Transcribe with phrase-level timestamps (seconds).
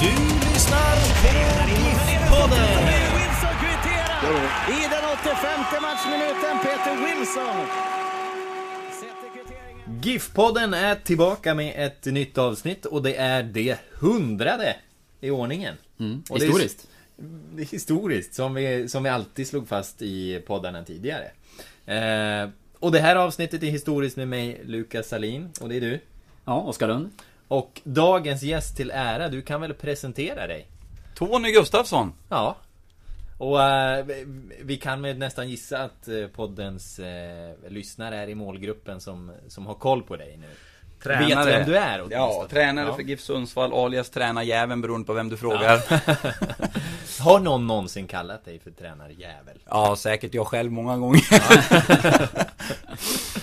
[0.00, 1.28] Du lyssnar på
[1.70, 2.68] GIF-podden.
[3.16, 4.22] Wilson kvitterar
[4.68, 6.58] i den 85 matchminuten.
[6.62, 7.66] Peter Wilson.
[10.02, 14.76] GIF-podden är tillbaka med ett nytt avsnitt och det är det hundrade
[15.20, 15.74] i ordningen.
[16.00, 16.86] Mm, Och historiskt.
[17.52, 21.30] Det är historiskt, som vi, som vi alltid slog fast i poddarna tidigare.
[21.86, 22.48] Eh,
[22.78, 26.00] och det här avsnittet är historiskt med mig, Lukas Salin, och det är du.
[26.44, 27.10] Ja, Oskar Lund.
[27.50, 30.66] Och dagens gäst till ära, du kan väl presentera dig?
[31.14, 32.12] Tony Gustafsson.
[32.28, 32.56] Ja.
[33.38, 34.26] Och eh, vi-
[34.76, 39.74] kan väl nästan gissa att eh, poddens eh, lyssnare är i målgruppen som, som har
[39.74, 40.46] koll på dig nu.
[41.04, 42.48] Vet vem du är Ja, åtminstone.
[42.48, 42.94] tränare Ja.
[42.94, 45.80] för GIF Sundsvall, alias tränarjäveln beroende på vem du frågar.
[45.90, 45.98] Ja.
[47.20, 49.58] Har någon någonsin kallat dig för tränarjävel?
[49.96, 51.22] säkert jag själv många gånger.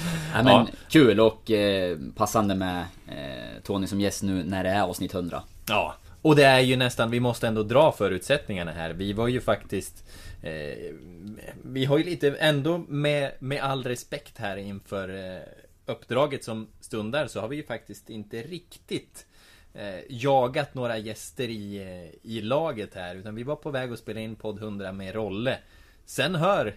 [0.34, 0.68] Nej, men Ja.
[0.90, 5.44] kul och eh, passande med eh, Tony som gäst nu när det är avsnitt 100.
[5.68, 8.94] Ja, och det är ju nästan, vi måste ändå dra förutsättningarna här.
[8.94, 10.04] Vi var ju faktiskt
[10.44, 10.94] eh,
[11.64, 15.42] Vi har ju lite, ändå med, med all respekt här inför eh,
[15.86, 19.26] uppdraget som stundar så har vi ju faktiskt inte riktigt
[19.74, 23.16] eh, jagat några gäster i, i laget här.
[23.16, 25.58] Utan vi var på väg att spela in podd 100 med Rolle.
[26.06, 26.76] Sen hör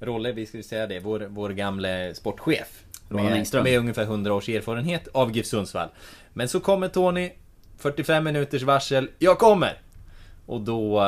[0.00, 2.84] Rolle, vi ska säga det, vår, vår gamle sportchef.
[3.08, 5.88] Roland Med, med ungefär 100 års erfarenhet av GIF Sundsvall.
[6.32, 7.30] Men så kommer Tony
[7.78, 9.80] 45 minuters varsel, jag kommer!
[10.46, 11.02] Och då...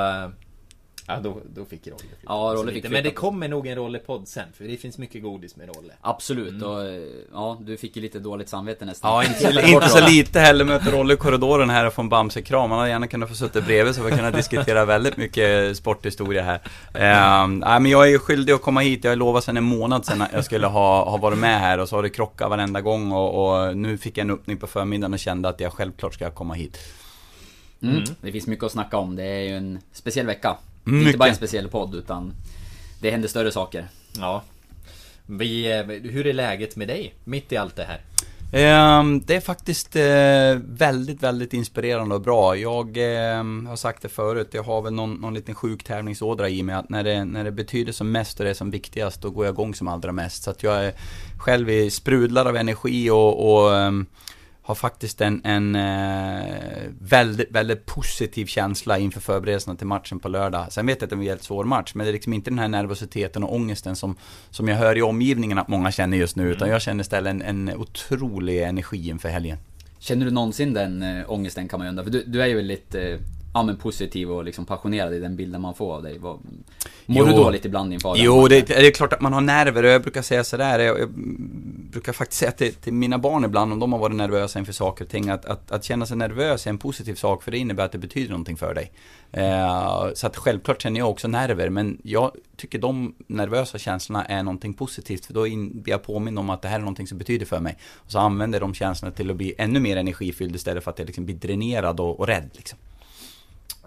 [1.08, 4.28] Ja, då, då fick Rolle flytta Ja, Rolle fick Men det kommer nog en Rolle-podd
[4.28, 5.92] sen, för det finns mycket godis med Rolle.
[6.00, 6.62] Absolut Mm.
[6.62, 7.02] och eh,
[7.32, 9.10] ja, du fick ju lite dåligt samvete nästan.
[9.12, 10.64] Ja, inte, inte så lite heller.
[10.64, 12.70] Möter Rolle i korridoren här och får en Bamse-kram.
[12.70, 16.60] Han hade gärna kunnat få sitta bredvid så vi kunnat diskutera väldigt mycket sporthistoria här.
[16.94, 19.04] Ehm, nej, men jag är ju skyldig att komma hit.
[19.04, 21.78] Jag har lovat sedan en månad sedan att jag skulle ha, ha varit med här
[21.78, 24.66] och så har det krockat varenda gång och, och nu fick jag en öppning på
[24.66, 26.78] förmiddagen och kände att jag självklart ska komma hit.
[27.82, 28.02] Mm.
[28.20, 29.16] Det finns mycket att snacka om.
[29.16, 30.56] Det är ju en speciell vecka.
[30.92, 31.06] Mycket.
[31.06, 32.32] Inte bara en speciell podd utan
[33.00, 33.88] det händer större saker.
[34.18, 34.42] Ja.
[35.26, 38.00] Vi, eh, hur är läget med dig, mitt i allt det här?
[38.52, 40.02] Ehm, det är faktiskt eh,
[40.78, 42.56] väldigt, väldigt inspirerande och bra.
[42.56, 46.62] Jag ehm, har sagt det förut, jag har väl någon, någon liten sjuk tävlingsådra i
[46.62, 49.30] mig att när det, när det betyder som mest och det är som viktigast, då
[49.30, 50.42] går jag igång som allra mest.
[50.42, 50.92] Så att jag är
[51.38, 54.06] själv i sprudlar av energi och, och ehm,
[54.68, 60.72] har faktiskt en, en eh, väldigt, väldigt positiv känsla inför förberedelserna till matchen på lördag.
[60.72, 62.50] Sen vet jag att det är en väldigt svår match, men det är liksom inte
[62.50, 64.16] den här nervositeten och ångesten som,
[64.50, 67.42] som jag hör i omgivningen att många känner just nu, utan jag känner istället en,
[67.42, 69.58] en otrolig energi inför helgen.
[69.98, 72.04] Känner du någonsin den äh, ångesten kan man ju undra?
[72.04, 73.02] För du, du är ju väldigt eh,
[73.58, 76.18] ja, men positiv och liksom passionerad i den bilden man får av dig.
[76.18, 77.36] Mår du Jo.
[77.36, 80.02] dåligt ibland inför den Jo, det, det är klart att man har nerver och jag
[80.02, 81.10] brukar säga sådär, jag, jag
[81.90, 85.04] brukar faktiskt säga till, till mina barn ibland om de har varit nervösa inför saker
[85.04, 87.84] och ting, att, att, att känna sig nervös är en positiv sak för det innebär
[87.84, 88.92] att det betyder någonting för dig.
[89.32, 94.42] Eh, så att självklart känner jag också nerver, men jag tycker de nervösa känslorna är
[94.42, 97.18] någonting positivt, för då in- blir jag påminn om att det här är någonting som
[97.18, 97.76] betyder för mig.
[97.94, 101.06] Och så använder de känslorna till att bli ännu mer energifylld istället för att jag
[101.06, 102.78] liksom blir dränerad och, och rädd liksom.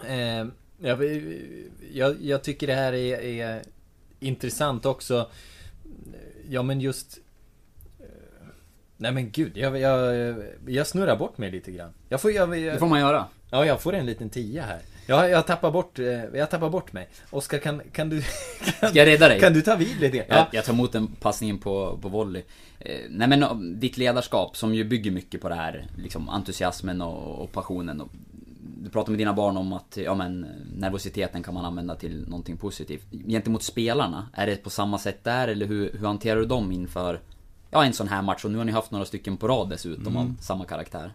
[0.07, 0.45] Eh,
[0.77, 1.03] jag,
[1.93, 3.61] jag, jag tycker det här är, är
[4.19, 5.29] intressant också.
[6.49, 7.17] Ja men just...
[7.99, 8.05] eh,
[8.97, 10.35] Nej men gud, jag, jag,
[10.67, 11.93] jag snurrar bort mig lite grann.
[12.09, 13.25] Jag får, jag, jag, Det får man göra.
[13.51, 14.79] Ja, jag får en liten tia här.
[15.07, 17.09] Jag, jag tappar bort, eh, jag tappar bort mig.
[17.29, 18.21] Oskar, kan, kan du...
[18.79, 19.39] Kan, Ska jag rädda dig?
[19.39, 20.25] Kan du ta vid lite?
[20.29, 22.43] Jag, jag tar emot den passningen på, på volley.
[22.79, 27.43] Eh, nej men ditt ledarskap som ju bygger mycket på det här, liksom entusiasmen och,
[27.43, 28.01] och passionen.
[28.01, 28.09] Och,
[28.83, 30.45] du pratar med dina barn om att, ja men
[30.75, 33.05] nervositeten kan man använda till någonting positivt.
[33.27, 37.21] Gentemot spelarna, är det på samma sätt där eller hur, hur hanterar du dem inför,
[37.71, 38.45] ja en sån här match?
[38.45, 41.13] Och nu har ni haft några stycken på rad dessutom av samma karaktär.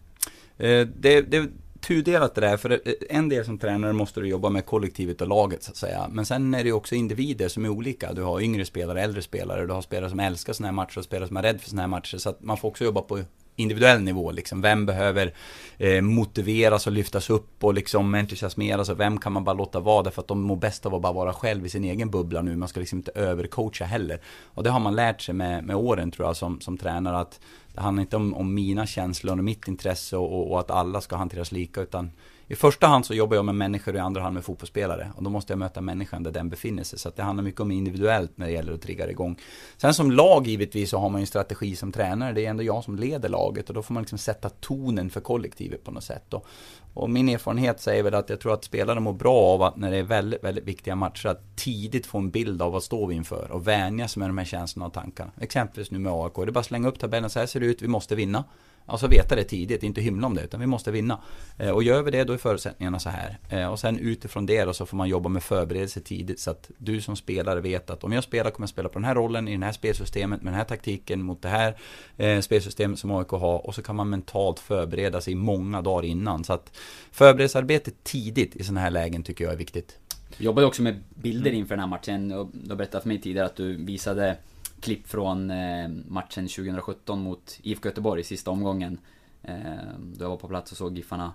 [0.59, 1.49] Eh, det, det
[1.81, 2.79] tudelat det där, för eh,
[3.09, 6.09] en del som tränare måste du jobba med kollektivet och laget så att säga.
[6.11, 8.13] Men sen är det ju också individer som är olika.
[8.13, 11.05] Du har yngre spelare, äldre spelare, du har spelare som älskar sådana här matcher och
[11.05, 12.19] spelare som är rädda för sådana här matcher.
[12.19, 13.21] Så att man får också jobba på
[13.57, 14.61] individuell nivå liksom.
[14.61, 15.35] Vem behöver
[15.79, 20.03] eh, motiveras och lyftas upp och liksom entusiasmeras och vem kan man bara låta vara
[20.03, 22.57] därför att de mår bäst av att bara vara själv i sin egen bubbla nu.
[22.57, 24.21] Man ska liksom inte övercoacha heller.
[24.45, 27.41] Och det har man lärt sig med, med åren tror jag som, som tränare att
[27.75, 31.01] det handlar inte om, om mina känslor och mitt intresse och, och, och att alla
[31.01, 32.11] ska hanteras lika utan
[32.49, 35.13] i första hand så jobbar jag med människor och i andra hand med fotbollsspelare.
[35.17, 36.99] Och då måste jag möta människan där den befinner sig.
[36.99, 39.41] Så att det handlar mycket om individuellt när det gäller att trigga igång.
[39.77, 42.33] Sen som lag givetvis så har man ju en strategi som tränare.
[42.33, 45.21] Det är ändå jag som leder laget och då får man liksom sätta tonen för
[45.21, 46.35] kollektivet på något sätt.
[46.35, 46.47] Och,
[46.95, 49.91] och min erfarenhet säger väl att jag tror att spelare mår bra av att när
[49.91, 53.15] det är väldigt, väldigt viktiga matcher att tidigt få en bild av vad står vi
[53.15, 55.31] inför och vänja sig med de här känslorna och tankarna.
[55.41, 56.35] Exempelvis nu med AIK.
[56.35, 58.45] Det är bara att slänga upp tabellen, så här ser det ut, vi måste vinna.
[58.89, 61.21] Alltså veta det tidigt, inte hymla om det, utan vi måste vinna.
[61.59, 63.39] Eh, och gör vi det, då är förutsättningarna så här.
[63.49, 66.71] Eh, och sen utifrån det då, så får man jobba med förberedelse tidigt, så att
[66.79, 69.49] du som spelare vet att om jag spelar kommer jag spela på den här rollen,
[69.49, 71.77] i det här spelsystemet, med den här taktiken, mot det här
[72.17, 73.67] eh, spelsystemet som AIK har.
[73.67, 76.45] Och så kan man mentalt förbereda sig många dagar innan.
[76.45, 76.77] Så att
[77.11, 79.99] förberedelsearbete tidigt i sådana här lägen tycker jag är viktigt.
[80.37, 83.21] Jag jobbade också med bilder inför den här matchen, och du har berättat för mig
[83.21, 84.37] tidigare att du visade
[84.81, 88.99] klipp från eh, matchen 2017 mot IFK Göteborg, sista omgången.
[89.43, 89.55] Eh,
[89.99, 91.35] då jag var på plats och såg Giffarna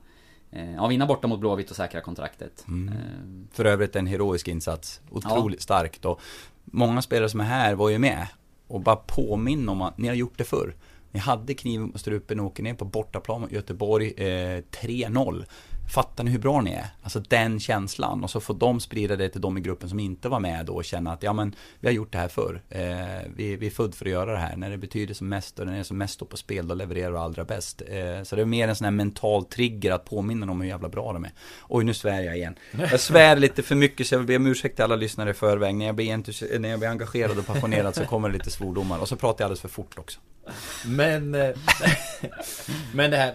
[0.51, 2.65] eh, ja, vinna borta mot Blåvitt och säkra kontraktet.
[2.67, 2.93] Mm.
[3.51, 5.01] För övrigt en heroisk insats.
[5.09, 5.63] Otroligt ja.
[5.63, 6.05] starkt.
[6.05, 6.21] Och
[6.65, 8.27] många spelare som är här var ju med.
[8.67, 10.75] Och bara påminna om att ni har gjort det förr.
[11.11, 15.45] Ni hade kniven på strupen och åker ner på bortaplan mot Göteborg eh, 3-0.
[15.91, 16.85] Fattar ni hur bra ni är?
[17.03, 18.23] Alltså den känslan.
[18.23, 20.73] Och så får de sprida det till de i gruppen som inte var med då
[20.73, 22.61] och känna att ja men vi har gjort det här förr.
[22.69, 22.81] Eh,
[23.35, 24.55] vi, vi är född för att göra det här.
[24.55, 26.75] När det betyder som mest och när det är som mest står på spel då
[26.75, 27.81] levererar du allra bäst.
[27.81, 30.67] Eh, så det är mer en sån här mental trigger att påminna dem om hur
[30.67, 31.31] jävla bra de är.
[31.69, 32.55] Oj nu svär jag igen.
[32.71, 35.33] Jag svär lite för mycket så jag vill be om ursäkt till alla lyssnare i
[35.33, 35.75] förväg.
[35.75, 38.99] När jag blir, när jag blir engagerad och passionerad så kommer det lite svordomar.
[38.99, 40.19] Och så pratar jag alldeles för fort också.
[40.85, 41.49] Men, eh,
[42.93, 43.33] men det här,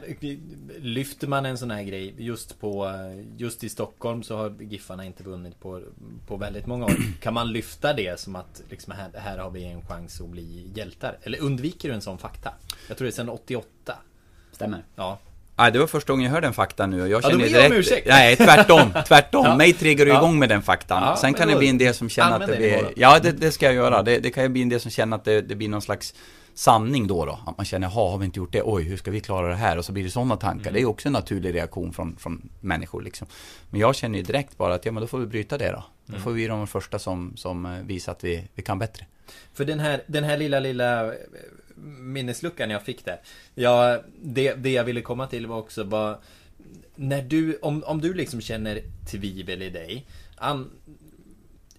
[0.79, 2.91] lyfter man en sån här grej just på,
[3.37, 5.83] just i Stockholm så har Giffarna inte vunnit på,
[6.27, 7.21] på väldigt många år.
[7.21, 10.71] Kan man lyfta det som att liksom här, här har vi en chans att bli
[10.75, 11.19] hjältar?
[11.23, 12.53] Eller undviker du en sån fakta?
[12.89, 13.95] Jag tror det är sedan 88.
[14.53, 14.85] Stämmer.
[14.97, 15.19] Ja.
[15.59, 17.75] Nej, det var första gången jag hörde den faktan nu och jag känner ja, direkt...
[17.75, 18.09] Ursäkt.
[18.09, 19.45] Nej, tvärtom, tvärtom.
[19.47, 19.57] ja.
[19.57, 20.19] Mig triggar du ja.
[20.19, 21.03] igång med den faktan.
[21.03, 22.93] Ja, Sen kan det bli en del som känner att det blir...
[22.97, 24.03] Ja, det, det, ska jag göra.
[24.03, 26.15] Det, det kan ju bli en del som känner att det, det blir någon slags
[26.57, 27.39] sanning då då.
[27.47, 28.63] Att man känner, jaha, har vi inte gjort det?
[28.65, 29.79] Oj, hur ska vi klara det här?
[29.79, 30.71] Och så blir det sådana tankar.
[30.71, 30.75] Mm.
[30.75, 33.27] Det är också en naturlig reaktion från, från människor liksom.
[33.71, 35.85] Men jag känner ju direkt bara att, ja men då får vi bryta det då.
[36.07, 36.23] Då mm.
[36.23, 39.07] får vi de första som, som eh, visar att vi, vi kan bättre.
[39.53, 41.13] För den här, den här lilla, lilla eh,
[41.99, 43.21] minnesluckan jag fick där.
[43.55, 46.19] Ja, det, det jag ville komma till var också bara
[46.95, 50.07] när du, om, om du liksom känner tvivel i dig.
[50.37, 50.71] An,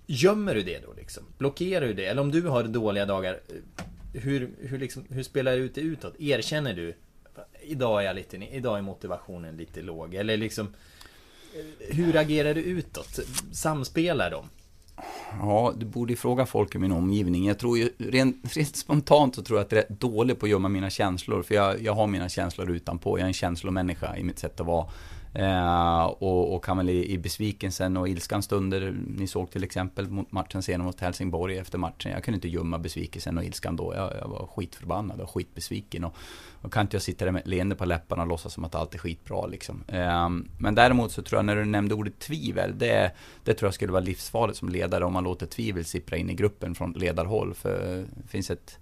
[0.06, 1.24] gömmer du det då liksom?
[1.38, 2.06] Blockerar du det?
[2.06, 3.40] Eller om du har dåliga dagar
[4.20, 6.20] hur, hur, liksom, hur spelar du ut det utåt?
[6.20, 6.94] Erkänner du
[7.62, 10.74] Idag är jag lite, idag är motivationen lite låg eller liksom
[11.80, 13.20] Hur agerar du utåt?
[13.52, 14.50] Samspelar de?
[15.42, 17.48] Ja, du borde ju fråga folk i min omgivning.
[17.48, 20.46] Jag tror ju, rent, rent spontant så tror jag att jag är rätt dålig på
[20.46, 21.44] att gömma mina känslor.
[21.44, 23.18] För jag, jag har mina känslor utanpå.
[23.18, 24.88] Jag är en känslomänniska i mitt sätt att vara.
[25.34, 30.10] Eh, och, och kan väl i, i besvikelsen och ilskan stunder, ni såg till exempel
[30.10, 32.12] mot matchen senare mot Helsingborg efter matchen.
[32.12, 33.94] Jag kunde inte gömma besvikelsen och ilskan då.
[33.96, 36.04] Jag, jag var skitförbannad och skitbesviken.
[36.04, 36.16] Och,
[36.62, 38.76] och kan inte jag sitta där med ett leende på läpparna och låtsas som att
[38.76, 39.84] allt är skitbra liksom.
[39.88, 43.12] Eh, men däremot så tror jag när du nämnde ordet tvivel, det,
[43.44, 46.34] det tror jag skulle vara livsfarligt som ledare om man låter tvivel sippra in i
[46.34, 47.54] gruppen från ledarhåll.
[47.54, 48.80] För det finns ett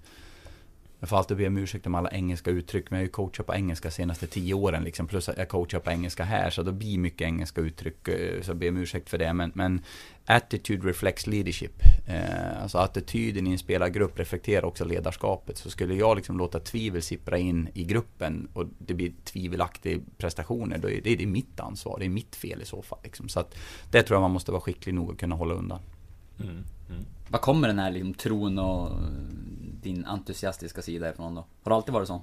[1.06, 3.46] jag får alltid be om ursäkt om alla engelska uttryck, men jag har ju coachat
[3.46, 6.72] på engelska senaste tio åren liksom, plus att jag coachar på engelska här, så då
[6.72, 9.34] blir mycket engelska uttryck, eh, så jag ber om ursäkt för det.
[9.34, 9.82] Men, men
[10.26, 11.72] attitude reflects leadership.
[12.08, 15.58] Eh, alltså attityden i en spelargrupp reflekterar också ledarskapet.
[15.58, 20.78] Så skulle jag liksom låta tvivel sippra in i gruppen och det blir tvivelaktiga prestationer,
[20.78, 23.00] då är det, det är mitt ansvar, det är mitt fel i så fall.
[23.04, 23.30] Liksom.
[23.30, 23.56] Så att
[23.92, 25.80] det tror jag man måste vara skicklig nog att kunna hålla undan.
[26.40, 27.06] Mm, mm.
[27.30, 28.92] Var kommer den här liksom, tron och
[29.86, 31.46] din entusiastiska sida ifrån då?
[31.64, 32.22] Har det alltid varit så?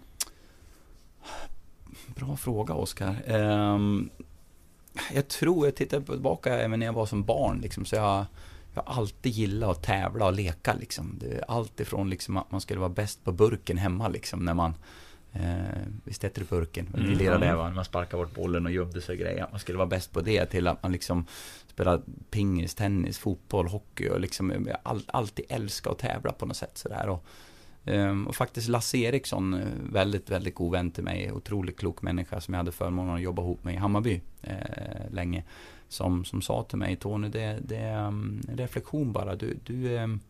[2.07, 3.33] Bra fråga Oskar.
[3.35, 4.11] Um,
[5.15, 8.27] jag tror, jag tittar tillbaka även när jag var som barn liksom, så jag
[8.75, 11.21] jag har alltid gillat att tävla och leka liksom.
[11.49, 14.75] Allt ifrån liksom att man skulle vara bäst på burken hemma liksom när man
[15.35, 16.87] Eh, visst heter det burken?
[16.95, 17.09] Mm.
[17.09, 17.71] Vi lirade det va?
[17.71, 19.47] Man sparkade bort bollen och gömde sig och grejer.
[19.51, 21.27] Man skulle vara bäst på det till att man liksom
[21.67, 26.79] spelar pingis, tennis, fotboll, hockey och liksom all, alltid älska att tävla på något sätt
[26.79, 27.09] sådär.
[27.09, 27.25] Och
[27.85, 32.41] Ehm, och faktiskt Lasse Eriksson, eh, väldigt, väldigt god vän till mig, otroligt klok människa
[32.41, 35.45] som jag hade förmånen att jobba ihop med i Hammarby eh, länge.
[35.89, 39.37] Som, som sa till mig, Tony, det, det är um, en reflektion bara.
[39.37, 40.21] Du, du, um,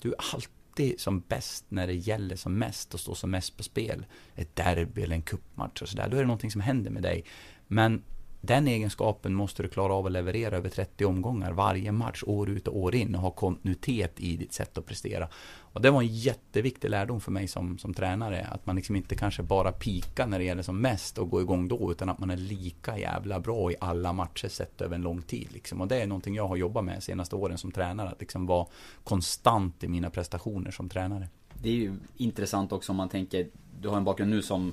[0.00, 3.62] du är alltid som bäst när det gäller som mest och står som mest på
[3.62, 4.06] spel.
[4.34, 6.08] Ett derby eller en cupmatch och sådär.
[6.10, 7.24] Då är det någonting som händer med dig.
[7.66, 8.02] Men
[8.44, 12.68] den egenskapen måste du klara av att leverera över 30 omgångar varje match, år ut
[12.68, 15.28] och år in och ha kontinuitet i ditt sätt att prestera.
[15.72, 18.46] Och det var en jätteviktig lärdom för mig som, som tränare.
[18.50, 21.68] Att man liksom inte kanske bara pika när det gäller som mest och gå igång
[21.68, 25.22] då, utan att man är lika jävla bra i alla matcher sett över en lång
[25.22, 25.48] tid.
[25.52, 25.80] Liksom.
[25.80, 28.46] Och det är någonting jag har jobbat med de senaste åren som tränare, att liksom
[28.46, 28.66] vara
[29.04, 31.28] konstant i mina prestationer som tränare.
[31.54, 33.48] Det är ju intressant också om man tänker,
[33.80, 34.72] du har en bakgrund nu som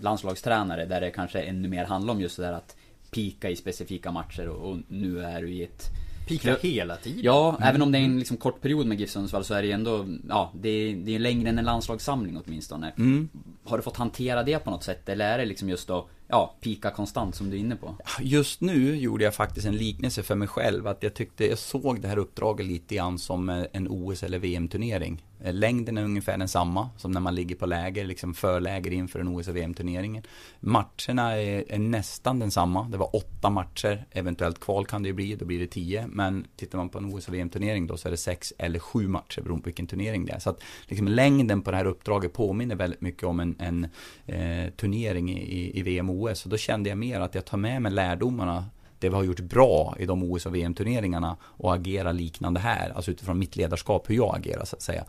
[0.00, 2.76] landslagstränare där det kanske ännu mer handlar om just det där att
[3.10, 5.90] pika i specifika matcher och, nu är du i ett
[6.28, 7.20] Pika hela tiden?
[7.22, 7.68] Ja, mm.
[7.68, 9.72] även om det är en liksom kort period med GIF Sundsvall så är det ju
[9.72, 12.92] ändå, ja, det är, det är längre än en landslagssamling åtminstone.
[12.98, 13.28] Mm.
[13.64, 15.08] Har du fått hantera det på något sätt?
[15.08, 17.96] Eller är det liksom just då, ja, pika konstant som du är inne på?
[18.20, 20.86] Just nu gjorde jag faktiskt en liknelse för mig själv.
[20.86, 24.38] Att jag tyckte, jag såg det här uppdraget lite grann som eh, en OS eller
[24.38, 25.22] VM-turnering.
[25.44, 29.28] Eh, längden är ungefär densamma som när man ligger på läger, liksom förläger inför en
[29.28, 30.22] OS och VM-turneringen.
[30.60, 32.88] Matcherna är, är, nästan densamma.
[32.88, 36.06] Det var åtta matcher, eventuellt kval kan det ju bli, då blir det tio.
[36.06, 39.08] Men tittar man på en OS och VM-turnering då så är det sex eller sju
[39.08, 40.38] matcher beroende på vilken turnering det är.
[40.38, 43.84] Så att liksom, längden på det här uppdraget påminner väldigt mycket om en, en
[44.26, 46.44] eh, turnering i, i VM OS.
[46.44, 48.64] Och då kände jag mer att jag tar med mig lärdomarna
[48.98, 52.92] det vi har gjort bra i de OS och VM-turneringarna och agera liknande här.
[52.96, 55.04] Alltså utifrån mitt ledarskap, hur jag agerar så att säga.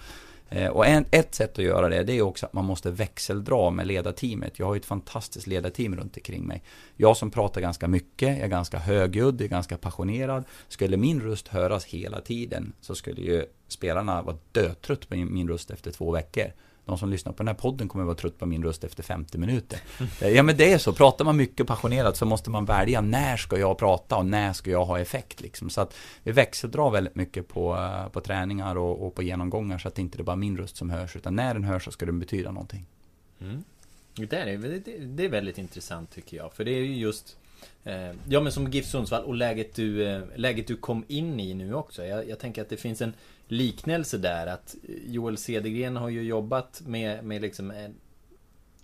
[0.49, 3.69] Eh, och en, ett sätt att göra det, det är också att man måste växeldra
[3.69, 4.59] med ledarteamet.
[4.59, 6.63] Jag har ju ett fantastiskt ledarteam runt omkring mig.
[6.95, 10.43] Jag som pratar ganska mycket, jag är ganska högljudd, är ganska passionerad.
[10.67, 15.71] Skulle min röst höras hela tiden så skulle ju spelarna vara dötrött på min röst
[15.71, 16.51] efter två veckor
[16.85, 19.03] de som lyssnar på den här podden kommer att vara trött på min röst efter
[19.03, 19.79] 50 minuter.
[20.19, 23.57] Ja men det är så, pratar man mycket passionerat så måste man välja när ska
[23.57, 25.69] jag prata och när ska jag ha effekt liksom.
[25.69, 29.87] Så att vi växeldrar väldigt mycket på, eh, på träningar och, och på genomgångar så
[29.87, 32.05] att det inte är bara min röst som hörs utan när den hörs så ska
[32.05, 32.85] den betyda någonting.
[33.41, 33.63] Mm.
[34.15, 37.37] Det, är, det, det är väldigt intressant tycker jag, för det är ju just
[37.83, 41.53] eh, Ja men som GIF Sundsvall och läget du, eh, läget du kom in i
[41.53, 42.05] nu också.
[42.05, 43.13] Jag, jag tänker att det finns en
[43.47, 44.75] liknelse där att
[45.05, 47.73] Joel Cedergren har ju jobbat med, med liksom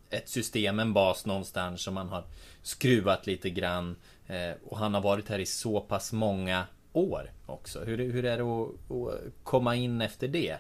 [0.10, 2.24] ett system, en bas någonstans som man har
[2.62, 3.96] skruvat lite grann.
[4.28, 7.84] Eh, och han har varit här i så pass många år också.
[7.84, 10.56] Hur, hur är det att, att komma in efter det?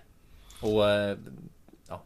[0.61, 1.17] Och eh,
[1.87, 2.01] ja,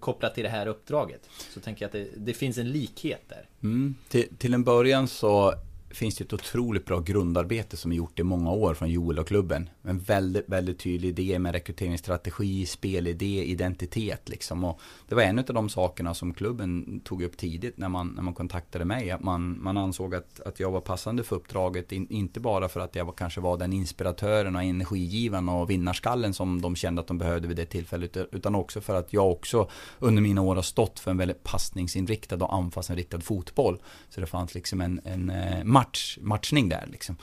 [0.00, 1.28] kopplat till det här uppdraget.
[1.54, 3.48] Så tänker jag att det, det finns en likhet där.
[3.62, 3.94] Mm.
[4.08, 5.54] Till, till en början så
[5.90, 9.28] finns det ett otroligt bra grundarbete som är gjort i många år från Joel och
[9.28, 9.70] klubben.
[9.82, 14.64] En väldigt, väldigt tydlig idé med rekryteringsstrategi, spelidé, identitet liksom.
[14.64, 18.22] Och det var en av de sakerna som klubben tog upp tidigt när man, när
[18.22, 19.10] man kontaktade mig.
[19.10, 21.92] Att man, man ansåg att, att jag var passande för uppdraget.
[21.92, 26.34] In, inte bara för att jag var, kanske var den inspiratören och energigivaren och vinnarskallen
[26.34, 28.16] som de kände att de behövde vid det tillfället.
[28.16, 32.36] Utan också för att jag också under mina år har stått för en väldigt passningsinriktad
[32.36, 33.78] och anfallsinriktad fotboll.
[34.08, 37.16] Så det fanns liksom en, en eh, match, matchning där liksom.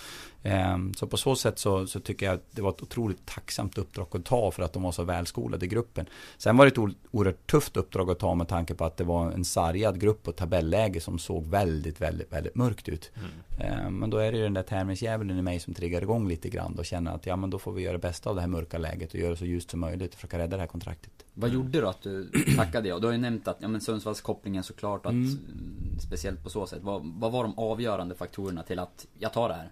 [0.43, 3.77] Ehm, så på så sätt så, så, tycker jag att det var ett otroligt tacksamt
[3.77, 6.05] uppdrag att ta för att de var så välskolade i gruppen.
[6.37, 9.31] Sen var det ett oerhört tufft uppdrag att ta med tanke på att det var
[9.31, 13.11] en sargad grupp och tabelläge som såg väldigt, väldigt, väldigt mörkt ut.
[13.15, 13.29] Mm.
[13.59, 16.49] Ehm, men då är det ju den där tävlingsdjävulen i mig som triggar igång lite
[16.49, 18.47] grann och känner att ja men då får vi göra det bästa av det här
[18.47, 21.11] mörka läget och göra det så ljust som möjligt och försöka rädda det här kontraktet.
[21.33, 22.99] Vad gjorde du att du tackade ja?
[22.99, 25.37] Du har ju nämnt att, ja men Sundsvallskopplingen såklart att mm.
[25.99, 26.79] Speciellt på så sätt.
[26.81, 29.71] Vad, vad var de avgörande faktorerna till att jag tar det här?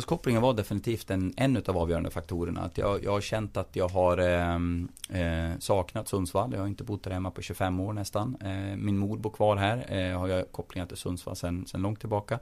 [0.00, 2.60] Sundsvallskopplingen var definitivt en, en av avgörande faktorerna.
[2.60, 6.52] Att jag, jag har känt att jag har ehm, eh, saknat Sundsvall.
[6.52, 8.36] Jag har inte bott där hemma på 25 år nästan.
[8.40, 9.86] Eh, min mor bor kvar här.
[9.88, 12.38] Eh, har jag kopplingar till Sundsvall sedan långt tillbaka.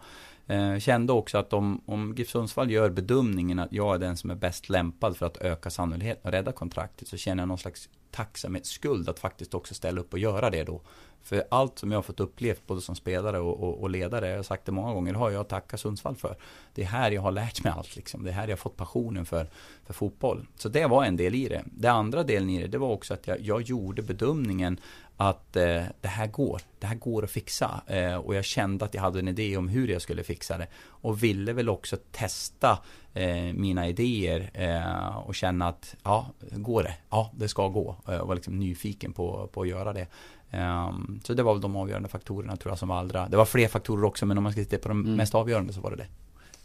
[0.46, 4.30] Eh, kände också att om, om GIF Sundsvall gör bedömningen att jag är den som
[4.30, 7.88] är bäst lämpad för att öka sannolikheten och rädda kontraktet så känner jag någon slags
[8.10, 10.80] tacksamhetsskuld att faktiskt också ställa upp och göra det då.
[11.28, 14.37] För allt som jag har fått upplevt både som spelare och, och, och ledare, jag
[14.37, 16.37] har sagt det många gånger, har jag att tacka Sundsvall för.
[16.75, 18.25] Det är här jag har lärt mig allt liksom.
[18.25, 19.50] Det är här jag har fått passionen för,
[19.87, 20.47] för fotboll.
[20.56, 21.62] Så det var en del i det.
[21.64, 24.80] Det andra delen i det, det var också att jag, jag gjorde bedömningen
[25.16, 27.80] att eh, det här går, det här går att fixa.
[27.87, 30.66] Eh, och jag kände att jag hade en idé om hur jag skulle fixa det.
[30.78, 32.78] Och ville väl också testa
[33.14, 36.94] eh, mina idéer eh, och känna att, ja, går det?
[37.11, 37.97] Ja, det ska gå.
[38.04, 40.06] Och jag var liksom nyfiken på, på att göra det.
[40.52, 43.28] Um, så det var väl de avgörande faktorerna tror jag som var allra.
[43.28, 45.17] Det var fler faktorer också men om man ska titta på de mm.
[45.17, 46.07] mest avgörande så var det det.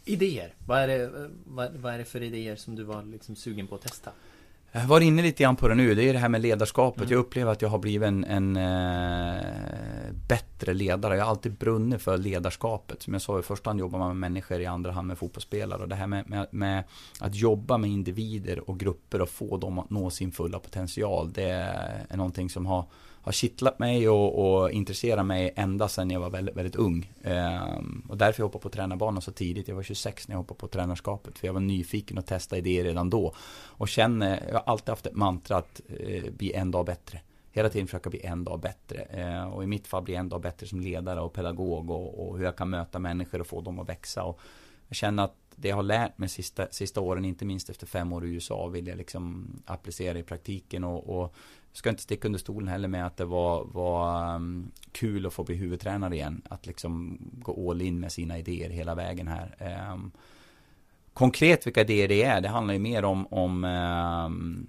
[0.04, 0.54] Idéer?
[0.66, 3.74] Vad är det, vad, vad, är det för idéer som du var liksom sugen på
[3.74, 4.10] att testa?
[4.72, 7.02] Jag var inne lite grann på det nu, det är det här med ledarskapet.
[7.02, 7.12] Mm.
[7.12, 9.42] Jag upplever att jag har blivit en, en äh,
[10.28, 11.16] bättre ledare.
[11.16, 13.02] Jag har alltid brunnit för ledarskapet.
[13.02, 15.82] Som jag sa, i första hand jobbar man med människor, i andra hand med fotbollsspelare.
[15.82, 16.84] Och det här med, med, med,
[17.20, 21.32] att jobba med individer och grupper och få dem att nå sin fulla potential.
[21.32, 21.50] Det
[22.08, 22.84] är någonting som har
[23.24, 27.12] har kittlat mig och, och intresserat mig ända sedan jag var väldigt, väldigt ung.
[27.22, 29.68] Ehm, och därför jag hoppade på tränarbanan så tidigt.
[29.68, 31.38] Jag var 26 när jag hoppade på tränarskapet.
[31.38, 33.34] För jag var nyfiken och testade idéer redan då.
[33.66, 37.20] Och känner, jag har alltid haft ett mantra att eh, bli en dag bättre.
[37.50, 38.98] Hela tiden försöka bli en dag bättre.
[39.02, 41.90] Ehm, och i mitt fall bli en dag bättre som ledare och pedagog.
[41.90, 44.22] Och, och hur jag kan möta människor och få dem att växa.
[44.22, 44.40] Och
[44.88, 48.12] jag känner att det jag har lärt mig sista, sista åren, inte minst efter fem
[48.12, 51.34] år i USA, vill jag liksom applicera i praktiken och, och
[51.74, 55.44] ska inte sticka under stolen heller med att det var, var um, kul att få
[55.44, 56.42] bli huvudtränare igen.
[56.48, 59.54] Att liksom gå all in med sina idéer hela vägen här.
[59.92, 60.12] Um,
[61.12, 64.66] konkret vilka idéer det är, det handlar ju mer om, om um,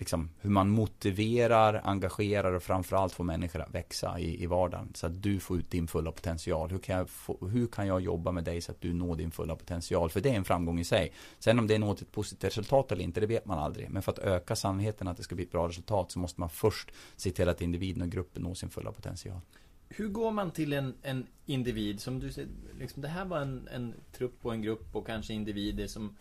[0.00, 4.92] liksom, hur man motiverar, engagerar och framförallt får människor att växa i, i vardagen.
[4.94, 6.70] Så att du får ut din fulla potential.
[6.70, 9.30] Hur kan, jag få, hur kan jag jobba med dig så att du når din
[9.30, 10.10] fulla potential?
[10.10, 11.12] För det är en framgång i sig.
[11.38, 13.90] Sen om det är något ett positivt resultat eller inte, det vet man aldrig.
[13.90, 16.50] Men för att öka sannolikheten att det ska bli ett bra resultat så måste man
[16.50, 19.40] först se till att individen och gruppen når sin fulla potential.
[19.88, 23.68] Hur går man till en, en individ som du säger, liksom, det här var en,
[23.72, 26.16] en trupp och en grupp och kanske individer som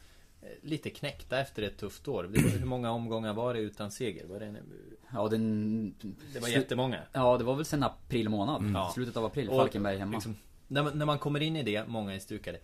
[0.61, 2.29] lite knäckta efter ett tufft år.
[2.59, 4.25] hur många omgångar var det utan seger?
[4.25, 4.57] Var det, en...
[5.13, 5.95] ja, den...
[6.33, 6.99] det var jättemånga.
[7.11, 8.61] Ja, det var väl sen april månad.
[8.61, 8.81] Mm.
[8.93, 10.11] Slutet av april, Falkenberg hemma.
[10.11, 10.35] Liksom,
[10.67, 12.59] när, man, när man kommer in i det, många är stukade.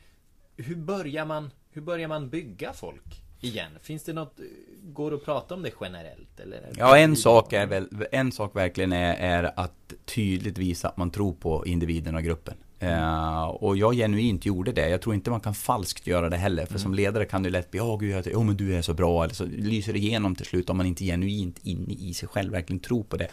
[0.58, 3.22] Hur börjar man, hur börjar man bygga folk?
[3.42, 3.72] Igen?
[3.82, 4.40] Finns det något,
[4.84, 6.40] går det att prata om det generellt?
[6.40, 10.98] Eller ja, en sak är väl, en sak verkligen är, är att tydligt visa att
[10.98, 12.56] man tror på individen och gruppen.
[12.84, 14.90] Uh, och jag genuint gjorde det.
[14.90, 16.66] Jag tror inte man kan falskt göra det heller.
[16.66, 16.82] För mm.
[16.82, 19.24] som ledare kan det lätt bli, åh gud, oh, men du är så bra.
[19.24, 22.52] Eller så lyser det igenom till slut om man inte genuint inne i sig själv
[22.52, 23.28] verkligen tror på det.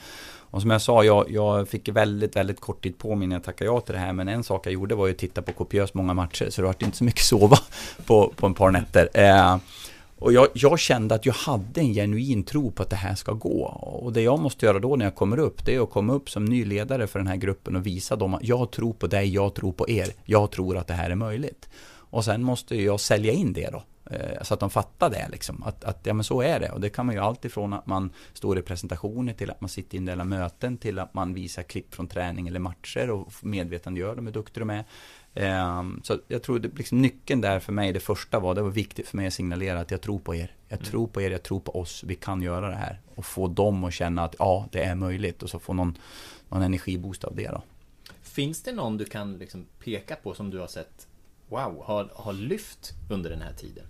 [0.53, 3.45] Och som jag sa, jag, jag fick väldigt, väldigt kort tid på mig när jag
[3.45, 4.13] tackade ja till det här.
[4.13, 6.51] Men en sak jag gjorde var ju att titta på kopiöst många matcher.
[6.51, 7.59] Så det var inte så mycket sova
[8.07, 9.09] på, på en par nätter.
[9.19, 9.59] Uh,
[10.23, 13.33] och jag, jag, kände att jag hade en genuin tro på att det här ska
[13.33, 13.65] gå.
[14.03, 16.31] Och det jag måste göra då när jag kommer upp, det är att komma upp
[16.31, 19.35] som ny ledare för den här gruppen och visa dem att jag tror på dig,
[19.35, 21.69] jag tror på er, jag tror att det här är möjligt.
[22.13, 23.83] Och sen måste jag sälja in det då.
[24.11, 25.63] Eh, så att de fattar det liksom.
[25.63, 26.71] Att, att ja men så är det.
[26.71, 29.95] Och det kan man ju alltifrån att man står i presentationer till att man sitter
[29.95, 34.17] i en del möten till att man visar klipp från träning eller matcher och medvetandegör
[34.17, 34.85] dem hur duktiga de är.
[35.35, 39.09] Um, så jag tror liksom, nyckeln där för mig, det första var, det var viktigt
[39.09, 40.55] för mig att signalera att jag tror på er.
[40.69, 40.91] Jag mm.
[40.91, 43.01] tror på er, jag tror på oss, vi kan göra det här.
[43.15, 45.99] Och få dem att känna att ja, det är möjligt och så få någon,
[46.49, 47.63] någon energiboost av det då.
[48.23, 51.07] Finns det någon du kan liksom peka på som du har sett,
[51.49, 53.85] wow, har, har lyft under den här tiden?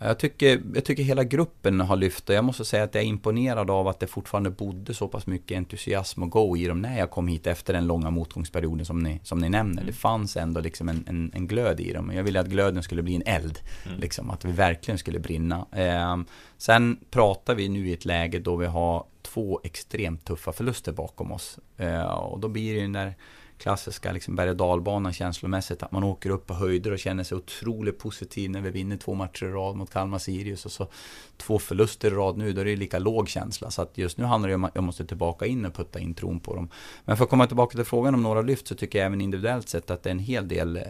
[0.00, 3.08] Jag tycker, jag tycker hela gruppen har lyft och jag måste säga att jag är
[3.08, 6.98] imponerad av att det fortfarande bodde så pass mycket entusiasm och go i dem när
[6.98, 9.82] jag kom hit efter den långa motgångsperioden som ni, som ni nämner.
[9.82, 9.86] Mm.
[9.86, 12.12] Det fanns ändå liksom en, en, en, glöd i dem.
[12.14, 13.58] Jag ville att glöden skulle bli en eld.
[13.86, 14.00] Mm.
[14.00, 15.66] Liksom, att vi verkligen skulle brinna.
[15.72, 16.16] Eh,
[16.58, 21.32] sen pratar vi nu i ett läge då vi har två extremt tuffa förluster bakom
[21.32, 21.58] oss.
[21.76, 23.14] Eh, och då blir det ju när
[23.58, 25.82] klassiska liksom berg och dalbanan känslomässigt.
[25.82, 29.14] Att man åker upp på höjder och känner sig otroligt positiv när vi vinner två
[29.14, 30.64] matcher i rad mot Kalmar Sirius.
[30.64, 30.88] Och så
[31.36, 33.70] två förluster i rad nu, då är det lika låg känsla.
[33.70, 36.14] Så att just nu handlar det om att jag måste tillbaka in och putta in
[36.14, 36.68] tron på dem.
[37.04, 39.68] Men för att komma tillbaka till frågan om några lyft så tycker jag även individuellt
[39.68, 40.82] sett att det är en hel del eh,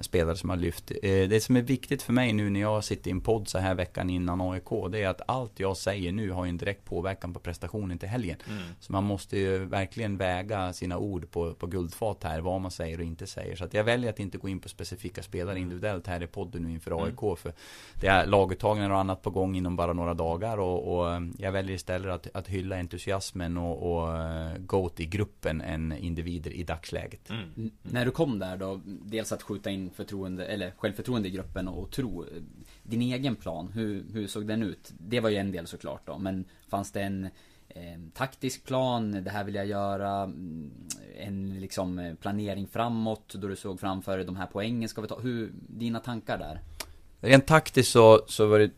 [0.00, 0.90] spelare som har lyft.
[0.90, 3.58] Eh, det som är viktigt för mig nu när jag sitter i en podd så
[3.58, 7.34] här veckan innan AIK, det är att allt jag säger nu har en direkt påverkan
[7.34, 8.36] på prestationen till helgen.
[8.48, 8.62] Mm.
[8.80, 12.70] Så man måste ju verkligen väga sina ord på, på guldfat citat här, vad man
[12.70, 13.56] säger och inte säger.
[13.56, 16.62] Så att jag väljer att inte gå in på specifika spelare individuellt här i podden
[16.62, 17.22] nu inför AIK.
[17.22, 17.36] Mm.
[17.36, 17.52] För
[18.00, 20.58] det är laguttagningar och annat på gång inom bara några dagar.
[20.58, 25.08] Och, och eh, jag väljer istället att, att hylla entusiasmen och, och uh, gå till
[25.08, 27.30] gruppen än individer i dagsläget.
[27.30, 27.70] Mm.
[27.82, 31.82] När du kom där då, dels att skjuta in förtroende, eller självförtroende i gruppen och,
[31.82, 32.24] och tro.
[32.82, 34.92] Din egen plan, hur, hur såg den ut?
[34.98, 37.30] Det var ju en del såklart då, men fanns det en eh,
[37.74, 40.70] Ehm, taktisk plan, det här vill jag göra, mm,
[41.18, 45.08] en liksom eh, planering framåt då du såg framför dig de här poängen ska vi
[45.08, 46.60] ta, hur, dina tankar där?
[47.20, 48.70] Rent taktiskt så, så var det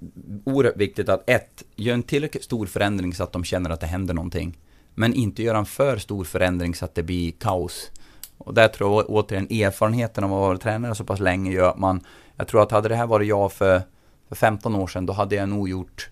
[0.44, 3.86] oerhört viktigt att ett, gör en tillräckligt stor förändring så att de känner att det
[3.86, 4.58] händer någonting.
[4.94, 7.90] Men inte göra en för stor förändring så att det blir kaos.
[8.38, 11.78] Och där tror jag återigen erfarenheten av att vara tränare så pass länge gör att
[11.78, 12.00] man,
[12.36, 13.82] jag tror att hade det här varit jag för,
[14.28, 16.10] för 15 år sedan, då hade jag nog gjort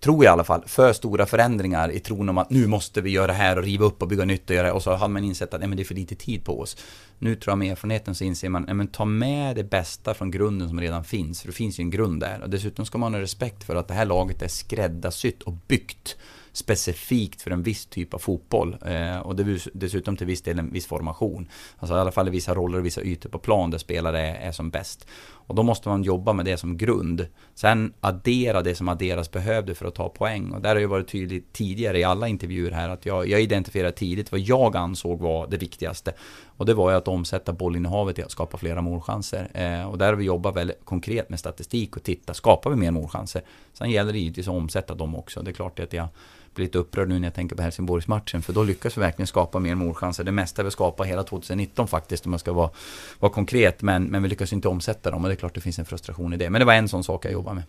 [0.00, 3.10] tror jag i alla fall, för stora förändringar i tron om att nu måste vi
[3.10, 4.72] göra det här och riva upp och bygga nytt och göra det.
[4.72, 6.76] Och så hade man insett att nej, men det är för lite tid på oss.
[7.18, 10.30] Nu tror jag med erfarenheten så inser man, nej, men ta med det bästa från
[10.30, 11.40] grunden som redan finns.
[11.40, 12.40] För det finns ju en grund där.
[12.42, 16.16] Och dessutom ska man ha respekt för att det här laget är skräddarsytt och byggt
[16.52, 18.76] specifikt för en viss typ av fotboll.
[18.86, 19.36] Eh, och
[19.72, 21.48] dessutom till viss del en viss formation.
[21.78, 24.48] Alltså i alla fall i vissa roller och vissa ytor på plan där spelare är,
[24.48, 25.06] är, som bäst.
[25.50, 27.26] Och då måste man jobba med det som grund.
[27.54, 30.50] Sen addera det som adderas behövde för att ta poäng.
[30.52, 33.92] Och där har ju varit tydligt tidigare i alla intervjuer här att jag, jag identifierade
[33.92, 36.12] tidigt vad jag ansåg var det viktigaste.
[36.56, 39.50] Och det var ju att omsätta bollinnehavet i att skapa flera målchanser.
[39.54, 42.90] Eh, och där har vi jobbat väldigt konkret med statistik och titta, skapar vi mer
[42.90, 43.42] målchanser?
[43.72, 45.42] Sen gäller det givetvis att omsätta dem också.
[45.42, 46.08] Det är klart att jag
[46.54, 48.42] blir lite upprörd nu när jag tänker på Helsingborgsmatchen.
[48.42, 50.24] För då lyckas vi verkligen skapa mer målchanser.
[50.24, 52.70] Det mesta vi skapar hela 2019 faktiskt om jag ska vara,
[53.18, 53.82] vara konkret.
[53.82, 56.32] Men, men vi lyckas inte omsätta dem och det är klart det finns en frustration
[56.32, 56.50] i det.
[56.50, 57.64] Men det var en sån sak jag jobbade med.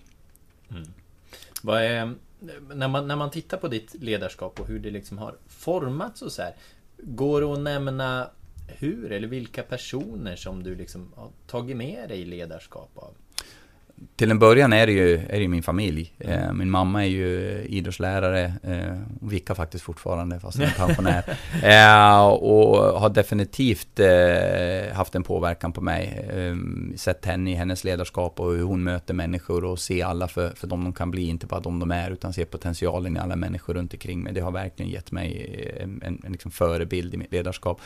[0.77, 0.93] Mm.
[1.61, 2.13] Vad är,
[2.73, 6.31] när, man, när man tittar på ditt ledarskap och hur det liksom har formats och
[6.31, 6.55] så här.
[6.97, 8.29] Går det att nämna
[8.67, 13.13] hur eller vilka personer som du liksom har tagit med dig ledarskap av?
[14.15, 16.13] Till en början är det ju, är det min familj.
[16.19, 21.23] Eh, min mamma är ju idrottslärare, eh, vickar faktiskt fortfarande fast hon är pensionär.
[21.63, 26.29] eh, och har definitivt eh, haft en påverkan på mig.
[26.33, 26.55] Eh,
[26.97, 30.67] sett henne i hennes ledarskap och hur hon möter människor och se alla för, för
[30.67, 33.73] de de kan bli, inte bara de de är, utan se potentialen i alla människor
[33.73, 34.33] runt omkring mig.
[34.33, 37.81] Det har verkligen gett mig en, en, en liksom förebild i mitt ledarskap.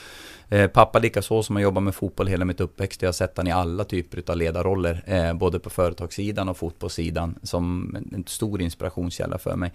[0.49, 3.01] Eh, pappa likaså som har jobbat med fotboll hela mitt uppväxt.
[3.01, 7.35] Jag har sett honom i alla typer av ledarroller, både på företag företagssidan och fotbollssidan
[7.43, 9.71] som en, stor inspirationskälla för mig.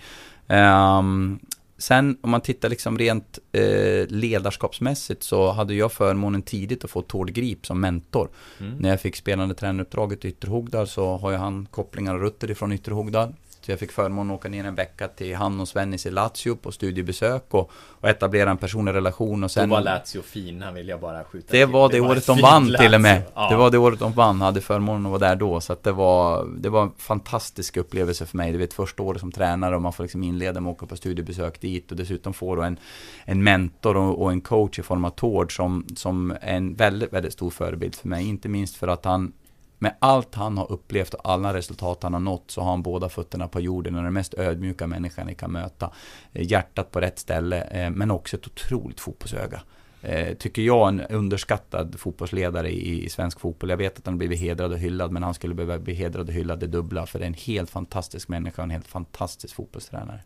[0.49, 1.39] Um,
[1.79, 7.03] sen om man tittar liksom rent eh, ledarskapsmässigt så hade jag förmånen tidigt att få
[7.03, 8.29] Tord Grip som mentor.
[8.61, 8.79] Mm.
[8.79, 12.73] När jag fick spelande tränaruppdraget i Ytterhogdal så har ju han kopplingar och rutter ifrån
[12.73, 13.35] Ytterhogdal.
[13.63, 16.55] Så jag fick förmånen att åka ner en vecka till han och Svennis i Lazio
[16.63, 17.71] på studiebesök och,
[18.01, 19.69] och etablera en personlig relation och sen...
[19.69, 21.73] Då var Lazio fina vill jag bara skjuta Det till.
[21.73, 22.83] var det, det var året de vann Lazio.
[22.85, 23.23] till och med.
[23.35, 23.49] Ja.
[23.51, 25.61] Det var det året de vann, hade förmånen att vara där då.
[25.61, 28.53] Så att det var, det var en fantastisk upplevelse för mig.
[28.53, 30.87] Det var ett första året som tränare och man får liksom inleda med att åka
[30.87, 32.79] på studiebesök dit och dessutom får då en,
[33.25, 37.13] en mentor och, och en coach i form av Tord som, som är en väldigt,
[37.13, 38.29] väldigt stor förebild för mig.
[38.29, 39.33] Inte minst för att han
[39.83, 43.09] med allt han har upplevt och alla resultat han har nått så har han båda
[43.09, 45.91] fötterna på jorden och den mest ödmjuka människan ni kan möta.
[46.33, 49.63] Eh, hjärtat på rätt ställe eh, men också ett otroligt fotbollsöga.
[50.03, 53.71] Eh, tycker jag en underskattad fotbollsledare i, svensk fotboll.
[53.71, 56.29] Jag vet att han har blivit hedrad och hyllad men han skulle behöva bli hedrad
[56.29, 59.55] och hyllad det dubbla för det är en helt fantastisk människa och en helt fantastisk
[59.55, 60.21] fotbollstränare.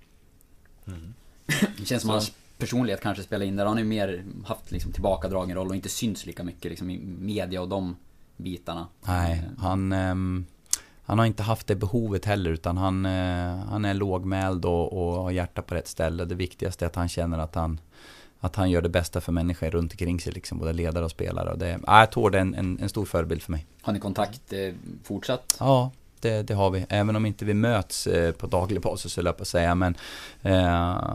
[0.86, 1.14] Mm.
[1.78, 3.64] Det känns som att hans personlighet kanske spelar in där.
[3.64, 6.98] Han har ju mer haft liksom tillbakadragen roll och inte synts lika mycket liksom i
[7.18, 7.96] media och de
[8.36, 8.86] bitarna.
[9.06, 10.46] Nej, han, um,
[11.02, 15.22] han har inte haft det behovet heller utan han, uh, han är lågmäld och, och
[15.22, 16.24] har hjärtat på rätt ställe.
[16.24, 17.80] Det viktigaste är att han känner att han
[18.44, 21.50] att han gör det bästa för människor runt omkring sig, liksom, både ledare och spelare.
[21.50, 23.66] Och det, äh, Tord är en, en, en, stor förebild för mig.
[23.82, 25.56] Har ni kontakt eh, fortsatt?
[25.60, 25.90] Ja,
[26.24, 26.86] det, det, har vi.
[26.88, 29.74] Även om inte vi möts eh, på daglig basis, så jag på att säga.
[29.74, 29.94] Men
[30.42, 30.62] eh,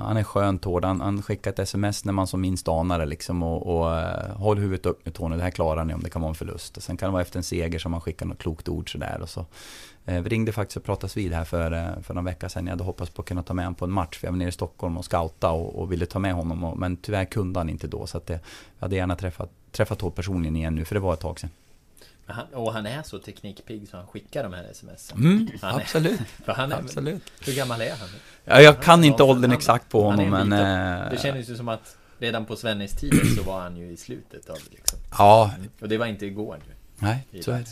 [0.06, 0.86] han är skönt hård.
[0.86, 3.44] Han, han skickar ett sms när man som minst anar det liksom.
[3.44, 6.22] Och, och eh, håll huvudet upp nu, Tony, det här klarar ni om det kan
[6.22, 6.78] vara en förlust.
[6.78, 9.20] Och sen kan det vara efter en seger som man skickar något klokt ord sådär.
[9.22, 9.46] Och så.
[10.06, 12.66] Eh, vi ringde faktiskt och pratades vid här för, eh, för någon vecka sedan.
[12.66, 14.18] Jag hade hoppats på att kunna ta med honom på en match.
[14.18, 16.64] För jag var nere i Stockholm och scouta och, och ville ta med honom.
[16.64, 18.08] Och, men tyvärr kunde han inte då.
[18.08, 21.14] Så att det, jag hade gärna träffat, träffat honom personligen igen nu, för det var
[21.14, 21.50] ett tag sedan.
[22.30, 26.20] Han, och han är så teknikpigg så han skickar de här sms mm, Absolut.
[26.46, 27.24] Är, han är, absolut.
[27.46, 28.10] Hur gammal är han?
[28.46, 30.54] Ja, jag kan inte åldern exakt på honom men...
[30.54, 33.98] Äh, det kändes ju som att redan på Svennis tid så var han ju i
[33.98, 35.00] slutet av liksom.
[35.18, 35.52] Ja.
[35.82, 36.74] Och det var inte igår nu.
[37.02, 37.64] Nej, så är,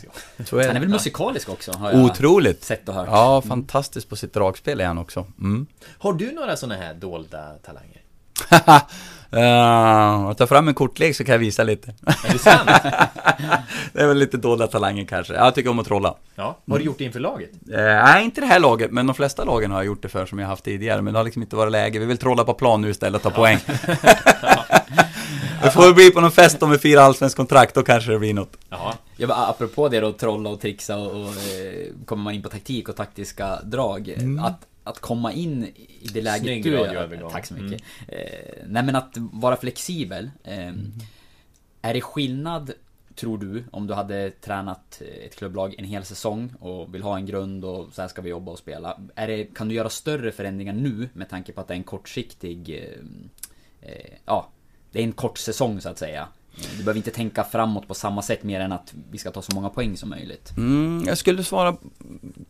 [0.44, 0.66] så är det.
[0.66, 1.72] Han är väl musikalisk också?
[1.72, 2.64] Har jag Otroligt!
[2.64, 3.08] Sett och hört.
[3.10, 5.26] Ja, fantastiskt på sitt dragspel är han också.
[5.38, 5.66] Mm.
[5.98, 8.02] Har du några sådana här dolda talanger?
[9.34, 9.40] Uh,
[10.26, 11.94] jag tar fram en kortlek så kan jag visa lite.
[12.24, 12.66] Är det sant?
[13.92, 15.34] det är väl lite dolda talanger kanske.
[15.34, 16.14] Jag tycker om att trolla.
[16.34, 17.50] Ja, har du gjort det inför laget?
[17.70, 20.26] Uh, nej, inte det här laget, men de flesta lagen har jag gjort det för
[20.26, 21.02] som jag haft tidigare.
[21.02, 21.98] Men det har liksom inte varit läge.
[21.98, 23.58] Vi vill trolla på plan nu istället och ta poäng.
[25.62, 28.34] det får bli på någon fest om vi firar allsvensk kontrakt, då kanske det blir
[28.34, 28.56] något.
[28.70, 28.94] Ja.
[29.16, 32.88] Ja, apropå det då, trolla och trixa och, och eh, kommer man in på taktik
[32.88, 34.08] och taktiska drag.
[34.08, 34.44] Mm.
[34.44, 35.64] Att att komma in
[36.00, 37.30] i det läget Snygg du är.
[37.30, 37.82] Tack så mycket.
[38.08, 38.20] Mm.
[38.20, 40.30] Eh, nej men att vara flexibel.
[40.44, 40.92] Eh, mm.
[41.82, 42.72] Är det skillnad,
[43.14, 47.26] tror du, om du hade tränat ett klubblag en hel säsong och vill ha en
[47.26, 49.00] grund och så här ska vi jobba och spela.
[49.14, 51.84] Är det, kan du göra större förändringar nu med tanke på att det är en
[51.84, 52.70] kortsiktig...
[52.70, 54.48] Eh, eh ja,
[54.92, 56.28] det är en kort säsong så att säga.
[56.76, 59.54] Du behöver inte tänka framåt på samma sätt mer än att vi ska ta så
[59.54, 60.56] många poäng som möjligt.
[60.56, 61.76] Mm, jag skulle svara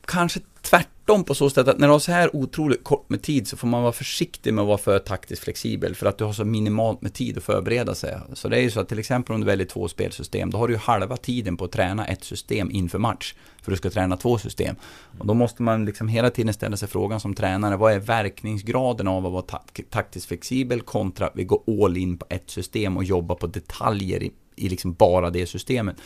[0.04, 3.22] kanske tvärt tvärtom på så sätt att när du har så här otroligt kort med
[3.22, 6.24] tid så får man vara försiktig med att vara för taktiskt flexibel för att du
[6.24, 8.18] har så minimalt med tid att förbereda sig.
[8.32, 10.68] Så det är ju så att till exempel om du väljer två spelsystem, då har
[10.68, 13.34] du ju halva tiden på att träna ett system inför match.
[13.62, 14.76] För du ska träna två system.
[15.18, 19.08] Och då måste man liksom hela tiden ställa sig frågan som tränare, vad är verkningsgraden
[19.08, 23.04] av att vara taktiskt flexibel kontra att vi går all in på ett system och
[23.04, 25.96] jobbar på detaljer i, i liksom bara det systemet.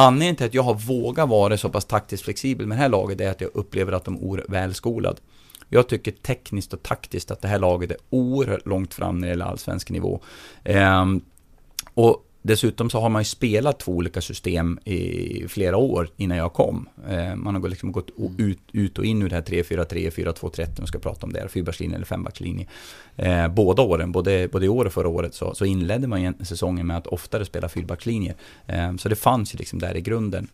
[0.00, 3.20] Anledningen till att jag har vågat vara så pass taktiskt flexibel med det här laget
[3.20, 5.16] är att jag upplever att de är välskolade.
[5.68, 9.30] Jag tycker tekniskt och taktiskt att det här laget är oerhört långt fram när det
[9.30, 10.20] gäller allsvensk nivå.
[10.64, 11.20] Ehm,
[11.94, 16.52] och Dessutom så har man ju spelat två olika system i flera år innan jag
[16.52, 16.88] kom.
[17.08, 20.86] Eh, man har liksom gått ut, ut och in ur det här 3-4-3, 4-2-13, om
[20.86, 22.66] ska prata om det, fyrbackslinje eller fembackslinje.
[23.16, 26.86] Eh, båda åren, både, både i år och förra året, så, så inledde man säsongen
[26.86, 28.34] med att oftare spela fyrbackslinjer.
[28.66, 30.48] Eh, så det fanns ju liksom där i grunden.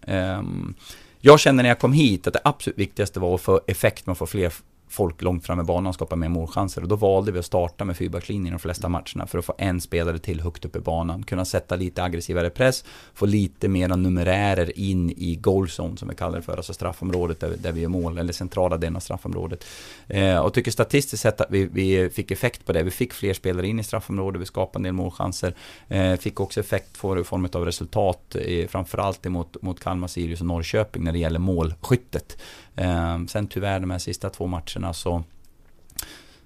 [1.21, 4.13] Jag kände när jag kom hit att det absolut viktigaste var att få effekt med
[4.13, 4.53] att få fler
[4.89, 6.83] folk långt fram i banan och skapa mer målchanser.
[6.83, 9.81] Och då valde vi att starta med fyrbackslinjen de flesta matcherna för att få en
[9.81, 11.23] spelare till högt upp i banan.
[11.23, 16.37] Kunna sätta lite aggressivare press, få lite mera numerärer in i goalzone som vi kallar
[16.37, 19.65] det för, alltså straffområdet där, där vi gör mål, eller centrala delen av straffområdet.
[20.09, 22.83] Eh, och tycker statistiskt sett att vi, vi, fick effekt på det.
[22.83, 25.55] Vi fick fler spelare in i straffområdet, vi skapade en del målchanser.
[25.89, 30.41] Eh, fick också effekt för, i form av resultat, eh, framförallt mot, mot Kalmar, Sirius
[30.41, 32.37] och Norrköping när det gäller målskyttet.
[32.77, 35.25] Eh, sen tyvärr de här sista två matcherna så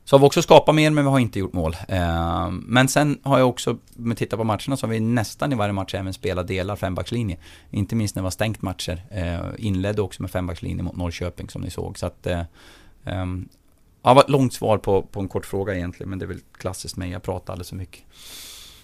[0.09, 1.77] så har vi också skapat mer men vi har inte gjort mål.
[1.89, 5.57] Eh, men sen har jag också, med titta på matcherna så har vi nästan i
[5.57, 7.37] varje match även spelat delar fembackslinje.
[7.71, 9.03] Inte minst när vi har stängt matcher.
[9.11, 11.99] Eh, inledde också med fembackslinje mot Norrköping som ni såg.
[11.99, 12.43] Så att, eh,
[13.05, 13.49] um,
[14.03, 16.41] ja, var ett långt svar på, på en kort fråga egentligen men det är väl
[16.53, 18.03] klassiskt mig, jag pratar alldeles för mycket.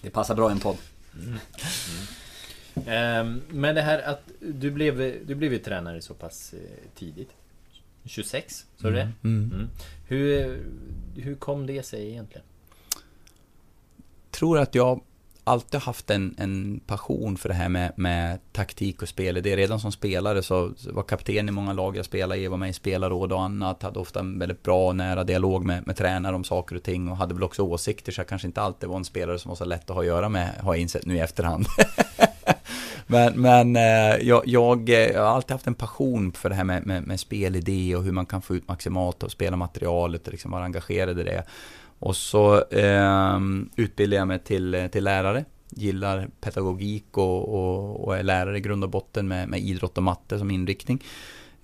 [0.01, 0.77] Det passar bra i en podd.
[1.13, 1.27] Mm.
[1.27, 1.39] Mm.
[2.87, 7.29] Ehm, men det här att du blev, du blev ju tränare så pass eh, tidigt.
[8.05, 9.11] 26, sa du det?
[9.23, 9.51] Mm.
[9.53, 9.69] Mm.
[10.07, 10.59] Hur,
[11.15, 12.45] hur kom det sig egentligen?
[14.35, 15.01] tror att jag
[15.43, 19.43] alltid haft en, en passion för det här med, med taktik och spel.
[19.43, 22.57] Det är redan som spelare så var kapten i många lag jag spelade i, var
[22.57, 23.83] med i spelarråd och annat.
[23.83, 27.09] Hade ofta en väldigt bra och nära dialog med, med tränare om saker och ting
[27.09, 29.55] och hade väl också åsikter så jag kanske inte alltid var en spelare som var
[29.55, 31.65] så lätt att ha att göra med, har jag insett nu i efterhand.
[33.07, 36.63] Men, men eh, jag, jag, eh, jag, har alltid haft en passion för det här
[36.63, 40.51] med, med, med spelidé och hur man kan få ut maximalt av spelarmaterialet och liksom
[40.51, 41.43] vara engagerad i det.
[41.99, 43.39] Och så eh,
[43.75, 45.45] utbildade jag mig till, eh, till lärare.
[45.69, 50.03] Gillar pedagogik och, och, och är lärare i grund och botten med, med idrott och
[50.03, 51.03] matte som inriktning.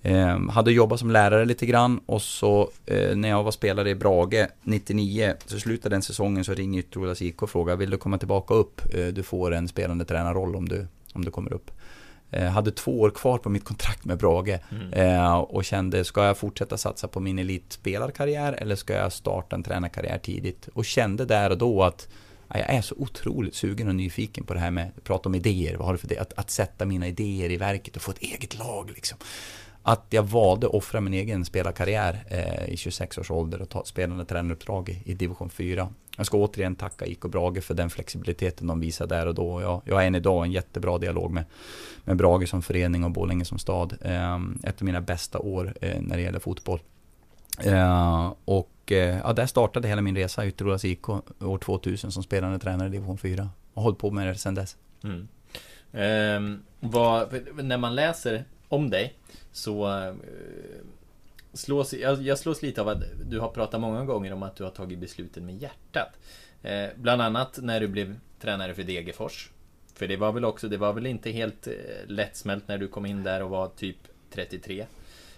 [0.02, 3.94] Eh, hade jobbat som lärare lite grann och så eh, när jag var spelare i
[3.94, 8.18] Brage 99 så slutade den säsongen så ringer Ytterhogdals IK och frågar vill du komma
[8.18, 8.94] tillbaka upp?
[8.94, 11.70] Eh, du får en spelande tränarroll om du, om du kommer upp.
[12.30, 14.92] Eh, hade två år kvar på mitt kontrakt med Brage mm.
[14.92, 19.62] eh, och kände, ska jag fortsätta satsa på min elitspelarkarriär eller ska jag starta en
[19.62, 20.68] tränarkarriär tidigt?
[20.74, 22.08] Och kände där och då att
[22.48, 25.34] ja, jag är så otroligt sugen och nyfiken på det här med att prata om
[25.34, 25.76] idéer.
[25.76, 26.18] Vad har du för det?
[26.18, 29.18] Att, att sätta mina idéer i verket och få ett eget lag liksom
[29.82, 33.80] att jag valde att offra min egen spelarkarriär eh, i 26 års ålder och ta
[33.80, 35.88] ett spelande tränaruppdrag i, i division 4.
[36.16, 39.62] Jag ska återigen tacka IK Brage för den flexibiliteten de visade där och då.
[39.62, 41.44] Jag, jag har än idag en jättebra dialog med,
[42.04, 43.98] med Brage som förening och Borlänge som stad.
[44.00, 46.80] Eh, ett av mina bästa år eh, när det gäller fotboll.
[47.64, 52.22] Eh, och eh, ja, där startade hela min resa i till IK år 2000 som
[52.22, 53.50] spelande tränare i division 4.
[53.74, 54.76] Och hållit på med det sedan dess.
[55.04, 55.28] Mm.
[55.92, 59.14] Ehm, vad, när man läser om dig
[59.52, 60.14] så eh,
[61.52, 64.64] slås, jag, jag slås lite av att du har pratat många gånger om att du
[64.64, 66.18] har tagit besluten med hjärtat.
[66.62, 69.50] Eh, bland annat när du blev tränare för Degerfors.
[69.94, 71.72] För det var väl också, det var väl inte helt eh,
[72.06, 73.96] lättsmält när du kom in där och var typ
[74.30, 74.80] 33.
[74.80, 74.86] Eh,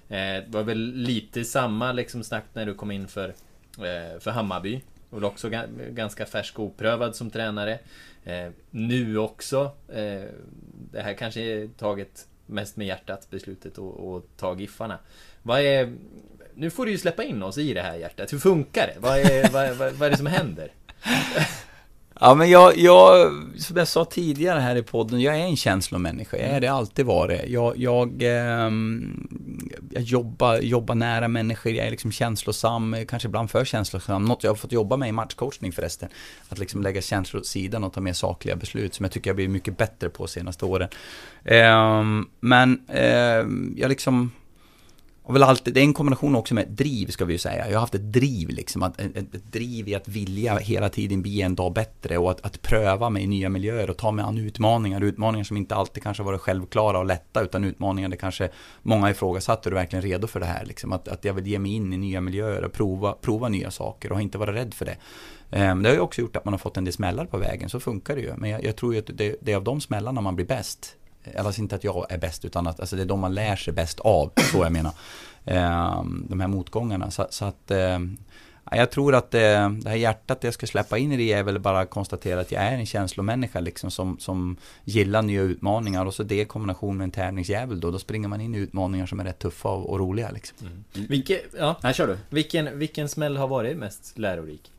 [0.09, 3.29] det var väl lite samma liksom snack när du kom in för,
[3.79, 4.83] eh, för Hammarby.
[5.11, 5.51] Och var också
[5.91, 7.79] ganska färsk och oprövad som tränare.
[8.25, 9.71] Eh, nu också.
[9.89, 10.25] Eh,
[10.93, 14.99] det här kanske är taget mest med hjärtat beslutet att ta Giffarna.
[15.43, 15.93] Vad är...
[16.55, 18.33] Nu får du ju släppa in oss i det här hjärtat.
[18.33, 19.01] Hur funkar det?
[19.01, 20.73] Vad är, vad, vad, vad är det som händer?
[22.21, 26.37] Ja men jag, jag, som jag sa tidigare här i podden, jag är en känslomänniska.
[26.37, 27.49] Jag är det alltid varit.
[27.49, 28.71] Jag, jag, eh,
[29.91, 34.25] jag jobbar, jobbar nära människor, jag är liksom känslosam, kanske ibland för känslosam.
[34.25, 36.09] Något jag har fått jobba med i matchcoachning förresten.
[36.49, 39.37] Att liksom lägga känslor åt sidan och ta mer sakliga beslut som jag tycker jag
[39.37, 40.89] blivit mycket bättre på de senaste åren.
[41.45, 42.03] Eh,
[42.41, 43.47] men eh,
[43.77, 44.31] jag liksom
[45.27, 47.67] och väl alltid, det är en kombination också med driv ska vi ju säga.
[47.69, 51.23] Jag har haft ett driv liksom, att, ett, ett driv i att vilja hela tiden
[51.23, 54.25] bli en dag bättre och att, att pröva mig i nya miljöer och ta mig
[54.25, 55.05] an utmaningar.
[55.05, 58.49] Utmaningar som inte alltid kanske varit självklara och lätta utan utmaningar där kanske
[58.83, 60.65] många ifrågasatt, är du verkligen redo för det här?
[60.65, 63.71] Liksom, att, att jag vill ge mig in i nya miljöer och prova, prova nya
[63.71, 64.97] saker och inte vara rädd för det.
[65.71, 67.69] Um, det har ju också gjort att man har fått en del smällar på vägen,
[67.69, 68.33] så funkar det ju.
[68.37, 70.97] Men jag, jag tror ju att det, det är av de smällarna man blir bäst.
[71.39, 73.73] Alltså inte att jag är bäst utan att alltså det är de man lär sig
[73.73, 74.93] bäst av, så jag menar.
[75.45, 77.11] Ehm, de här motgångarna.
[77.11, 78.17] Så, så att ehm,
[78.71, 81.43] jag tror att det, eh, det här hjärtat jag ska släppa in i det är
[81.43, 86.15] väl bara konstatera att jag är en känslomänniska liksom som, som gillar nya utmaningar och
[86.15, 89.21] så det i kombination med en tävlingsjävel då, då springer man in i utmaningar som
[89.21, 90.59] är rätt tuffa och, och roliga liksom.
[90.61, 91.07] Mm.
[91.09, 92.19] Vilke, ja, Nej, kör du.
[92.29, 94.71] Vilken, vilken smäll har varit mest lärorik?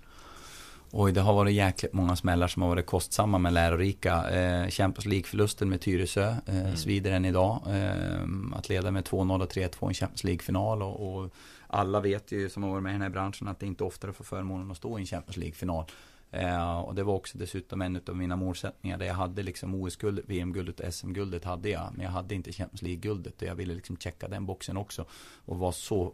[0.98, 4.30] Oj, det har varit jäkligt många smällar som har varit kostsamma men lärorika.
[4.30, 6.76] Eh, Champions League-förlusten med Tyresö eh, mm.
[6.76, 7.62] svider än idag.
[7.70, 11.34] Eh, att leda med 2-0 och 3-2 i en Champions League-final och, och,
[11.68, 14.14] alla vet ju som har varit med i den här branschen att det inte oftare
[14.14, 15.86] får förmånen att stå i en Champions League-final.
[16.32, 20.26] Eh, och det var också dessutom en av mina målsättningar där jag hade liksom OS-guldet,
[20.28, 21.90] VM-guldet och SM-guldet hade jag.
[21.94, 25.06] Men jag hade inte Champions League-guldet och jag ville liksom checka den boxen också.
[25.46, 26.14] Och var så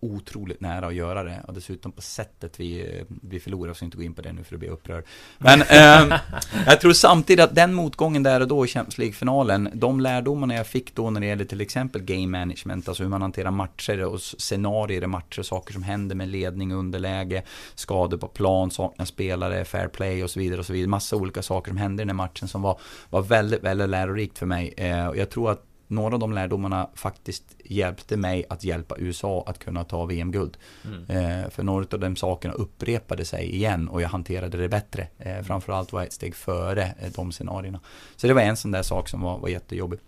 [0.00, 1.44] otroligt nära att göra det.
[1.48, 4.54] Och dessutom på sättet vi, vi förlorade, så inte gå in på det nu för
[4.54, 5.04] att bli upprörd.
[5.38, 6.18] Men eh,
[6.66, 10.66] jag tror samtidigt att den motgången där och då i Champions League-finalen, de lärdomarna jag
[10.66, 14.20] fick då när det gäller till exempel game management, alltså hur man hanterar matcher och
[14.20, 17.42] scenarier i matcher, saker som händer med ledning, underläge,
[17.74, 20.88] skador på plan, saknar spelare, fair play och så vidare och så vidare.
[20.88, 24.38] Massa olika saker som hände i den här matchen som var, var väldigt, väldigt lärorikt
[24.38, 24.74] för mig.
[24.76, 29.44] Eh, och jag tror att några av de lärdomarna faktiskt hjälpte mig att hjälpa USA
[29.46, 30.56] att kunna ta VM-guld.
[30.84, 31.04] Mm.
[31.10, 35.06] Eh, för några av de sakerna upprepade sig igen och jag hanterade det bättre.
[35.18, 37.80] Eh, framförallt var jag ett steg före eh, de scenarierna.
[38.16, 39.98] Så det var en sån där sak som var, var jättejobbig.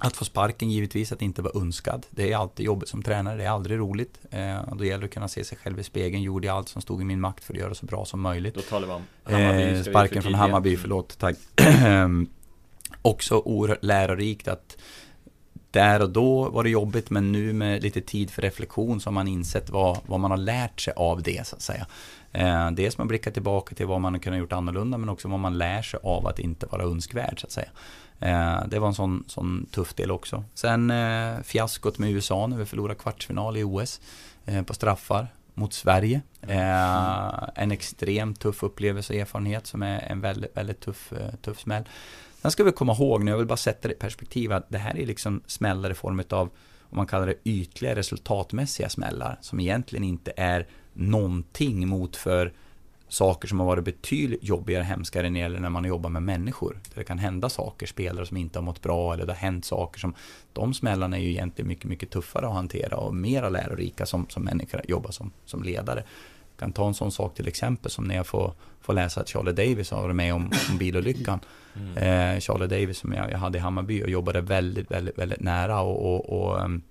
[0.00, 2.06] Att få sparken givetvis, att inte vara önskad.
[2.10, 4.20] Det är alltid jobbigt som tränare, det är aldrig roligt.
[4.30, 6.22] Eh, då gäller det att kunna se sig själv i spegeln.
[6.22, 8.54] Gjorde jag allt som stod i min makt för att göra så bra som möjligt.
[8.54, 9.62] Då talar vi om Hammarby.
[9.62, 11.36] Eh, sparken från Hammarby, förlåt, tack.
[13.02, 14.76] Också oerhört lärorikt att
[15.70, 19.12] där och då var det jobbigt men nu med lite tid för reflektion så har
[19.12, 21.86] man insett vad, vad man har lärt sig av det så att säga.
[22.32, 25.40] Eh, dels man blickar tillbaka till vad man har kunnat gjort annorlunda men också vad
[25.40, 27.68] man lär sig av att inte vara önskvärd så att säga.
[28.20, 30.44] Eh, det var en sån, sån tuff del också.
[30.54, 34.00] Sen eh, fiaskot med USA när vi förlorade kvartsfinal i OS
[34.46, 36.20] eh, på straffar mot Sverige.
[36.42, 41.60] Eh, en extremt tuff upplevelse och erfarenhet som är en väldigt, väldigt tuff, eh, tuff
[41.60, 41.84] smäll.
[42.42, 44.78] Sen ska vi komma ihåg nu, jag vill bara sätta det i perspektiv att det
[44.78, 46.50] här är liksom smällar i form av
[46.90, 52.52] om man kallar det ytliga resultatmässiga smällar som egentligen inte är någonting mot för
[53.08, 56.22] saker som har varit betydligt jobbigare och hemskare när det gäller när man jobbar med
[56.22, 56.80] människor.
[56.94, 60.00] Det kan hända saker, spelare som inte har mått bra eller det har hänt saker
[60.00, 60.14] som
[60.52, 64.44] de smällarna är ju egentligen mycket, mycket tuffare att hantera och mera lärorika som, som
[64.44, 66.04] människor jobbar som, som ledare.
[66.58, 69.52] Kan ta en sån sak till exempel som när jag får, får läsa att Charlie
[69.52, 71.40] Davis har varit med om, om bilolyckan.
[71.74, 71.96] Mm.
[71.96, 75.80] Eh, Charlie Davis som jag, jag hade i Hammarby och jobbade väldigt, väldigt, väldigt nära
[75.80, 76.82] och, och, och um,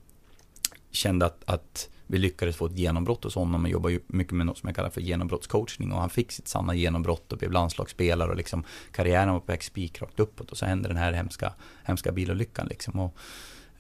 [0.92, 3.62] kände att, att vi lyckades få ett genombrott hos honom.
[3.62, 6.76] Jag jobbar mycket med något som jag kallar för genombrottscoachning och han fick sitt sanna
[6.76, 10.88] genombrott och blev landslagsspelare och liksom karriären var på väg spikrakt uppåt och så hände
[10.88, 11.54] den här hemska,
[11.84, 13.00] hemska bilolyckan liksom.
[13.00, 13.18] Och,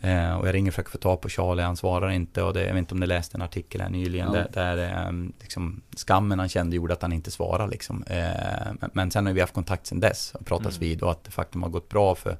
[0.01, 2.59] Eh, och jag ringer och försöker få tag på Charlie, han svarar inte och det,
[2.65, 4.33] jag vet inte om ni läste en artikel här nyligen ja.
[4.33, 8.03] där, där eh, liksom, skammen han kände gjorde att han inte svarade liksom.
[8.03, 10.89] Eh, men sen har vi haft kontakt sen dess och pratats mm.
[10.89, 12.37] vid och att det faktum har gått bra för,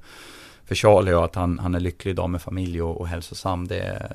[0.64, 3.68] för Charlie och att han, han är lycklig idag med familj och, och hälsosam.
[3.68, 4.12] Det,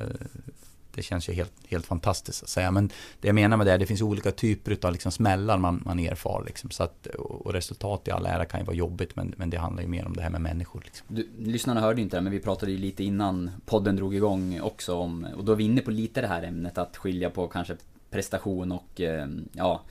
[0.96, 2.72] det känns ju helt, helt fantastiskt att säga.
[2.72, 2.90] Men
[3.22, 5.82] det jag menar med det är att det finns olika typer av liksom smällar man,
[5.86, 6.44] man erfar.
[6.46, 6.70] Liksom.
[6.70, 9.84] Så att, och resultat i all ära kan ju vara jobbigt men, men det handlar
[9.84, 10.82] ju mer om det här med människor.
[10.86, 11.08] Liksom.
[11.10, 14.96] Du, lyssnarna hörde inte det men vi pratade ju lite innan podden drog igång också
[14.96, 17.76] om, och då är vi inne på lite det här ämnet att skilja på kanske
[18.10, 19.82] prestation och eh, ja,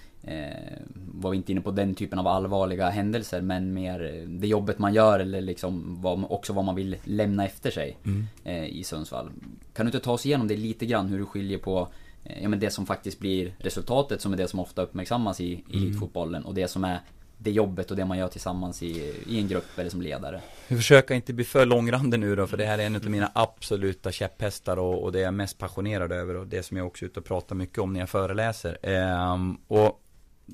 [1.22, 4.94] var vi inte inne på den typen av allvarliga händelser men mer det jobbet man
[4.94, 8.26] gör eller liksom vad, också vad man vill lämna efter sig mm.
[8.44, 9.30] eh, i Sundsvall.
[9.72, 11.88] Kan du inte ta oss igenom det lite grann hur du skiljer på
[12.24, 15.54] eh, ja, men det som faktiskt blir resultatet som är det som ofta uppmärksammas i
[15.54, 15.82] mm.
[15.82, 17.00] elitfotbollen och det som är
[17.38, 20.40] det jobbet och det man gör tillsammans i, i en grupp eller som ledare.
[20.68, 23.30] Vi försöker inte bli för långrandig nu då, för det här är en av mina
[23.34, 27.04] absoluta käpphästar och, och det är jag mest passionerad över och det som jag också
[27.04, 28.78] är ute och pratar mycket om när jag föreläser.
[28.82, 30.02] Ehm, och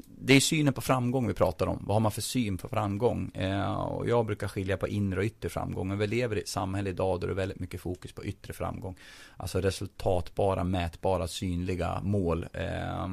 [0.07, 1.85] det är synen på framgång vi pratar om.
[1.87, 3.31] Vad har man för syn på framgång?
[3.35, 5.89] Eh, och jag brukar skilja på inre och yttre framgång.
[5.89, 8.53] Men vi lever i ett samhälle idag där det är väldigt mycket fokus på yttre
[8.53, 8.97] framgång.
[9.37, 12.47] Alltså resultatbara, mätbara, synliga mål.
[12.53, 13.09] Eh,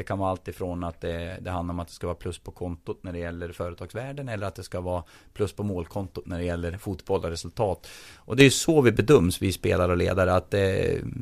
[0.00, 2.38] det kan vara allt ifrån att det, det handlar om att det ska vara plus
[2.38, 6.38] på kontot när det gäller företagsvärden eller att det ska vara plus på målkontot när
[6.38, 7.88] det gäller fotboll och resultat.
[8.16, 10.60] Och det är så vi bedöms, vi spelare och ledare, att eh,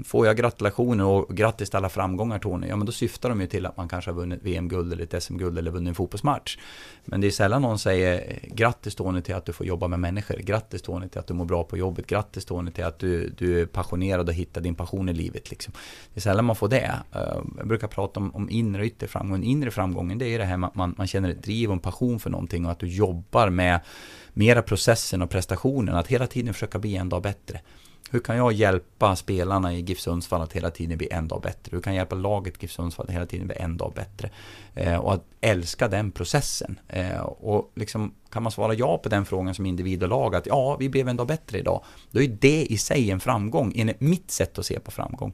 [0.04, 3.46] får jag gratulationer och grattis till alla framgångar Tony, ja men då syftar de ju
[3.46, 6.58] till att man kanske har vunnit VM-guld eller ett SM-guld eller vunnit en fotbollsmatch.
[7.04, 10.36] Men det är sällan någon säger grattis Tony till att du får jobba med människor,
[10.36, 13.60] grattis Tony till att du mår bra på jobbet, grattis Tony till att du, du
[13.60, 15.50] är passionerad och hittar din passion i livet.
[15.50, 15.72] Liksom.
[16.14, 16.94] Det är sällan man får det.
[17.12, 19.42] Eh, jag brukar prata om, om inre och yttre framgång.
[19.42, 21.80] Inre framgången det är det här med att man, man känner ett driv och en
[21.80, 23.80] passion för någonting och att du jobbar med
[24.34, 27.60] mera processen och prestationen, att hela tiden försöka bli en dag bättre.
[28.10, 31.76] Hur kan jag hjälpa spelarna i GIF Sundsvall att hela tiden bli en dag bättre?
[31.76, 34.30] Hur kan jag hjälpa laget GIF Sundsvall att hela tiden bli en dag bättre?
[34.74, 36.80] Eh, och att älska den processen.
[36.88, 40.46] Eh, och liksom, kan man svara ja på den frågan som individ och lag, att
[40.46, 41.84] ja, vi blev en dag bättre idag.
[42.10, 45.32] Då är det i sig en framgång, enligt mitt sätt att se på framgång.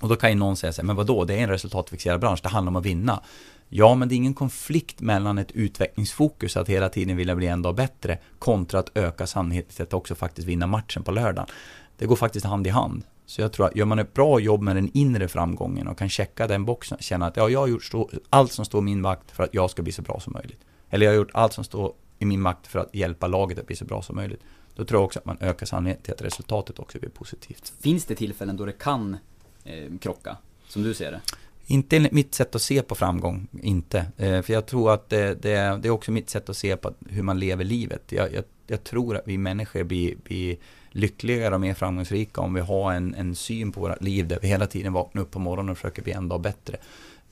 [0.00, 2.40] Och då kan ju någon säga så här, men vadå, det är en resultatfixerad bransch,
[2.42, 3.22] det handlar om att vinna.
[3.68, 7.62] Ja, men det är ingen konflikt mellan ett utvecklingsfokus att hela tiden vilja bli en
[7.62, 11.48] dag bättre kontra att öka sannolikheten att också faktiskt vinna matchen på lördagen.
[11.98, 13.04] Det går faktiskt hand i hand.
[13.26, 16.08] Så jag tror att gör man ett bra jobb med den inre framgången och kan
[16.08, 17.90] checka den boxen, känna att ja, jag har gjort
[18.30, 20.60] allt som står i min makt för att jag ska bli så bra som möjligt.
[20.90, 23.66] Eller jag har gjort allt som står i min makt för att hjälpa laget att
[23.66, 24.40] bli så bra som möjligt.
[24.74, 27.72] Då tror jag också att man ökar sannolikheten till att resultatet också blir positivt.
[27.80, 29.16] Finns det tillfällen då det kan
[29.68, 30.36] eh, krocka?
[30.68, 31.20] Som du ser det?
[31.66, 34.06] Inte enligt mitt sätt att se på framgång, inte.
[34.16, 36.94] Eh, för jag tror att det, det, det, är också mitt sätt att se på
[37.08, 38.02] hur man lever livet.
[38.08, 40.56] Jag, jag, jag tror att vi människor blir, blir
[40.90, 44.48] lyckligare och mer framgångsrika om vi har en, en syn på vårt liv där vi
[44.48, 46.76] hela tiden vaknar upp på morgonen och försöker bli en dag bättre.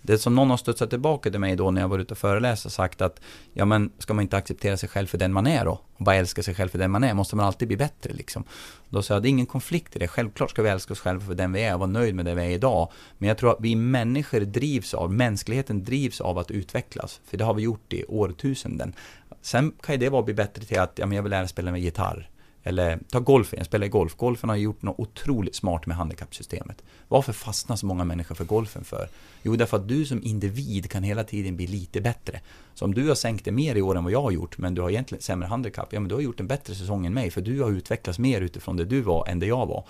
[0.07, 2.67] Det som någon har studsat tillbaka till mig då när jag var ute och föreläst
[2.67, 3.21] och sagt att
[3.53, 5.81] ja men ska man inte acceptera sig själv för den man är då?
[5.97, 7.15] Och bara älska sig själv för den man är?
[7.15, 8.45] Måste man alltid bli bättre liksom?
[8.89, 10.09] Då sa jag, det är ingen konflikt i det.
[10.09, 12.35] Självklart ska vi älska oss själva för den vi är och vara nöjd med det
[12.35, 12.93] vi är idag.
[13.19, 17.21] Men jag tror att vi människor drivs av, mänskligheten drivs av att utvecklas.
[17.25, 18.95] För det har vi gjort i årtusenden.
[19.43, 21.49] Sen kan ju det vara att bli bättre till att, ja men jag vill lära
[21.49, 22.31] spela med gitarr.
[22.67, 24.17] Eller ta golfen, jag spelar golf.
[24.17, 26.83] Golfen har gjort något otroligt smart med handikappsystemet.
[27.09, 29.09] Varför fastnar så många människor för golfen för?
[29.43, 32.41] Jo, därför att du som individ kan hela tiden bli lite bättre.
[32.75, 34.75] Så om du har sänkt dig mer i år än vad jag har gjort, men
[34.75, 37.31] du har egentligen sämre handikapp, ja men du har gjort en bättre säsong än mig,
[37.31, 39.85] för du har utvecklats mer utifrån det du var än det jag var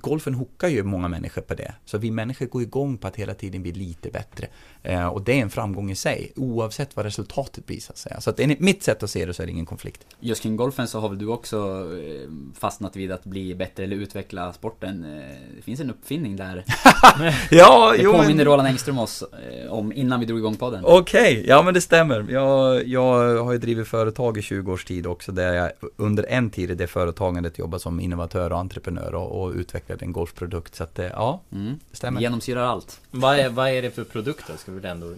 [0.00, 1.74] golfen hookar ju många människor på det.
[1.84, 4.46] Så vi människor går igång på att hela tiden bli lite bättre.
[4.82, 8.20] Eh, och det är en framgång i sig, oavsett vad resultatet blir så att säga.
[8.20, 10.06] Så att enligt mitt sätt att se det så är det ingen konflikt.
[10.20, 11.56] Just kring golfen så har väl du också
[12.02, 15.04] eh, fastnat vid att bli bättre eller utveckla sporten.
[15.04, 16.64] Eh, det finns en uppfinning där.
[17.50, 18.44] ja, det jo påminner.
[18.44, 20.84] Roland Engström oss eh, om innan vi drog igång podden.
[20.84, 22.26] Okej, okay, ja men det stämmer.
[22.30, 26.50] Jag, jag har ju drivit företag i 20 års tid också, där jag under en
[26.50, 30.74] tid i det företagandet jobbat som innovatör och entreprenör och, och utvecklat utvecklade en golfprodukt.
[30.74, 31.78] Så att eh, ja, mm.
[31.90, 32.20] det stämmer.
[32.20, 33.00] Genomsyrar allt.
[33.10, 34.56] Vad är, vad är det för produkt då?
[34.56, 35.14] Ska vi ändå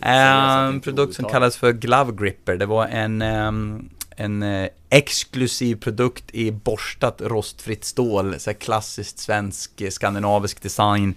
[0.00, 2.56] En produkt som kallas för Glove Gripper.
[2.56, 8.40] Det var en, um, en uh, exklusiv produkt i borstat rostfritt stål.
[8.40, 11.14] Så klassiskt svensk, eh, skandinavisk design.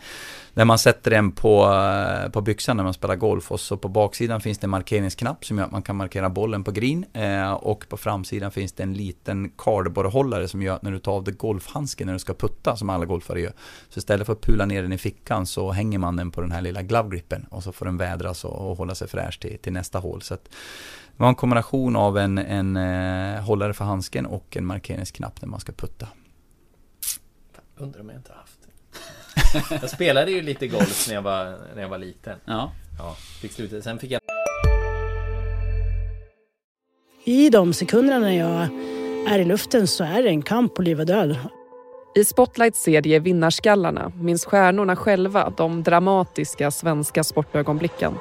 [0.54, 3.88] Där man sätter den på, eh, på byxan när man spelar golf och så på
[3.88, 7.54] baksidan finns det en markeringsknapp som gör att man kan markera bollen på green eh,
[7.54, 11.24] och på framsidan finns det en liten cardboardhållare som gör att när du tar av
[11.24, 13.54] dig golfhandsken när du ska putta som alla golfare gör
[13.90, 16.52] så istället för att pula ner den i fickan så hänger man den på den
[16.52, 19.58] här lilla glove gripen och så får den vädras och, och hålla sig fräsch till,
[19.60, 20.22] till nästa hål.
[20.22, 20.44] Så att,
[21.18, 25.50] det var en kombination av en, en eh, hållare för handsken och en markeringsknapp när
[25.50, 26.08] man ska putta.
[27.78, 28.53] Undrar om jag inte har haft
[29.82, 32.40] jag spelade ju lite golf när jag var, när jag var liten.
[32.46, 32.72] Ja.
[32.98, 33.82] Ja, fick sluta.
[33.82, 34.22] Sen fick jag...
[37.26, 38.68] I de sekunderna när jag
[39.34, 41.38] är i luften så är det en kamp på liv och död.
[42.16, 48.14] I Spotlights serie Vinnarskallarna minns stjärnorna själva de dramatiska svenska sportögonblicken.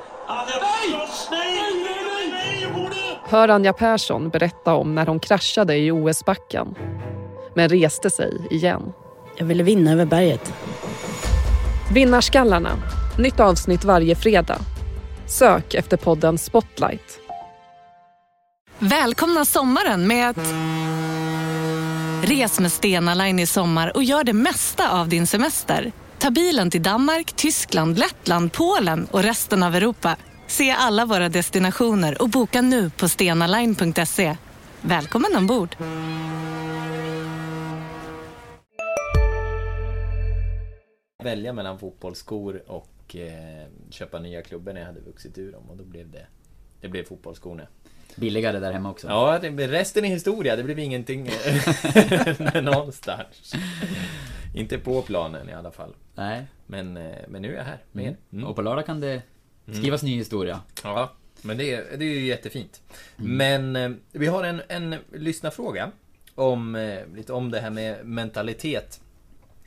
[3.24, 6.74] Hör Anja Persson berätta om när hon kraschade i OS-backen
[7.54, 8.92] men reste sig igen.
[9.36, 10.52] Jag ville vinna över berget.
[11.92, 12.82] Vinnarskallarna.
[13.18, 14.58] Nytt avsnitt varje fredag.
[15.26, 17.18] Sök efter podden Spotlight.
[18.78, 20.54] Välkomna sommaren med att...
[22.22, 25.92] Res med Stena Line i sommar och gör det mesta av din semester.
[26.18, 30.16] Ta bilen till Danmark, Tyskland, Lettland, Polen och resten av Europa.
[30.46, 34.36] Se alla våra destinationer och boka nu på stenaline.se.
[34.80, 35.76] Välkommen ombord!
[41.22, 45.76] Välja mellan fotbollsskor och eh, köpa nya klubbor när jag hade vuxit ur dem och
[45.76, 46.26] då blev det
[46.80, 47.66] Det blev fotbollsskorna
[48.16, 49.08] Billigare där hemma också?
[49.08, 50.56] Ja, det, resten är historia.
[50.56, 51.24] Det blev ingenting
[52.62, 53.54] någonstans.
[54.54, 55.94] Inte på planen i alla fall.
[56.14, 56.46] Nej.
[56.66, 58.16] Men, eh, men nu är jag här med mm.
[58.32, 58.44] mm.
[58.44, 59.22] Och på lördag kan det
[59.72, 60.60] Skrivas ny historia.
[60.82, 61.12] Ja,
[61.42, 62.82] men det är, det är ju jättefint.
[63.18, 63.36] Mm.
[63.36, 65.90] Men eh, vi har en, en lyssnarfråga
[66.34, 69.00] om, lite om det här med mentalitet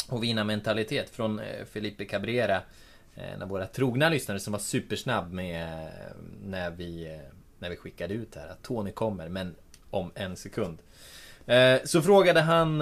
[0.09, 2.61] och vinnarmentalitet från eh, Felipe Cabrera.
[3.15, 5.89] Eh, en av våra trogna lyssnare som var supersnabb med eh,
[6.45, 7.19] när vi,
[7.59, 9.55] när vi skickade ut det här att Tony kommer, men
[9.89, 10.77] om en sekund.
[11.83, 12.79] Så frågade han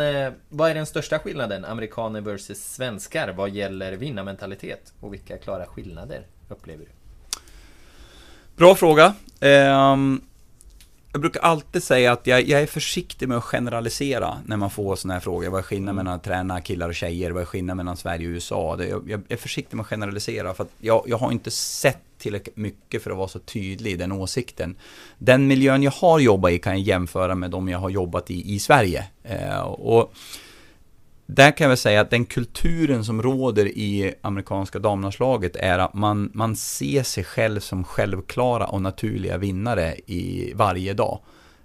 [0.50, 4.94] Vad är den största skillnaden amerikaner versus svenskar vad gäller vinnarmentalitet?
[5.00, 6.92] Och vilka klara skillnader upplever du?
[8.56, 9.14] Bra fråga.
[9.40, 10.22] Ehm,
[11.14, 14.96] jag brukar alltid säga att jag, jag är försiktig med att generalisera när man får
[14.96, 15.50] sådana här frågor.
[15.50, 17.32] Vad är skillnaden mellan att träna killar och tjejer?
[17.32, 18.76] Vad är skillnaden mellan Sverige och USA?
[18.76, 22.00] Det, jag, jag är försiktig med att generalisera för att jag, jag har inte sett
[22.18, 24.76] tillräckligt mycket för att vara så tydlig i den åsikten.
[25.18, 28.54] Den miljön jag har jobbat i kan jag jämföra med de jag har jobbat i
[28.54, 29.06] i Sverige.
[29.24, 30.14] Eh, och
[31.36, 35.94] där kan jag väl säga att den kulturen som råder i amerikanska damlandslaget är att
[35.94, 41.20] man, man ser sig själv som självklara och naturliga vinnare i varje dag.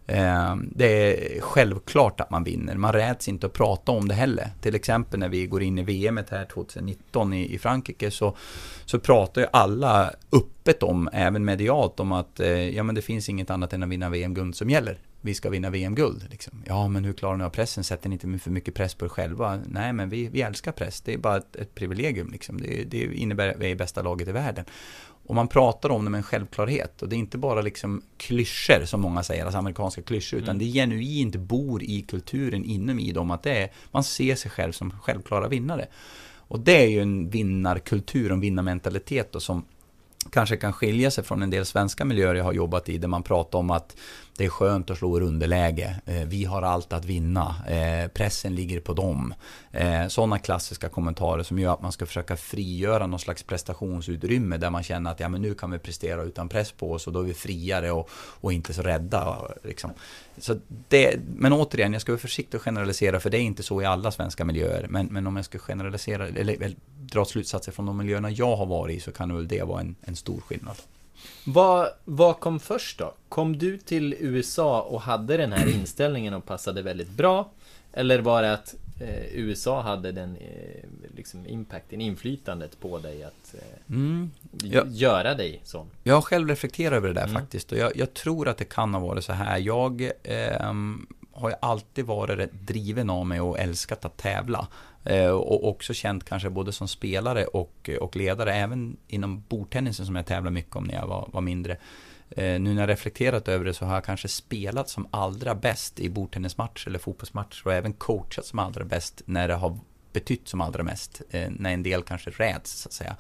[0.07, 2.75] Eh, det är självklart att man vinner.
[2.75, 4.49] Man räds inte att prata om det heller.
[4.61, 8.37] Till exempel när vi går in i VM här 2019 i, i Frankrike så,
[8.85, 13.29] så pratar ju alla öppet om, även medialt, om att eh, ja, men det finns
[13.29, 14.99] inget annat än att vinna VM-guld som gäller.
[15.29, 16.27] Vi ska vinna VM-guld.
[16.31, 16.63] Liksom.
[16.67, 17.85] Ja, men hur klarar ni av pressen?
[17.85, 19.61] Sätter ni inte för mycket press på er själva?
[19.67, 21.01] Nej, men vi, vi älskar press.
[21.01, 22.31] Det är bara ett, ett privilegium.
[22.33, 22.61] Liksom.
[22.61, 24.65] Det, det innebär att vi är bästa laget i världen.
[25.27, 27.03] Och man pratar om det med en självklarhet.
[27.03, 30.39] Och det är inte bara liksom klyschor som många säger, alltså amerikanska klyschor.
[30.39, 30.67] Utan Mm.
[30.67, 34.73] det genuint bor i kulturen inom i dem att det är, man ser sig själv
[34.73, 35.87] som självklara vinnare.
[36.37, 39.65] Och det är ju en vinnarkultur och en vinnarmentalitet då, som
[40.31, 43.23] kanske kan skilja sig från en del svenska miljöer jag har jobbat i där man
[43.23, 43.97] pratar om att
[44.39, 46.01] det är skönt att slå ur underläge.
[46.07, 47.55] Eh, vi har allt att vinna.
[47.69, 49.35] Eh, pressen ligger på dem.
[49.73, 54.71] Eh, Sådana klassiska kommentarer som gör att man ska försöka frigöra någon slags prestationsutrymme där
[54.71, 57.21] man känner att ja, men nu kan vi prestera utan press på oss och då
[57.21, 58.11] är vi friare och,
[58.41, 59.39] och inte så rädda.
[59.65, 59.91] Liksom.
[60.39, 60.57] Så
[60.89, 63.85] det, men återigen, jag ska vara försiktig och generalisera för det är inte så i
[63.85, 64.87] alla svenska miljöer.
[64.89, 68.67] Men, men om jag ska generalisera eller, eller dra slutsatser från de miljöerna jag har
[68.67, 70.77] varit i så kan väl det vara en, en stor skillnad.
[71.45, 73.15] Vad, vad kom först då?
[73.29, 77.51] Kom du till USA och hade den här inställningen och passade väldigt bra?
[77.93, 83.55] Eller var det att eh, USA hade den eh, liksom impacten, inflytandet på dig att
[83.55, 84.31] eh, Mm.
[84.63, 84.83] Ja.
[84.87, 85.87] göra dig sån?
[86.03, 87.35] Jag har själv reflekterat över det där Mm.
[87.35, 87.73] faktiskt.
[87.73, 89.59] Och jag, jag tror att det kan ha varit så här.
[89.59, 94.67] Jag ehm, har ju alltid varit driven av mig och älskat att tävla.
[95.09, 100.17] Eh, och också känt kanske både som spelare och, och ledare, även inom bordtennisen som
[100.17, 101.77] jag tävlade mycket om när jag var, var mindre.
[102.31, 106.01] Eh, nu när jag reflekterat över det så har jag kanske spelat som allra bäst
[106.01, 109.79] i bordtennismatch eller fotbollsmatch och även coachat som allra bäst när det har
[110.13, 111.23] betytt som allra mest.
[111.31, 113.17] Eh, när en del kanske räds så att säga.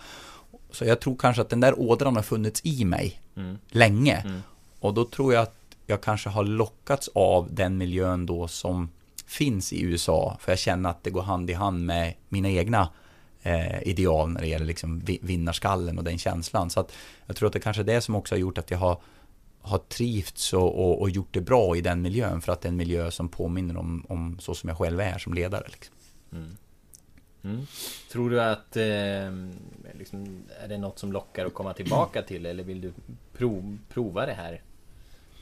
[0.70, 3.58] Så jag tror kanske att den där ådran har funnits i mig Mm.
[3.68, 4.16] länge.
[4.16, 4.40] Mm.
[4.80, 5.54] Och då tror jag att
[5.86, 8.88] jag kanske har lockats av den miljön då som
[9.28, 10.36] finns i USA.
[10.40, 12.88] För jag känner att det går hand i hand med mina egna
[13.42, 16.70] eh, ideal när det gäller liksom vinnarskallen och den känslan.
[16.70, 16.92] Så att
[17.26, 19.00] jag tror att det kanske är det som också har gjort att jag har,
[19.60, 22.40] har trivts och, och, och gjort det bra i den miljön.
[22.40, 25.18] För att det är en miljö som påminner om, om så som jag själv är
[25.18, 25.64] som ledare.
[25.68, 25.94] Liksom.
[26.32, 26.56] Mm.
[27.42, 27.66] Mm.
[28.12, 28.84] Tror du att eh,
[29.98, 32.92] liksom, är det något som lockar att komma tillbaka till eller vill du
[33.32, 34.62] prov, prova det här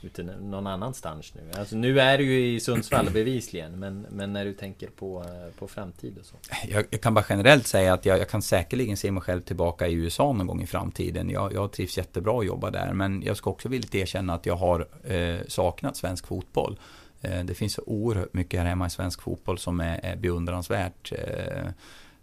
[0.01, 1.59] ute någon annanstans nu?
[1.59, 5.25] Alltså nu är du ju i Sundsvall bevisligen men, men när du tänker på,
[5.59, 6.35] på framtid och så?
[6.67, 9.87] Jag, jag kan bara generellt säga att jag, jag kan säkerligen se mig själv tillbaka
[9.87, 11.29] i USA någon gång i framtiden.
[11.29, 12.93] Jag, jag trivs jättebra att jobba där.
[12.93, 16.79] Men jag ska också villigt erkänna att jag har eh, saknat svensk fotboll.
[17.21, 21.11] Eh, det finns så oerhört mycket här hemma i svensk fotboll som är, är beundransvärt.
[21.11, 21.71] Eh,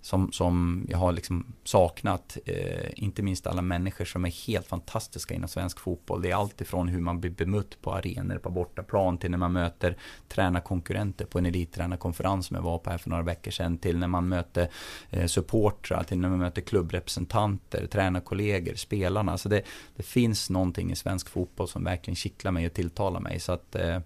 [0.05, 2.39] som, som jag har liksom saknat.
[2.47, 6.23] Eh, inte minst alla människor som är helt fantastiska inom svensk fotboll.
[6.23, 9.53] Det är allt ifrån hur man blir bemött på arenor på bortaplan till när man
[9.53, 9.97] möter
[10.29, 13.79] tränarkonkurrenter på en elittränarkonferens som jag var på här för några veckor sedan.
[13.79, 14.69] Till när man möter
[15.11, 19.39] eh, supportrar, till när man möter klubbrepresentanter, tränarkollegor, spelarna.
[19.39, 19.63] Så det,
[19.97, 23.41] det finns någonting i svensk fotboll som verkligen kittlar mig och tilltalar mig.
[23.41, 23.99] Så att eh,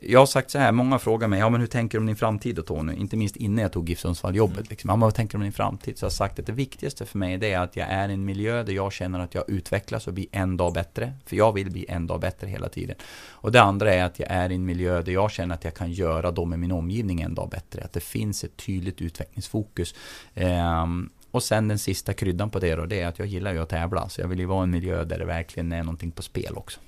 [0.00, 2.16] jag har sagt så här, många frågar mig, ja men hur tänker du om din
[2.16, 2.94] framtid då Tony?
[2.94, 4.70] Inte minst innan jag tog GIF Sundsvall-jobbet.
[4.70, 4.88] Liksom.
[4.90, 5.98] Ja, men vad tänker du om din framtid?
[5.98, 8.12] Så jag har sagt att det viktigaste för mig det är att jag är i
[8.12, 11.12] en miljö där jag känner att jag utvecklas och blir en dag bättre.
[11.26, 12.96] För jag vill bli en dag bättre hela tiden.
[13.30, 15.74] Och det andra är att jag är i en miljö där jag känner att jag
[15.74, 17.84] kan göra dem i min omgivning en dag bättre.
[17.84, 19.94] Att det finns ett tydligt utvecklingsfokus.
[20.34, 23.58] Um, och sen den sista kryddan på det då, det är att jag gillar ju
[23.62, 24.08] att tävla.
[24.08, 26.56] Så jag vill ju vara i en miljö där det verkligen är någonting på spel
[26.56, 26.80] också.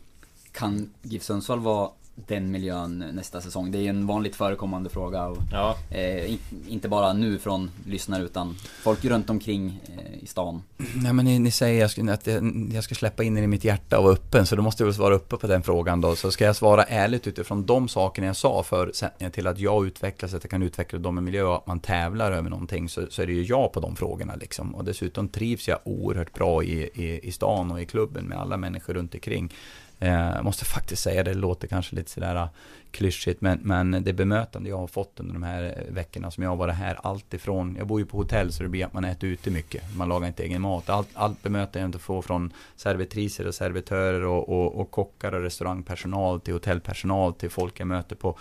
[0.52, 1.90] Kan GIF Sundsvall vara
[2.26, 3.70] den miljön nästa säsong?
[3.70, 5.26] Det är ju en vanligt förekommande fråga.
[5.26, 5.76] Och, ja.
[5.90, 6.34] eh,
[6.68, 10.62] inte bara nu från lyssnare utan folk runt omkring eh, i stan.
[10.76, 13.46] Nej men ni, ni säger jag ska, att jag, jag, ska släppa in er i
[13.46, 16.00] mitt hjärta och vara öppen så då måste jag väl svara uppe på den frågan
[16.00, 16.16] då.
[16.16, 20.34] Så ska jag svara ärligt utifrån de sakerna jag sa förutsättningar till att jag utvecklas,
[20.34, 23.22] att jag kan utveckla dem i miljö och att man tävlar över någonting så, så
[23.22, 24.74] är det ju jag på de frågorna liksom.
[24.74, 28.56] Och dessutom trivs jag oerhört bra i, i, i stan och i klubben med alla
[28.56, 29.52] människor runt omkring.
[29.98, 32.48] Jag måste faktiskt säga det, det låter kanske lite sådär ah,
[32.90, 36.50] klyschigt, men, men det bemötande jag har fått under de här eh, veckorna som jag
[36.50, 39.04] har varit här, allt ifrån, jag bor ju på hotell så det blir att man
[39.04, 40.90] äter ute mycket, man lagar inte egen mat.
[40.90, 45.42] Allt, allt bemötande jag inte får från servitriser och servitörer och, och, och, kockar och
[45.42, 48.38] restaurangpersonal till hotellpersonal till folk jag möter på,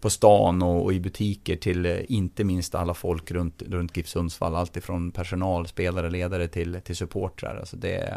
[0.00, 4.08] på stan och, och i butiker till eh, inte minst alla folk runt, runt GIF
[4.08, 7.56] Sundsvall, allt ifrån personal, spelare, ledare till, till supportrar.
[7.56, 8.14] Alltså det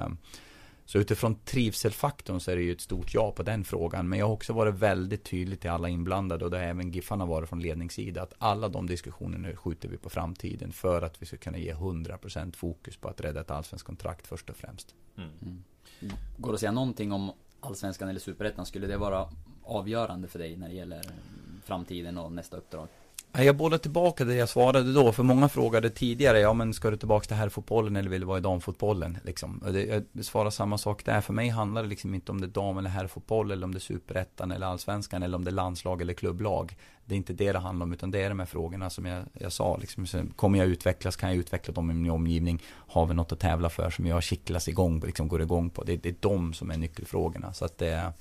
[0.86, 4.10] så utifrån trivselfaktorn så är det ju ett stort ja på den frågan.
[4.10, 7.26] Men jag har också varit väldigt tydlig till alla inblandade och det har även Giffarna
[7.26, 8.22] varit från ledningssida.
[8.22, 12.56] Att alla de diskussionerna skjuter vi på framtiden för att vi ska kunna ge 100%
[12.56, 14.96] fokus på att rädda ett allsvenskt kontrakt först och främst.
[15.18, 15.30] Mm.
[15.42, 15.64] Mm.
[16.38, 18.66] Går det att säga någonting om allsvenskan eller superettan?
[18.66, 19.30] Skulle det vara
[19.64, 21.02] avgörande för dig när det gäller
[21.64, 22.88] framtiden och nästa uppdrag?
[23.34, 26.98] Jag bollar tillbaka det jag svarade då, för många frågade tidigare, ja men ska du
[26.98, 29.18] tillbaka till herrfotbollen eller vill du vara i damfotbollen?
[29.24, 29.64] Liksom.
[30.16, 32.78] Jag svarar samma sak där, för mig handlar det liksom inte om det är dam
[32.78, 36.14] eller herrfotboll, eller om det är superettan eller allsvenskan, eller om det är landslag eller
[36.14, 36.76] klubblag.
[37.06, 39.24] Det är inte det det handlar om, utan det är de här frågorna som jag,
[39.34, 39.78] jag sa.
[39.78, 42.62] Liksom, kommer jag utvecklas, kan jag utveckla dem i min omgivning?
[42.68, 45.84] Har vi något att tävla för som jag kittlas igång, liksom går igång på?
[45.84, 47.54] Det, det är de som är nyckelfrågorna.
[47.54, 48.12] Så att det är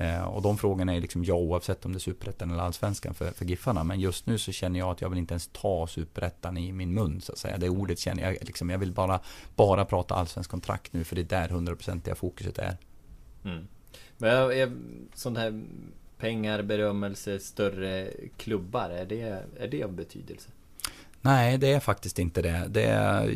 [0.00, 3.30] Eh, och de frågorna är liksom ja oavsett om det är superettan eller allsvenskan för,
[3.30, 3.84] för Giffarna.
[3.84, 6.94] Men just nu så känner jag att jag vill inte ens ta superettan i min
[6.94, 7.58] mun så att säga.
[7.58, 9.20] Det ordet känner jag liksom, jag vill bara,
[9.56, 12.76] bara prata allsvensk kontrakt nu för det är där hundraprocentiga fokuset är.
[13.44, 13.66] Mm.
[14.18, 14.72] Men är
[15.14, 15.62] sånt här
[16.18, 20.50] pengar, berömmelse, större klubbar, är det, är det av betydelse?
[21.22, 22.66] Nej, det är faktiskt inte det.
[22.68, 23.34] det är,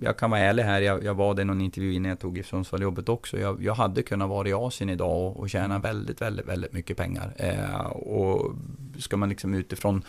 [0.00, 2.38] jag kan vara ärlig här, jag, jag var det i någon intervju innan jag tog
[2.38, 3.38] i Sundsvall-jobbet också.
[3.38, 6.96] Jag, jag, hade kunnat vara i Asien idag och, och tjäna väldigt, väldigt, väldigt mycket
[6.96, 7.32] pengar.
[7.36, 8.54] Eh, och
[8.98, 10.02] ska man liksom utifrån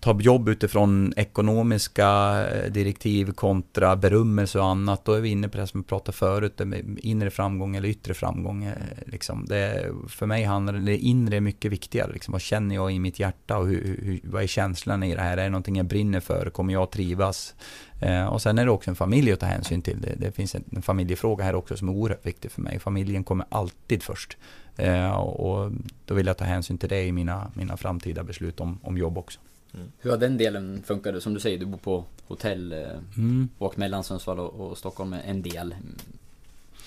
[0.00, 5.04] ta jobb utifrån ekonomiska eh, direktiv kontra berömmelse och annat.
[5.04, 8.14] Då är vi inne på det som vi pratade förut, med inre framgång eller yttre
[8.14, 8.64] framgång.
[8.64, 8.72] Eh,
[9.06, 9.44] liksom.
[9.48, 12.12] Det, för mig handlar det, det inre är mycket viktigare.
[12.12, 12.32] Liksom.
[12.32, 15.36] Vad känner jag i mitt hjärta och hur, hur, vad är känslan i det här?
[15.36, 16.50] Är det någonting jag brinner för?
[16.50, 17.54] Kommer jag trivas?
[18.00, 20.00] Eh, och sen är det också en familj att ta hänsyn till.
[20.00, 22.78] Det, det finns en, en familjefråga här också som är oerhört viktig för mig.
[22.78, 24.36] Familjen kommer alltid först.
[24.76, 25.72] Eh, och
[26.04, 29.18] då vill jag ta hänsyn till det i mina, mina framtida beslut om, om jobb
[29.18, 29.40] också.
[29.74, 29.92] Mm.
[29.98, 31.22] Hur har den delen funkat?
[31.22, 32.78] Som du säger, du bor på hotell, eh,
[33.16, 33.48] mm.
[33.58, 35.74] åkt mellan Sundsvall och, och Stockholm en del.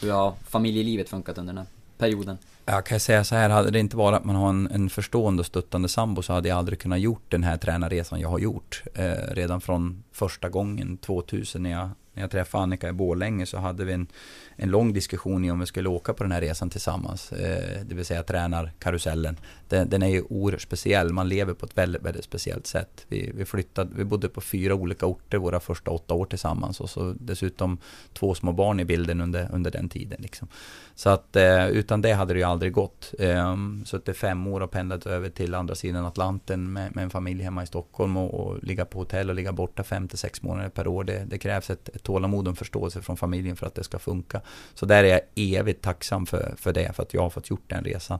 [0.02, 1.68] Hur har familjelivet funkat under den här
[1.98, 2.38] perioden?
[2.66, 5.40] Jag kan säga så här, hade det inte varit att man har en, en förstående
[5.40, 8.84] och stöttande sambo så hade jag aldrig kunnat gjort den här tränarresan jag har gjort.
[8.94, 13.58] Eh, redan från första gången 2000 när jag, när jag träffade Annika i Borlänge så
[13.58, 14.08] hade vi en,
[14.56, 17.32] en lång diskussion i om vi skulle åka på den här resan tillsammans.
[17.32, 19.38] Eh, det vill säga tränarkarusellen.
[19.70, 21.14] Den, den är ju oerhört speciell.
[21.14, 23.06] Man lever på ett väldigt, väldigt speciellt sätt.
[23.08, 26.90] Vi, vi flyttade, vi bodde på fyra olika orter våra första åtta år tillsammans och
[26.90, 27.78] så dessutom
[28.14, 30.22] två små barn i bilden under, under den tiden.
[30.22, 30.48] Liksom.
[30.96, 33.14] Så att eh, utan det hade det ju aldrig gått.
[33.20, 36.74] Ehm, um, så att det är fem år och pendlat över till andra sidan Atlanten
[36.74, 39.84] med, med en familj hemma i Stockholm och, och, ligga på hotell och ligga borta
[39.84, 41.04] fem till sex månader per år.
[41.04, 44.00] Det, det krävs ett, ett tålamod och en förståelse från familjen för att det ska
[44.00, 44.42] funka.
[44.74, 47.64] Så där är jag evigt tacksam för, för det, för att jag har fått gjort
[47.68, 48.20] den resan.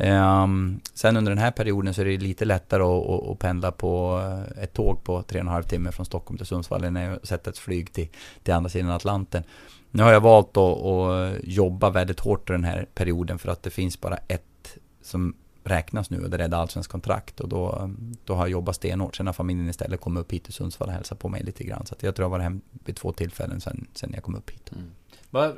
[0.00, 3.72] Um, sen under den här perioden så är det lite lättare att, att, att pendla
[3.72, 6.96] på eh, ett tåg på tre och en halv timme från Stockholm till Sundsvall än
[6.96, 8.08] att sätta ett flyg till,
[8.42, 9.42] till andra sidan Atlanten.
[9.90, 13.70] Nu har jag valt att, att jobba väldigt hårt den här perioden för att det
[13.70, 17.90] finns bara ett som räknas nu och det är allsvensk kontrakt och då,
[18.24, 19.16] då har jag jobbat stenhårt.
[19.16, 21.86] Sen har familjen istället kommit upp hit till Sundsvall och hälsat på mig lite grann.
[21.86, 24.72] Så jag tror jag var hem vid två tillfällen sen, sen jag kom upp hit.
[24.72, 24.90] Mm.
[25.30, 25.52] Va,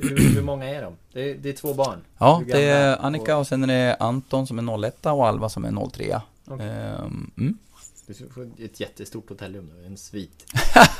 [0.00, 0.96] hur, hur, många är de?
[1.12, 1.98] Det är, det är två barn?
[2.18, 5.64] Ja, det är Annika och sen är det Anton som är 01 och Alva som
[5.64, 6.20] är 03.
[6.48, 6.68] Okay.
[6.68, 7.58] Um, mm.
[8.06, 10.46] Du får ett jättestort hotellrum nu, en svit.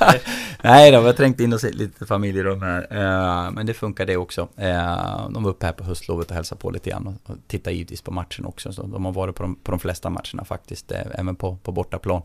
[0.63, 2.83] Nej då, vi har trängt in oss i lite familjerum här.
[2.83, 4.43] Uh, men det funkar det också.
[4.43, 7.07] Uh, de var uppe här på höstlovet och hälsade på lite grann.
[7.07, 8.73] Och, tittade givetvis på matchen också.
[8.73, 11.73] Så de har varit på de, på de flesta matcherna faktiskt, uh, även på, på
[11.73, 12.23] bortaplan.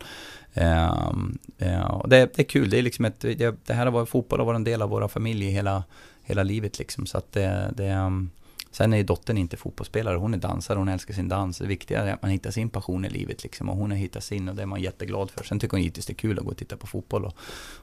[1.90, 4.38] och det, det, är kul, det är liksom ett, det, det här har varit fotboll
[4.38, 5.84] har varit en del av våra familjer hela,
[6.22, 7.06] hela livet liksom.
[7.06, 8.30] Så att det, det um,
[8.72, 11.58] Sen är ju dottern inte fotbollsspelare, hon är dansare, hon älskar sin dans.
[11.58, 13.68] Det viktiga är att man hittar sin passion i livet liksom.
[13.68, 15.44] Och hon har hittat sin och det är man jätteglad för.
[15.44, 17.36] Sen tycker hon givetvis det är kul att gå och titta på fotboll och,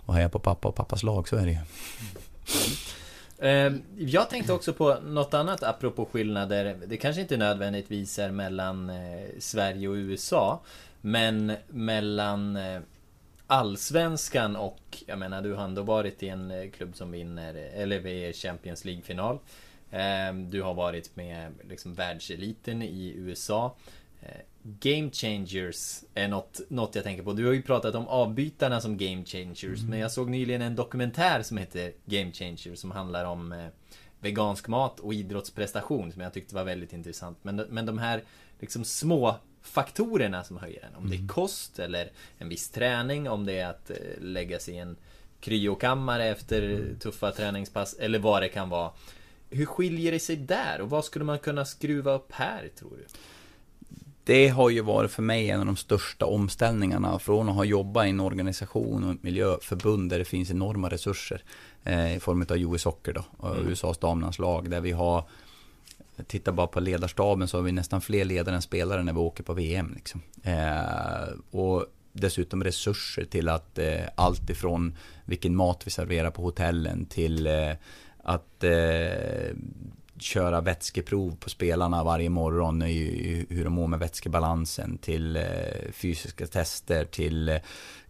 [0.06, 1.58] och heja på pappa och pappas lag, så är det ju.
[1.58, 1.66] Mm.
[3.40, 6.78] Eh, jag tänkte också på något annat apropå skillnader.
[6.88, 10.62] Det kanske inte nödvändigtvis är mellan eh, Sverige och USA.
[11.02, 12.82] Men mellan eh,
[13.48, 18.34] Allsvenskan och, jag menar du har ändå varit i en klubb som vinner, eller vi
[18.34, 19.40] Champions League-final.
[20.50, 23.76] Du har varit med liksom världseliten i USA.
[24.64, 27.34] Game changers är något, något jag tänker på.
[27.34, 29.80] Du har ju pratat om avbytarna som game changers.
[29.80, 29.90] Mm.
[29.90, 32.80] Men jag såg nyligen en dokumentär som heter Game changers.
[32.80, 33.68] Som handlar om eh,
[34.20, 36.12] vegansk mat och idrottsprestation.
[36.12, 37.38] Som jag tyckte var väldigt intressant.
[37.42, 38.24] Men, men de här
[38.60, 40.96] liksom små faktorerna som höjer en.
[40.96, 41.10] Om mm.
[41.10, 41.28] det är mm.
[41.28, 43.30] kost eller en viss träning.
[43.30, 44.98] Om det är att eh, lägga sig i en
[45.40, 47.00] kryokammare efter mm.
[47.00, 47.94] tuffa träningspass.
[47.94, 48.92] Eller vad det kan vara.
[49.50, 50.82] Hur skiljer det sig där?
[50.82, 53.06] Och vad skulle man kunna skruva upp här tror du?
[54.30, 58.06] det har ju varit för mig en av de största omställningarna från att ha jobbat
[58.06, 61.44] i en organisation och ett miljöförbund där det finns enorma resurser
[61.84, 63.68] eh, i form av US Hockey då, och mm.
[63.68, 65.24] USAs damlandslag där vi har
[66.28, 69.44] Titta bara på ledarstaben så har vi nästan fler ledare än spelare när vi åker
[69.44, 69.94] på VM.
[69.96, 70.22] Liksom.
[70.44, 77.06] Eh, och dessutom resurser till att eh, allt ifrån vilken mat vi serverar på hotellen
[77.06, 77.72] till eh,
[78.30, 79.56] att eh,
[80.20, 85.44] köra vätskeprov på spelarna varje morgon, hur de mår med vätskebalansen, till eh,
[85.92, 87.58] fysiska tester, till eh,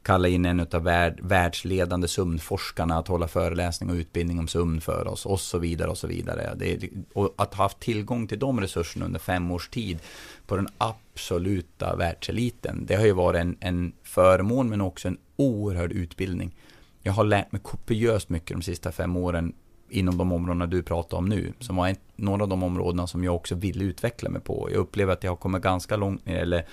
[0.01, 5.07] kalla in en av värld, världsledande sömnforskarna att hålla föreläsning och utbildning om sömn för
[5.07, 6.55] oss och så vidare och så vidare.
[6.55, 9.99] Det, och att ha haft tillgång till de resurserna under fem års tid
[10.47, 15.91] på den absoluta världseliten, det har ju varit en, en förmån men också en oerhörd
[15.91, 16.55] utbildning.
[17.03, 19.53] Jag har lärt mig kopiöst mycket de sista fem åren
[19.89, 23.35] inom de områdena du pratar om nu, som var några av de områdena som jag
[23.35, 24.69] också ville utveckla mig på.
[24.71, 26.65] Jag upplever att jag har kommit ganska långt när det gäller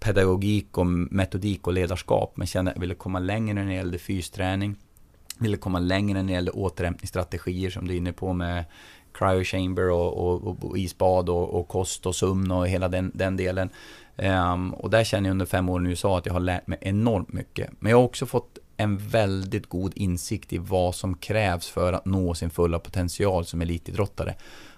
[0.00, 3.98] pedagogik och metodik och ledarskap, men kände att jag ville komma längre när det gällde
[3.98, 4.76] fysträning,
[5.38, 8.64] ville komma längre när det gällde återhämtningsstrategier som du är inne på med
[9.14, 13.36] cryo chamber och, och, och isbad och, och, kost och sömn och hela den, den
[13.36, 13.70] delen.
[14.16, 16.78] Um, och där känner jag under fem år i USA att jag har lärt mig
[16.80, 17.70] enormt mycket.
[17.78, 22.04] Men jag har också fått en väldigt god insikt i vad som krävs för att
[22.04, 24.34] nå sin fulla potential som elitidrottare.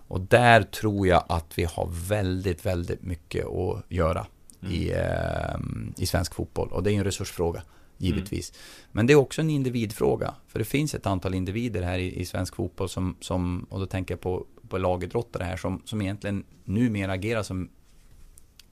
[0.08, 4.26] Och där tror jag att vi har väldigt, väldigt mycket att göra
[4.62, 4.74] mm.
[4.74, 6.68] i, eh, i svensk fotboll.
[6.68, 7.62] Och det är en resursfråga,
[7.98, 8.50] givetvis.
[8.50, 8.60] Mm.
[8.92, 10.34] Men det är också en individfråga.
[10.48, 13.86] För det finns ett antal individer här i, i svensk fotboll som, som, och då
[13.86, 17.68] tänker jag på, på lagidrottare här, som, som egentligen numera agerar som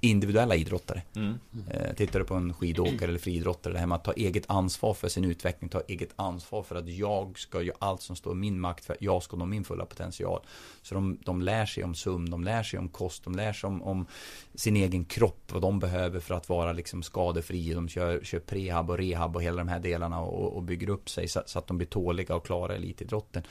[0.00, 1.02] individuella idrottare.
[1.16, 1.38] Mm.
[1.70, 4.94] Eh, tittar du på en skidåkare eller friidrottare, det här med att ta eget ansvar
[4.94, 8.36] för sin utveckling, ta eget ansvar för att jag ska göra allt som står i
[8.36, 10.40] min makt för att jag ska nå min fulla potential.
[10.82, 13.68] Så de, de lär sig om sömn, de lär sig om kost, de lär sig
[13.68, 14.06] om, om
[14.54, 17.74] sin egen kropp, vad de behöver för att vara liksom skadefri.
[17.74, 21.10] De kör, kör prehab och rehab och hela de här delarna och, och bygger upp
[21.10, 23.42] sig så, så att de blir tåliga och klara elitidrotten.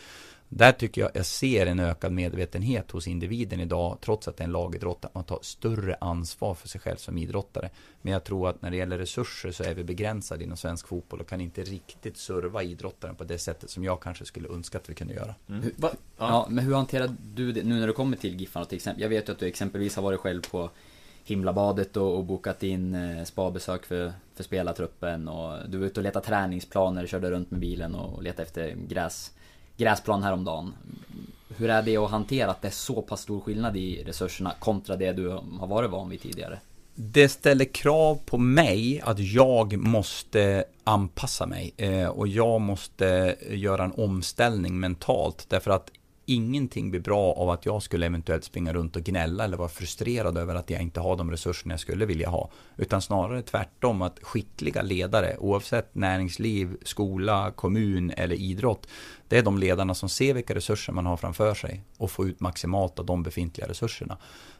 [0.50, 4.46] Där tycker jag jag ser en ökad medvetenhet hos individen idag, trots att det är
[4.46, 7.70] en lagidrott, att man tar större ansvar för sig själv som idrottare.
[8.02, 11.22] Men jag tror att när det gäller resurser så är vi begränsade inom svensk fotboll
[11.22, 14.90] och kan inte riktigt serva idrottaren på det sättet som jag kanske skulle önska att
[14.90, 15.36] vi kunde göra.
[15.50, 15.62] Mm.
[15.62, 15.92] Hur, ja.
[16.18, 16.48] ja.
[16.50, 19.02] men hur hanterar du det nu när du kommer till Giffarna till exempel?
[19.02, 20.70] Jag vet ju att du exempelvis har varit själv på
[21.24, 26.04] Himlabadet och, och bokat in eh, spabesök för, för spelartruppen och du var ute och
[26.04, 29.32] letade träningsplaner, körde runt med bilen och letade efter gräs
[29.78, 30.74] gräsplan häromdagen.
[31.58, 34.96] Hur är det att hantera att det är så pass stor skillnad i resurserna kontra
[34.96, 36.60] det du har varit van vid tidigare?
[36.96, 43.84] Det ställer krav på mig att jag måste anpassa mig eh, och jag måste göra
[43.84, 45.92] en omställning mentalt därför att
[46.30, 50.38] ingenting blir bra av att jag skulle eventuellt springa runt och gnälla eller vara frustrerad
[50.38, 52.52] över att jag inte har de resurserna jag skulle vilja ha.
[52.78, 58.88] Utan snarare tvärtom att skickliga ledare, oavsett näringsliv, skola, kommun eller idrott,
[59.28, 62.40] det är de ledarna som ser vilka resurser man har framför sig och får ut
[62.40, 64.18] maximalt av de befintliga resurserna.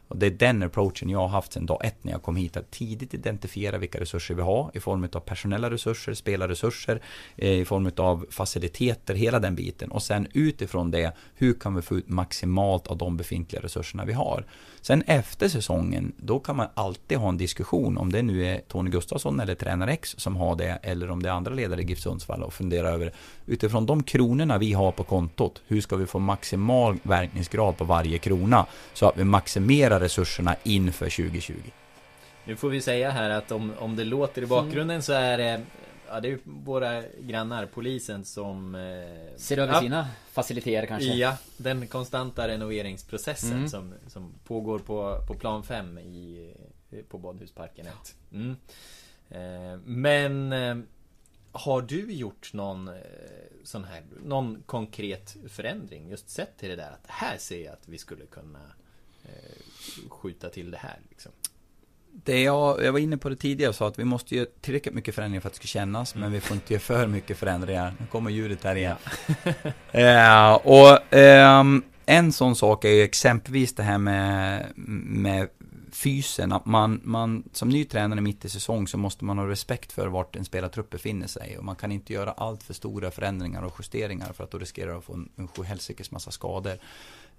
[0.08, 2.56] Och det är den approachen jag har haft sedan dag ett när jag kom hit.
[2.56, 7.02] Att tidigt identifiera vilka resurser vi har i form av personella resurser, spelarresurser,
[7.36, 9.90] eh, i form av faciliteter, hela den biten.
[9.90, 14.12] Och sen utifrån det, hur kan vi få ut maximalt av de befintliga resurserna vi
[14.12, 14.44] har?
[14.80, 18.90] Sen efter säsongen, då kan man alltid ha en diskussion om det nu är Tony
[18.90, 22.00] Gustafsson eller tränare X som har det eller om det är andra ledare i GIF
[22.00, 23.12] Sundsvall och fundera över
[23.46, 28.18] utifrån de kronorna vi har på kontot, hur ska vi få maximal verkningsgrad på varje
[28.18, 31.54] krona så att vi maximerar resurserna inför 2020.
[32.44, 35.60] Nu får vi säga här att om, om det låter i bakgrunden så är det
[36.10, 41.14] Ja det är våra grannar, polisen som eh, Ser över ja, sina faciliteter kanske?
[41.14, 43.68] Ja, den konstanta renoveringsprocessen mm.
[43.68, 46.54] som, som pågår på, på plan 5 i,
[47.08, 47.92] på Badhusparken 1
[48.32, 48.56] mm.
[49.28, 50.76] eh, Men eh,
[51.52, 52.94] har du gjort någon eh,
[53.64, 57.88] sån här, någon konkret förändring just sett till det där att här ser jag att
[57.88, 58.72] vi skulle kunna
[60.08, 61.32] skjuta till det här liksom?
[62.24, 64.94] Det jag, jag var inne på det tidigare och sa att vi måste göra tillräckligt
[64.94, 66.22] mycket förändringar för att det ska kännas, mm.
[66.22, 67.94] men vi får inte göra för mycket förändringar.
[67.98, 68.96] Nu kommer ljudet här igen.
[69.92, 70.60] Ja.
[70.62, 71.64] eh, och eh,
[72.06, 75.48] en sån sak är ju exempelvis det här med, med
[75.92, 79.92] fysen, att man, man som ny tränare mitt i säsong så måste man ha respekt
[79.92, 83.62] för vart en spelartrupp befinner sig och man kan inte göra allt för stora förändringar
[83.62, 86.78] och justeringar för att då riskerar att få en, en sjuhelsikes massa skador.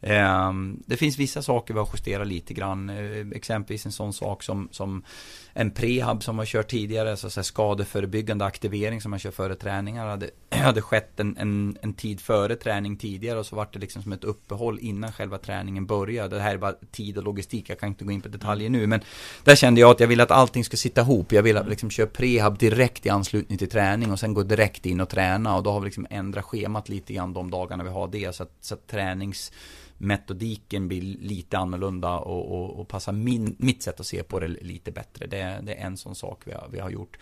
[0.02, 2.90] Ehm, det finns vissa saker vi har justerat lite grann.
[2.90, 5.04] Eh, exempelvis en sån sak som, som
[5.54, 7.18] en prehab som har kört tidigare.
[7.18, 10.08] Så så skadeförebyggande aktivering som man kör före träningar.
[10.08, 14.04] Hade, hade skett en, en, en, tid före träning tidigare och så vart det liksom
[14.04, 16.36] som ett uppehåll innan själva träningen började.
[16.36, 17.70] Det här är bara tid och logistik.
[17.70, 18.88] Jag kan inte gå in på detaljer nu.
[18.88, 19.02] Men
[19.44, 21.32] där kände jag att jag ville att allting ska sitta ihop.
[21.32, 25.00] Jag ville liksom köra prehab direkt i anslutning till träning och sen gå direkt in
[25.00, 25.56] och träna.
[25.56, 28.36] Och då har vi liksom ändrat schemat lite grann de dagarna vi har det.
[28.36, 29.52] Så att, så att tränings
[30.00, 34.48] metodiken blir lite annorlunda och, och, och passar min, mitt sätt att se på det
[34.48, 35.28] lite bättre.
[35.28, 37.18] Det, det är en sån sak vi har, vi har gjort.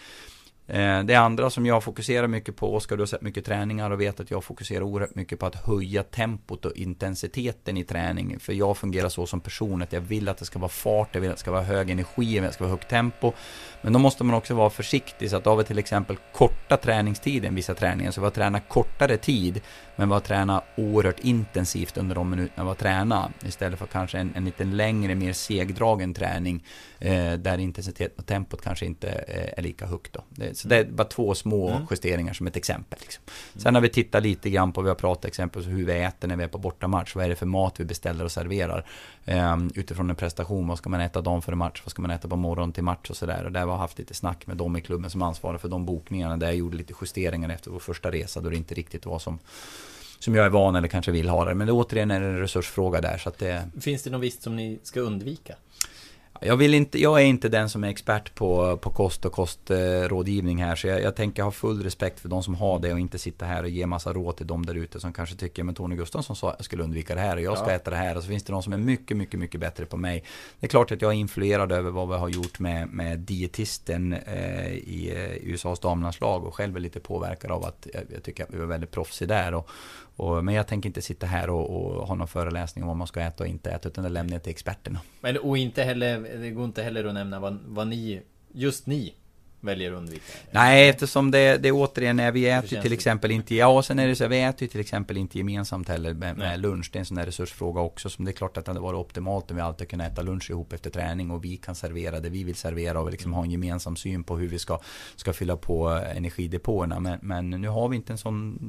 [0.70, 4.02] Eh, det andra som jag fokuserar mycket på, Oskar du har sett mycket träningar och
[4.02, 8.40] vet att jag fokuserar oerhört mycket på att höja tempot och intensiteten i träning.
[8.40, 11.22] För jag fungerar så som person att jag vill att det ska vara fart, jag
[11.22, 13.34] vill att det ska vara hög energi, jag vill att det ska vara högt tempo.
[13.82, 17.56] Men då måste man också vara försiktig så att har vi till exempel korta träningstiden,
[17.56, 19.62] vissa träningar, så vi har tränat kortare tid
[19.98, 24.18] men vi har tränat oerhört intensivt under de minuterna vi har tränat istället för kanske
[24.18, 26.64] en, en lite längre, mer segdragen träning
[27.00, 30.24] eh, där intensiteten och tempot kanske inte eh, är lika högt då.
[30.30, 31.88] Det, så det är bara två små mm.
[31.92, 33.00] justeringar som ett exempel.
[33.02, 33.24] Liksom.
[33.56, 36.36] Sen har vi tittat lite grann på, vi har pratat exempelvis hur vi äter när
[36.36, 37.16] vi är på bortamatch.
[37.16, 38.86] Vad är det för mat vi beställer och serverar?
[39.26, 41.82] Eh, utifrån en prestation, vad ska man äta dagen före match?
[41.86, 43.46] Vad ska man äta på morgonen till match och sådär?
[43.46, 45.86] Och där har vi haft lite snack med dem i klubben som ansvarar för de
[45.86, 46.38] bokningarna.
[46.38, 49.40] Där jag gjorde lite justeringar efter vår första resa då det inte riktigt var som
[50.20, 51.56] som jag är van eller kanske vill ha det.
[51.56, 53.70] Men det återigen är en resursfråga där så att det...
[53.82, 55.56] Finns det något visst som ni ska undvika?
[56.42, 60.64] Jag, vill inte, jag är inte den som är expert på, på kost och kostrådgivning
[60.64, 60.76] här.
[60.76, 63.46] Så jag, jag tänker ha full respekt för de som har det och inte sitta
[63.46, 66.36] här och ge massa råd till de där ute som kanske tycker men Tony Gustafsson
[66.36, 67.76] sa jag skulle undvika det här och jag ska ja.
[67.76, 68.18] äta det här.
[68.18, 70.24] Och så finns det de som är mycket, mycket, mycket bättre på mig.
[70.60, 74.14] Det är klart att jag är influerad över vad vi har gjort med, med dietisten
[74.14, 78.44] eh, i eh, USAs damlandslag och själv är lite påverkad av att jag, jag tycker
[78.44, 79.54] att vi var väldigt proffsiga där.
[79.54, 79.70] Och,
[80.18, 83.08] och, men jag tänker inte sitta här och, och, ha någon föreläsning om vad man
[83.08, 85.00] ska äta och inte äta, utan det lämnar jag till experterna.
[85.22, 89.14] Men, och inte heller, det går inte heller att nämna vad, vad ni, just ni,
[89.60, 90.24] väljer att undvika?
[90.52, 94.16] Nej, eftersom det, det återigen är, vi äter till exempel inte, ja sen är det
[94.16, 96.90] så, vi äter ju till exempel inte gemensamt heller med, med lunch.
[96.94, 98.98] Det är en sån där resursfråga också, som det är klart att det hade varit
[98.98, 102.30] optimalt om vi alltid kunde äta lunch ihop efter träning och vi kan servera det
[102.30, 104.80] vi vill servera och liksom ha en gemensam syn på hur vi ska,
[105.16, 107.00] ska fylla på energidepåerna.
[107.00, 108.60] Men, men nu har vi inte en sån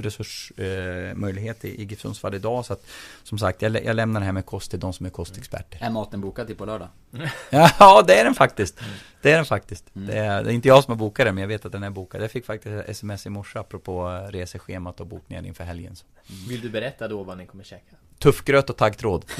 [0.00, 2.86] resursmöjlighet eh, i, i GIF Sundsvall idag, så att
[3.22, 5.78] som sagt, jag, jag lämnar det här med kost till de som är kostexperter.
[5.80, 6.88] Är maten bokad till på lördag?
[7.50, 8.80] ja, det är den faktiskt.
[9.22, 9.96] Det är den faktiskt.
[9.96, 10.08] Mm.
[10.08, 11.82] Det, är, det, är, inte jag som har bokat den, men jag vet att den
[11.82, 12.22] är bokad.
[12.22, 15.96] Jag fick faktiskt sms i morse apropå reseschemat och bokningen inför helgen.
[15.96, 16.06] Så.
[16.28, 16.48] Mm.
[16.48, 17.96] Vill du berätta då vad ni kommer käka?
[18.18, 19.24] Tuffgröt och taggtråd.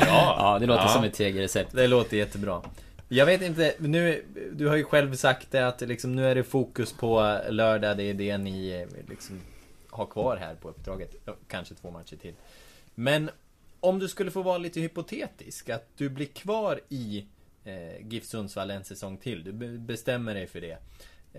[0.00, 0.36] Bra!
[0.38, 0.88] Ja, det låter ja.
[0.88, 1.72] som ett tegelrecept.
[1.72, 2.62] Det låter jättebra.
[3.08, 6.44] Jag vet inte, nu, du har ju själv sagt det att liksom, nu är det
[6.44, 9.40] fokus på lördag, det är det ni liksom
[9.90, 11.14] har kvar här på uppdraget.
[11.48, 12.34] Kanske två matcher till.
[12.94, 13.30] Men
[13.80, 17.26] om du skulle få vara lite hypotetisk, att du blir kvar i
[17.64, 19.44] eh, GIF Sundsvall en säsong till.
[19.44, 20.78] Du bestämmer dig för det.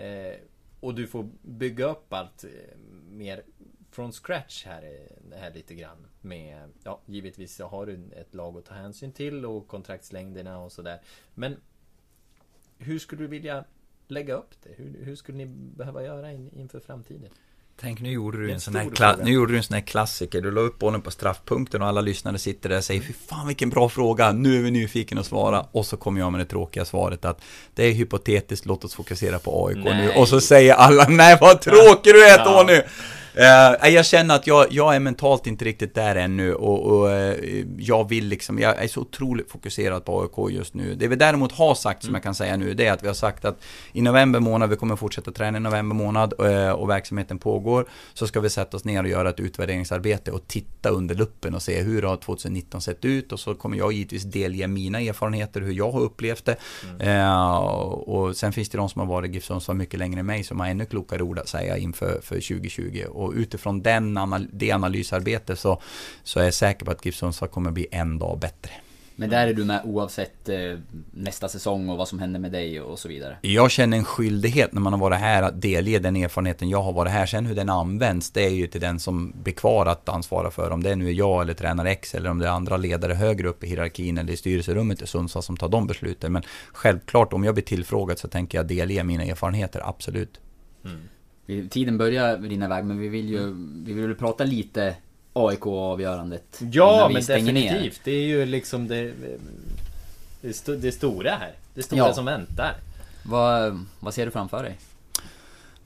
[0.02, 0.40] Eh,
[0.80, 2.78] och du får bygga upp allt eh,
[3.10, 3.44] mer
[3.92, 6.08] från scratch här, eh, här lite grann.
[6.22, 10.72] Med, ja, givetvis så har du ett lag att ta hänsyn till och kontraktslängderna och
[10.72, 11.02] sådär.
[11.36, 11.56] Men
[12.78, 13.66] hur skulle du vilja
[14.08, 14.70] lägga upp det?
[14.74, 17.30] Hur, hur skulle ni behöva göra in, inför framtiden?
[17.82, 20.42] Tänk nu gjorde du en, sån här nu gjorde du en sån här klassiker.
[20.42, 23.48] Du la upp bollen på straffpunkten och alla lyssnare sitter där och säger Fy fan
[23.48, 25.66] vilken bra fråga, nu är vi nyfiken att svara.
[25.72, 27.42] Och så kommer jag med det tråkiga svaret att
[27.76, 29.98] Det är hypotetiskt, låt oss fokusera på AIK nej.
[29.98, 30.12] nu.
[30.22, 32.74] Och så säger alla Nej vad tråkig du är Tony!
[32.74, 32.82] Ja.
[33.40, 37.66] Uh, jag känner att jag, jag är mentalt inte riktigt där ännu och, och uh,
[37.78, 40.96] jag vill liksom, jag är så otroligt fokuserad på AIK just nu.
[40.96, 42.16] Det vi däremot har sagt som mm.
[42.16, 44.76] jag kan säga nu, det är att vi har sagt att i november månad, vi
[44.76, 48.86] kommer fortsätta träna i november månad uh, och verksamheten pågår, så ska vi sätta oss
[48.86, 53.06] ner och göra ett utvärderingsarbete och titta under luppen och se hur har 2019 sett
[53.06, 56.56] ut och så kommer jag givetvis delge mina erfarenheter, hur jag har upplevt det.
[57.00, 57.28] Mm.
[57.88, 60.44] och sen finns det de som har varit i GIF Sundsvall mycket längre än mig
[60.44, 63.04] som har ännu klokare ord att säga inför för 2020.
[63.10, 64.20] Och och utifrån den,
[64.54, 65.82] det analysarbetet så,
[66.24, 68.72] så är jag säker på att GIF Sundsvall kommer bli en dag bättre.
[69.20, 70.58] Men där är du med oavsett eh,
[71.12, 73.38] nästa säsong och vad som händer med dig och så vidare.
[73.42, 76.94] Jag känner en skyldighet när man har varit här att delge den erfarenheten jag har
[76.94, 77.26] varit här.
[77.26, 80.72] Sen hur den används, det är ju till den som blir kvar att ansvara för.
[80.72, 83.48] Om det nu är jag eller tränare X eller om det är andra ledare högre
[83.48, 86.32] upp i hierarkin eller i styrelserummet i Sundsvall som tar de besluten.
[86.34, 90.40] Men självklart, om jag blir tillfrågad så tänker jag delge mina erfarenheter, absolut.
[90.82, 90.90] Vi-
[91.70, 93.54] Tiden börjar rinna iväg men vi vill ju,
[93.86, 94.96] vi vill ju prata lite
[95.34, 96.62] AIK-avgörandet.
[96.72, 97.64] Ja, men stänger ner.
[97.64, 98.02] definitivt.
[98.04, 99.14] Det är ju liksom det,
[100.42, 101.52] det, sto, det stora här.
[101.74, 102.14] Det stora Ja.
[102.14, 102.76] som väntar.
[103.24, 104.78] Vad, vad ser du framför dig?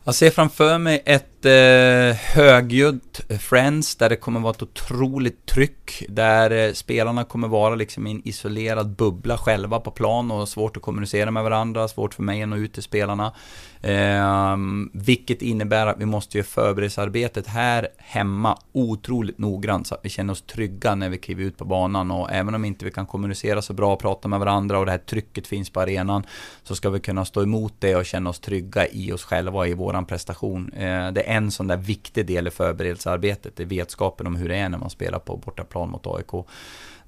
[0.04, 6.04] Jag ser framför mig ett eh, högljutt Friends där det kommer vara ett otroligt tryck.
[6.10, 10.78] Där eh, spelarna kommer vara liksom i en isolerad bubbla själva på plan och svårt
[10.78, 11.88] att kommunicera med varandra.
[11.88, 13.34] Svårt för mig att nå ut till spelarna.
[13.82, 14.58] Eh,
[14.94, 20.34] vilket innebär att vi måste göra förberedelsearbetet här hemma otroligt noggrant så att vi känner
[20.34, 22.12] oss trygga när vi kliver ut på banan.
[22.12, 24.92] Och även om inte vi kan kommunicera så bra och prata med varandra och det
[24.92, 26.24] här trycket finns på arenan
[26.64, 29.68] så ska vi kunna stå emot det och känna oss trygga i oss själva och
[29.68, 30.72] i våran prestation.
[30.74, 34.50] Eh, det är en sån där viktig del i förberedelsearbetet, det är vetskapen om hur
[34.50, 36.48] det är när man spelar på bortaplan mot AIK.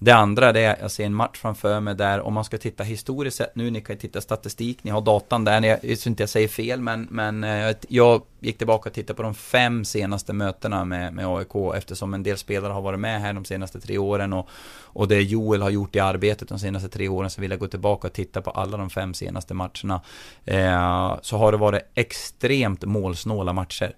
[0.03, 2.83] Det andra det är, jag ser en match framför mig där, om man ska titta
[2.83, 6.11] historiskt sett nu, ni kan ju titta statistik, ni har datan där, jag, jag tror
[6.11, 9.85] inte jag säger fel, men, men eh, jag gick tillbaka och tittade på de fem
[9.85, 13.79] senaste mötena med, med AIK, eftersom en del spelare har varit med här de senaste
[13.79, 14.49] tre åren och,
[14.81, 17.67] och det Joel har gjort i arbetet de senaste tre åren, så vill jag gå
[17.67, 20.01] tillbaka och titta på alla de fem senaste matcherna.
[20.45, 23.95] Eh, så har det varit extremt målsnåla matcher.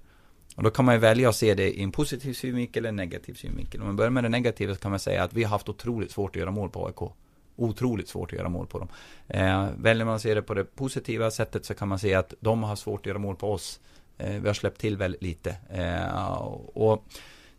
[0.56, 2.96] Och då kan man ju välja att se det i en positiv synvinkel eller en
[2.96, 3.82] negativ synvinkel.
[3.82, 6.12] Om man börjar med det negativa så kan man säga att vi har haft otroligt
[6.12, 7.12] svårt att göra mål på AIK.
[7.56, 8.88] Otroligt svårt att göra mål på dem.
[9.28, 12.34] Eh, väljer man att se det på det positiva sättet så kan man se att
[12.40, 13.80] de har svårt att göra mål på oss.
[14.18, 15.58] Eh, vi har släppt till väldigt lite.
[15.70, 16.38] Eh,
[16.74, 17.04] och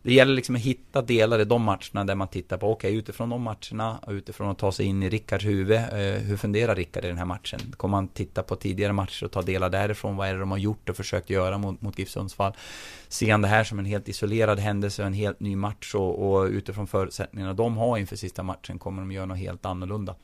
[0.01, 3.29] det gäller liksom att hitta delar i de matcherna där man tittar på, okej utifrån
[3.29, 5.77] de matcherna och utifrån att ta sig in i Rickards huvud.
[5.77, 7.59] Eh, hur funderar Rickard i den här matchen?
[7.77, 10.15] Kommer man titta på tidigare matcher och ta delar därifrån?
[10.15, 12.53] Vad är det de har gjort och försökt göra mot, mot GIF Sundsvall?
[13.07, 16.31] Ser han det här som en helt isolerad händelse och en helt ny match och,
[16.31, 20.15] och utifrån förutsättningarna de har inför sista matchen kommer de göra något helt annorlunda.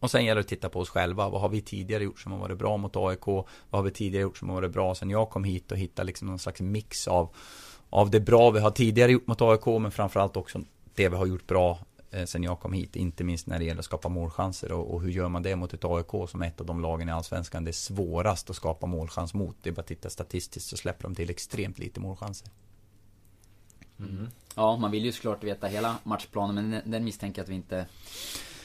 [0.00, 1.28] Och sen gäller det att titta på oss själva.
[1.28, 3.26] Vad har vi tidigare gjort som har varit bra mot AIK?
[3.26, 6.02] Vad har vi tidigare gjort som har varit bra sen jag kom hit och hitta
[6.02, 7.34] liksom någon slags mix av
[7.90, 10.60] av det bra vi har tidigare gjort mot AIK men framförallt också
[10.94, 11.78] det vi har gjort bra
[12.10, 12.96] eh, sen jag kom hit.
[12.96, 15.74] Inte minst när det gäller att skapa målchanser och, och hur gör man det mot
[15.74, 18.86] ett AIK som är ett av de lagen i Allsvenskan det är svårast att skapa
[18.86, 19.56] målchans mot.
[19.62, 22.48] Det är bara att titta statistiskt så släpper de till extremt lite målchanser.
[24.54, 27.86] Ja, man vill ju såklart veta hela matchplanen men den- misstänker jag att vi inte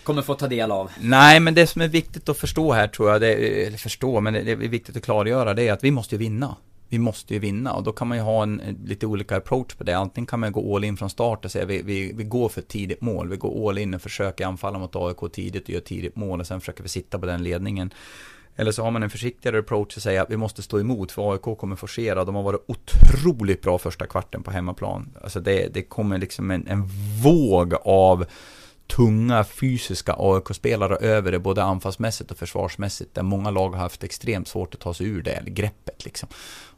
[0.03, 0.91] kommer få ta del av.
[1.01, 4.33] Nej, men det som är viktigt att förstå här tror jag, det, eller förstå, men
[4.33, 6.55] det, det är viktigt att klargöra det är att vi måste ju vinna.
[6.91, 9.75] Vi måste ju vinna och då kan man ju ha en, eh, lite olika approach
[9.75, 9.97] på det.
[9.97, 12.61] Antingen kan man gå all in från start och säga vi, vi, vi går för
[12.61, 13.29] ett tidigt mål.
[13.29, 16.47] Vi går all in och försöker anfalla mot AIK tidigt och gör tidigt mål och
[16.47, 17.93] sen försöker vi sitta på den ledningen.
[18.55, 21.31] Eller så har man en försiktigare approach och säger att vi måste stå emot för
[21.31, 22.25] AIK kommer forcera.
[22.25, 25.09] De har varit otroligt bra första kvarten på hemmaplan.
[25.21, 26.83] Alltså det, det kommer liksom en, en
[27.23, 28.25] våg av
[28.95, 34.47] tunga fysiska AIK-spelare över det både anfallsmässigt och försvarsmässigt där många lag har haft extremt
[34.47, 36.29] svårt att ta sig ur det, greppet liksom.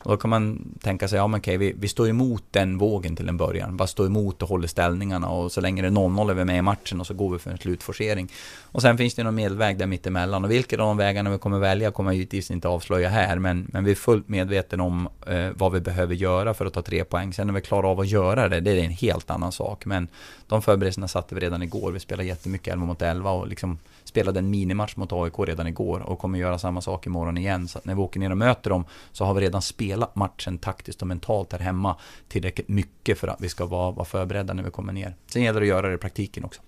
[0.03, 3.15] Och då kan man tänka sig, ja men okej, vi, vi står emot den vågen
[3.15, 3.77] till en början.
[3.77, 6.57] Bara stå emot och håller ställningarna och så länge det är 0-0 är vi med
[6.57, 8.31] i matchen och så går vi för en slutforcering.
[8.61, 11.59] Och sen finns det någon medelväg där mittemellan och vilka av de vägarna vi kommer
[11.59, 15.49] välja kommer jag givetvis inte avslöja här men, men vi är fullt medvetna om eh,
[15.55, 17.33] vad vi behöver göra för att ta tre poäng.
[17.33, 19.85] Sen när vi klarar av att göra det, det är en helt annan sak.
[19.85, 20.07] Men
[20.47, 21.91] de förberedelserna satte vi redan igår.
[21.91, 25.99] Vi spelade jättemycket 11 mot 11 och liksom spelade en minimatch mot AIK redan igår
[25.99, 27.67] och kommer göra samma sak imorgon igen.
[27.67, 30.57] Så att när vi åker ner och möter dem så har vi redan spelat matchen
[30.57, 34.63] taktiskt och mentalt här hemma tillräckligt mycket för att vi ska vara, vara förberedda när
[34.63, 35.15] vi kommer ner.
[35.27, 36.61] Sen gäller det att göra det i praktiken också.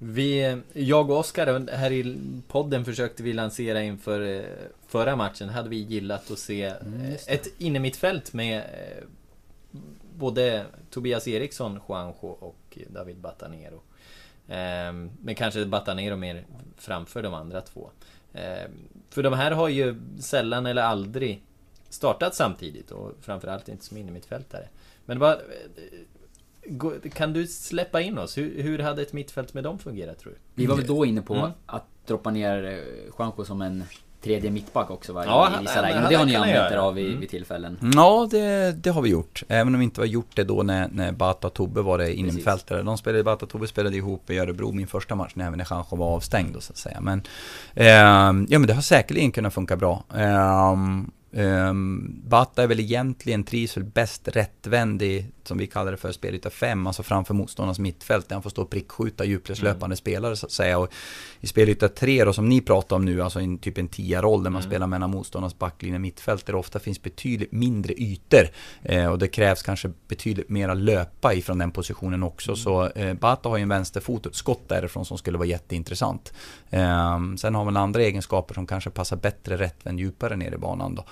[0.00, 2.16] Vi, jag och Oskar här i
[2.48, 4.42] podden försökte vi lansera inför eh,
[4.86, 5.48] förra matchen.
[5.48, 9.04] Hade vi gillat att se Mm, eh, ett innermittfält med eh,
[10.16, 13.82] både Tobias Eriksson, Juanjo och David Batanero.
[15.20, 16.44] Men kanske Batanero mer
[16.76, 17.90] framför de andra två.
[19.10, 21.42] För de här har ju sällan eller aldrig
[21.90, 24.68] startat samtidigt och framförallt inte som innermittfältare.
[25.06, 25.38] Men vad,
[27.14, 28.38] kan du släppa in oss?
[28.38, 30.38] Hur, hur hade ett mittfält med dem fungerat tror du?
[30.54, 31.50] Vi var väl då inne på Mm.
[31.66, 33.84] att droppa ner eh, Juanjo som en
[34.22, 35.24] tredje mittback också va?
[35.26, 36.02] Ja, I vissa lägen.
[36.04, 37.20] Och det har ni använt er av i, Mm.
[37.20, 37.78] vid tillfällen.
[37.94, 39.42] Ja, det, det har vi gjort.
[39.48, 42.14] Även om vi inte har gjort det då när, när Bata och Tobbe var det
[42.14, 42.82] innermittfältare.
[42.82, 45.64] De spelade, Bata och Tobbe spelade ihop i Örebro min första match, när även när
[45.64, 47.00] Chancho var avstängd då, så att säga.
[47.00, 47.22] Men,
[47.74, 50.04] ehm, ja men det har säkerligen kunnat funka bra.
[50.14, 55.96] Ehm, Um, Bata är väl egentligen, trivs väl bäst rättvänd i som vi kallar det
[55.96, 59.96] för, spelyta 5, alltså framför motståndarnas mittfält, där han får stå och prickskjuta djupledslöpande mm.
[59.96, 60.78] spelare så att säga.
[60.78, 60.92] Och
[61.40, 64.50] I spelyta 3 då, som ni pratar om nu, alltså en, typ en tia-roll där
[64.50, 64.70] man mm.
[64.70, 68.48] spelar mellan motståndarnas backlinje och mittfält, där det ofta finns betydligt mindre ytor.
[68.82, 72.50] Eh, och det krävs kanske betydligt mera löpa ifrån den positionen också.
[72.50, 72.56] Mm.
[72.56, 76.32] Så eh, Bata har ju en vänsterfot ett skott därifrån som skulle vara jätteintressant.
[76.70, 80.58] Eh, sen har man andra egenskaper som kanske passar bättre rätt än djupare ner i
[80.58, 81.04] banan då.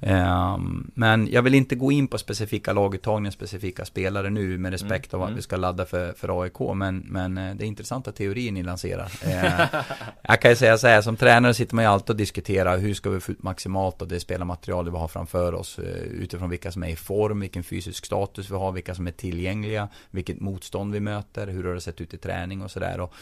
[0.00, 5.12] Um, men jag vill inte gå in på specifika laguttagningar, specifika spelare nu med respekt
[5.12, 5.20] mm.
[5.20, 5.36] av att mm.
[5.36, 6.58] vi ska ladda för, för AIK.
[6.74, 9.12] Men, men uh, det är intressanta teorier ni lanserar.
[9.26, 9.82] uh,
[10.22, 12.94] jag kan ju säga så här, som tränare sitter man ju alltid och diskuterar hur
[12.94, 15.78] ska vi få ut maximalt av det spelarmaterial vi har framför oss.
[15.78, 19.12] Uh, utifrån vilka som är i form, vilken fysisk status vi har, vilka som är
[19.12, 23.00] tillgängliga, vilket motstånd vi möter, hur har det sett ut i träning och sådär.
[23.00, 23.12] Och,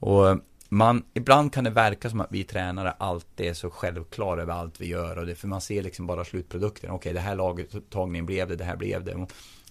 [0.00, 4.52] och man, ibland kan det verka som att vi tränare alltid är så självklara över
[4.52, 6.90] allt vi gör och det för man ser liksom bara slutprodukten.
[6.90, 9.26] Okej, det här laguttagningen blev det, det här blev det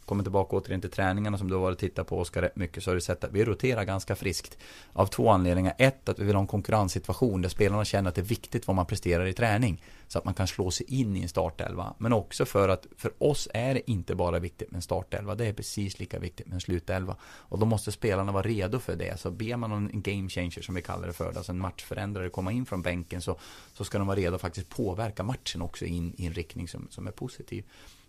[0.05, 2.83] kommer tillbaka återigen till träningarna som du har varit och tittat på Oskar rätt mycket
[2.83, 4.57] så har du sett att vi roterar ganska friskt.
[4.93, 5.73] Av två anledningar.
[5.77, 8.75] Ett, att vi vill ha en konkurrenssituation där spelarna känner att det är viktigt vad
[8.75, 9.81] man presterar i träning.
[10.07, 11.93] Så att man kan slå sig in i en startelva.
[11.97, 15.35] Men också för att för oss är det inte bara viktigt med en startelva.
[15.35, 17.15] Det är precis lika viktigt med en slutelva.
[17.23, 19.19] Och då måste spelarna vara redo för det.
[19.19, 22.29] Så ber man om en game changer som vi kallar det för, alltså en matchförändrare
[22.29, 23.37] komma in från bänken så,
[23.73, 26.87] så ska de vara redo att faktiskt påverka matchen också in i en riktning som,
[26.89, 27.65] som är positiv.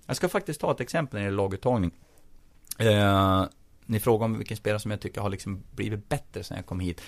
[0.06, 1.90] Jag ska faktiskt ta ett exempel när det gäller laguttagning.
[2.78, 3.44] Eh,
[3.86, 6.80] ni frågar om vilken spelare som jag tycker har liksom blivit bättre sen jag kom
[6.80, 7.02] hit.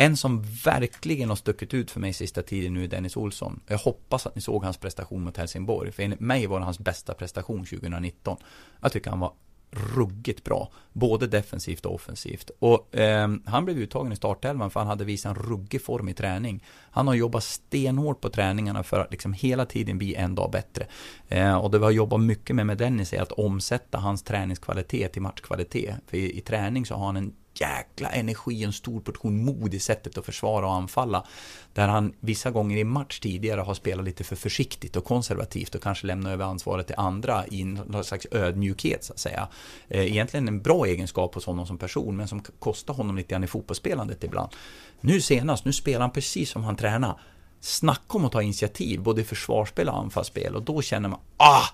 [0.00, 3.60] En som verkligen har stuckit ut för mig sista tiden nu är Dennis Olsson.
[3.66, 5.92] Jag hoppas att ni såg hans prestation mot Helsingborg.
[5.92, 8.36] För enligt mig var det hans bästa prestation 2019.
[8.80, 9.32] Jag tycker han var
[9.70, 10.72] ruggigt bra.
[10.92, 12.50] Både defensivt och offensivt.
[12.58, 16.14] Och eh, han blev uttagen i startelvan för han hade visat en ruggig form i
[16.14, 16.64] träning.
[16.90, 20.86] Han har jobbat stenhårt på träningarna för att liksom hela tiden bli en dag bättre.
[21.28, 25.12] Eh, och det vi har jobbat mycket med med Dennis är att omsätta hans träningskvalitet
[25.12, 25.94] till matchkvalitet.
[26.06, 29.74] För i, i träning så har han en jäkla energi, och en stor portion mod
[29.74, 31.26] i sättet att försvara och anfalla.
[31.72, 35.82] Där han vissa gånger i match tidigare har spelat lite för försiktigt och konservativt och
[35.82, 39.48] kanske lämnat över ansvaret till andra i någon slags ödmjukhet så att säga.
[39.88, 43.44] Eh, egentligen en bra egenskap hos honom som person men som kostar honom lite grann
[43.44, 44.52] i fotbollsspelandet ibland.
[45.00, 47.20] Nu senast, nu spelar han precis som han tränar.
[47.60, 51.64] Snacka om att ta initiativ, både i försvarsspel och anfallsspel och då känner man ah!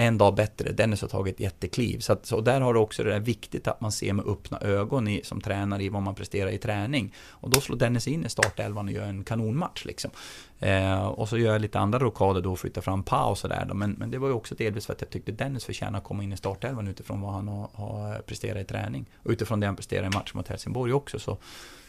[0.00, 0.72] En dag bättre.
[0.72, 1.98] Dennis har tagit jättekliv.
[1.98, 4.60] Så, att, så där har det också det där viktigt att man ser med öppna
[4.60, 7.14] ögon i, som tränare i vad man presterar i träning.
[7.28, 10.10] Och då slår Dennis in i startelvan och gör en kanonmatch liksom.
[10.58, 13.64] Eh, och så gör jag lite andra rokader då och flyttar fram paus och där
[13.68, 13.74] då.
[13.74, 16.22] Men, men det var ju också delvis för att jag tyckte Dennis förtjänar att komma
[16.22, 19.06] in i startelvan utifrån vad han har, har presterat i träning.
[19.22, 21.18] Och utifrån det han presterar i match mot Helsingborg också.
[21.18, 21.36] Så,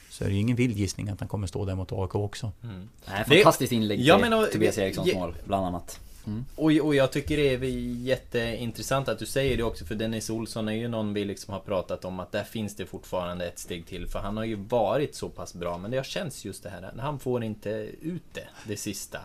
[0.10, 2.52] så är det ju ingen vild gissning att han kommer stå där mot AIK också.
[2.64, 2.90] Mm.
[3.10, 6.00] Nej, fantastiskt inlägg till ja, men, Tobias Erikssons mål, bland annat.
[6.28, 6.46] Mm.
[6.56, 7.64] Och, och jag tycker det är
[8.04, 11.62] jätteintressant att du säger det också för Dennis Olsson är ju någon vi liksom har
[11.62, 15.16] pratat om att där finns det fortfarande ett steg till för han har ju varit
[15.16, 17.70] så pass bra men det har känts just det här, han får inte
[18.02, 19.20] ut det, det sista.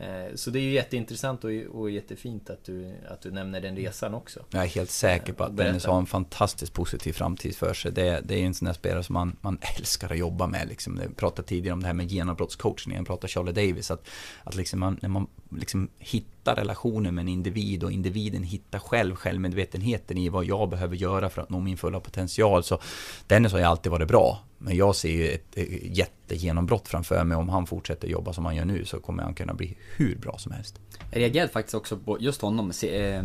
[0.00, 3.76] Eh, så det är ju jätteintressant och, och jättefint att du, att du nämner den
[3.76, 4.40] resan också.
[4.50, 7.92] Jag är helt säker på att Dennis har en fantastiskt positiv framtid för sig.
[7.92, 10.68] Det, det är en sån där spelare som man, man älskar att jobba med.
[10.68, 11.00] Liksom.
[11.02, 12.96] Jag pratade tidigare om det här med genombrottscoachning.
[12.96, 13.90] Jag pratade Charlie Davis.
[13.90, 14.08] Att,
[14.44, 19.14] att liksom man, när man liksom hitta relationen med en individ och individen hittar själv
[19.14, 22.62] självmedvetenheten i vad jag behöver göra för att nå min fulla potential.
[22.64, 22.78] Så
[23.26, 24.44] Dennis har ju alltid varit bra.
[24.62, 27.36] Men jag ser ju ett eh, jättegenombrott framför mig.
[27.36, 30.38] Om han fortsätter jobba som han gör nu så kommer han kunna bli hur bra
[30.38, 30.80] som helst.
[31.10, 32.72] Jag reagerade faktiskt också på just honom.
[32.82, 33.22] Eh,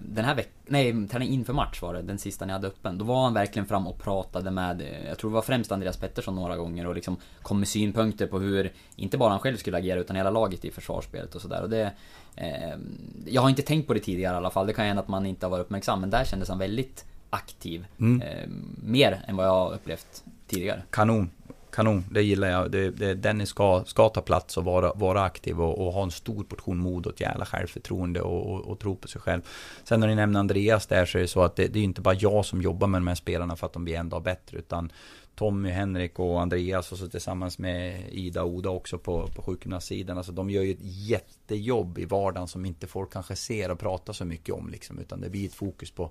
[0.00, 2.98] den här veckan, nej, träning inför match var det, den sista ni hade öppen.
[2.98, 6.34] Då var han verkligen fram och pratade med, jag tror det var främst Andreas Pettersson
[6.34, 10.00] några gånger och liksom kom med synpunkter på hur, inte bara han själv skulle agera
[10.00, 11.62] utan hela laget i försvarsspelet och sådär.
[11.62, 11.92] Och det,
[12.36, 12.78] eh,
[13.26, 14.66] jag har inte tänkt på det tidigare i alla fall.
[14.66, 17.86] Det kan hända att man inte har varit uppmärksam, men där kändes han väldigt aktiv.
[18.00, 18.22] Mm.
[18.22, 18.48] Eh,
[18.82, 20.82] mer än vad jag har upplevt tidigare.
[20.90, 21.30] Kanon.
[21.70, 22.70] Kanon, det gillar jag.
[22.70, 26.10] Det, det, Dennis ska, ska ta plats och vara, vara aktiv och, och ha en
[26.10, 29.42] stor portion mod och ett jävla självförtroende och, och, och, tro på sig själv.
[29.84, 32.00] Sen när ni nämner Andreas där så är det så att det, det är inte
[32.00, 34.58] bara jag som jobbar med de här spelarna för att de blir en dag bättre
[34.58, 34.92] utan
[35.38, 40.16] Tommy, Henrik och Andreas och så tillsammans med Ida och Oda också på, på sjukgymnastsidan.
[40.16, 44.12] Alltså de gör ju ett jättejobb i vardagen som inte folk kanske ser och pratar
[44.12, 44.98] så mycket om liksom.
[44.98, 46.10] Utan det blir ett fokus på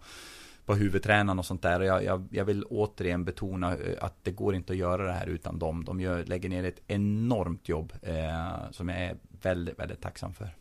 [0.68, 1.80] på huvudtränaren och sånt där.
[1.80, 5.12] Och jag, jag, jag, vill återigen betona eh, att det går inte att göra det
[5.12, 5.86] här utan dem.
[5.86, 10.56] De gör, lägger ner ett enormt jobb eh, som jag är väldigt, väldigt tacksam för.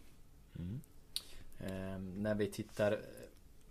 [0.59, 0.81] Mm.
[1.59, 2.99] Eh, när vi tittar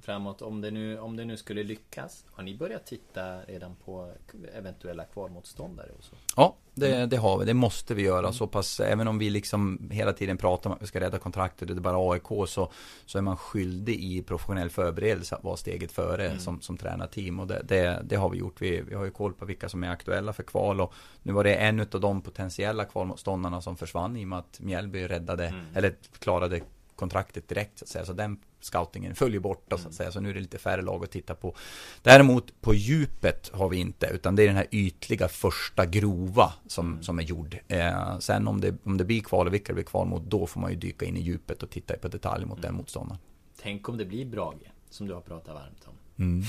[0.05, 0.41] framåt.
[0.41, 2.25] Om det, nu, om det nu skulle lyckas.
[2.31, 4.11] Har ni börjat titta redan på
[4.53, 6.15] eventuella kvalmotståndare och så?
[6.35, 7.45] Ja, det, det har vi.
[7.45, 8.33] Det måste vi göra.
[8.33, 11.69] Så pass, även om vi liksom hela tiden pratar om att vi ska rädda kontraktet
[11.69, 12.71] och det är bara AIK så,
[13.05, 16.39] så är man skyldig i professionell förberedelse att vara steget före Mm.
[16.39, 17.39] som, som tränarteam.
[17.39, 18.61] Och det, det, det har vi gjort.
[18.61, 20.93] Vi, vi har ju koll på vilka som är aktuella för kval och
[21.23, 25.07] nu var det en av de potentiella kvalmotståndarna som försvann i och med att Mjällby
[25.07, 25.65] räddade, Mm.
[25.73, 26.61] eller klarade
[26.95, 28.05] kontraktet direkt så att säga.
[28.05, 29.89] Så den scoutingen följer bort då, så Mm.
[29.89, 30.11] att säga.
[30.11, 31.55] Så nu är det lite färre lag att titta på.
[32.01, 36.87] Däremot på djupet har vi inte, utan det är den här ytliga första grova som,
[36.91, 37.03] Mm.
[37.03, 37.57] som är gjord.
[37.67, 40.47] Eh, sen om det, om det blir kval och vilka det blir kval mot, då
[40.47, 42.77] får man ju dyka in i djupet och titta på detalj mot den Mm.
[42.77, 43.21] motståndaren.
[43.61, 45.93] Tänk om det blir Brage, som du har pratat varmt om.
[46.25, 46.43] Mm.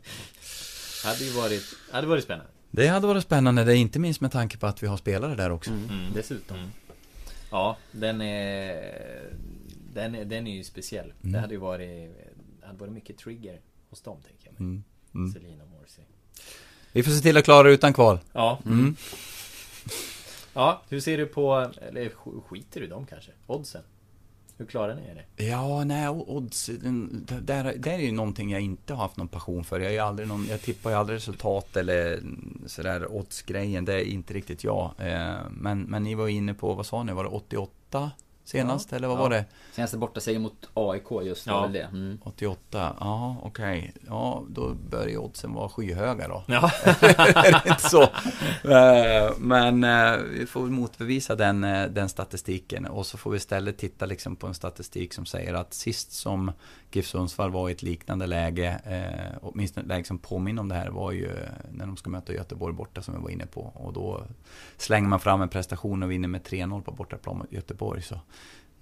[1.04, 2.50] hade ju varit, hade varit spännande.
[2.70, 5.34] Det hade varit spännande, det är inte minst med tanke på att vi har spelare
[5.34, 5.70] där också.
[5.70, 6.56] Mm, dessutom.
[7.50, 9.32] Ja, den är,
[9.94, 11.12] den är, den är ju speciell.
[11.20, 11.32] Mm.
[11.32, 12.10] Det hade ju varit,
[12.60, 13.60] det hade varit mycket trigger
[13.90, 14.60] hos dem, tänker jag mig.
[14.60, 14.82] Mm.
[15.14, 15.32] Mm.
[15.32, 16.02] Selin och Morsi.
[16.92, 18.18] Vi får se till att klara det utan kval.
[18.32, 18.58] Ja.
[18.66, 18.96] Mm.
[20.54, 23.30] Ja, hur ser du på, eller sk- skiter du i dem kanske?
[23.46, 23.82] Oddsen?
[24.56, 25.02] Hur klarar ni
[25.36, 25.44] det?
[25.44, 26.70] Ja, nej, odds,
[27.42, 29.80] där, där är ju någonting jag inte har haft någon passion för.
[29.80, 32.22] Jag, är aldrig någon, jag tippar ju aldrig resultat eller
[32.66, 34.92] sådär oddsgrejen, det är inte riktigt jag.
[34.98, 38.10] Eh, men, men ni var inne på, vad sa ni, var det 88
[38.44, 38.92] senast?
[38.92, 39.22] eller vad Ja.
[39.22, 39.44] var det?
[39.72, 41.70] Senaste borta seger mot AIK just Ja.
[41.72, 41.82] det.
[41.82, 42.18] Mm.
[42.24, 43.92] 88, ja okej.
[44.06, 46.44] Ja, då bör ju oddsen vara skyhöga då.
[46.46, 46.70] Ja.
[46.84, 48.02] är det inte så?
[48.02, 53.78] Eh, Men eh, vi får motbevisa den, eh, den statistiken och så får vi istället
[53.78, 56.52] titta liksom på en statistik som säger att sist som
[56.94, 58.80] GIF Sundsvall var i ett liknande läge,
[59.42, 61.30] åtminstone ett läge som påminner om det här, var ju
[61.70, 63.60] när de ska möta Göteborg borta som vi var inne på.
[63.60, 64.24] Och då
[64.76, 68.02] slänger man fram en prestation och vinner med 3-0 på bortaplan mot Göteborg.
[68.02, 68.20] Så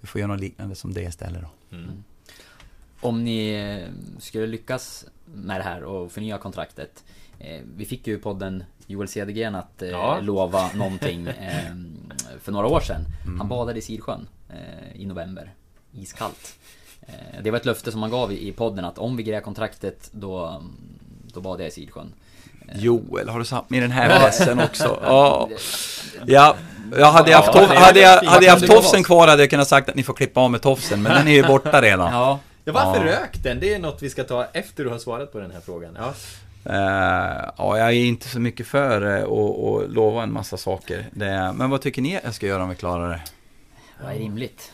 [0.01, 1.75] vi får göra något liknande som det istället då.
[1.77, 2.03] Mm.
[3.01, 7.03] Om ni eh, skulle lyckas med det här och förnya kontraktet.
[7.39, 10.19] Eh, vi fick ju podden Joel Cedergren att eh, Ja.
[10.21, 11.25] lova någonting
[12.41, 13.01] för några år sedan.
[13.25, 13.39] Mm.
[13.39, 14.27] Han badade i Sidsjön
[14.93, 15.53] i november.
[15.93, 16.59] Iskallt.
[17.43, 20.63] Det var ett löfte som han gav i, podden att om vi grejar kontraktet då,
[21.33, 22.13] då badar jag i Sidsjön.
[22.75, 24.99] Joel, har du satt mig i den här pressen också?
[26.27, 26.55] Ja.
[26.91, 29.49] Ja, jag hade jag haft, tof- hade jag, hade jag haft tofsen kvar hade jag
[29.49, 32.13] kunnat sagt att ni får klippa av med tofsen, men den är ju borta redan.
[32.13, 32.39] Ja.
[32.65, 33.11] Ja, varför Ja.
[33.11, 33.59] rök den?
[33.59, 35.97] Det är något vi ska ta efter du har svarat på den här frågan.
[35.99, 36.13] Ja.
[36.65, 41.05] Eh, ja, jag är inte så mycket för eh, att att lova en massa saker.
[41.11, 43.21] Det, men vad tycker ni jag ska göra om vi klarar det?
[44.03, 44.71] Vad är rimligt?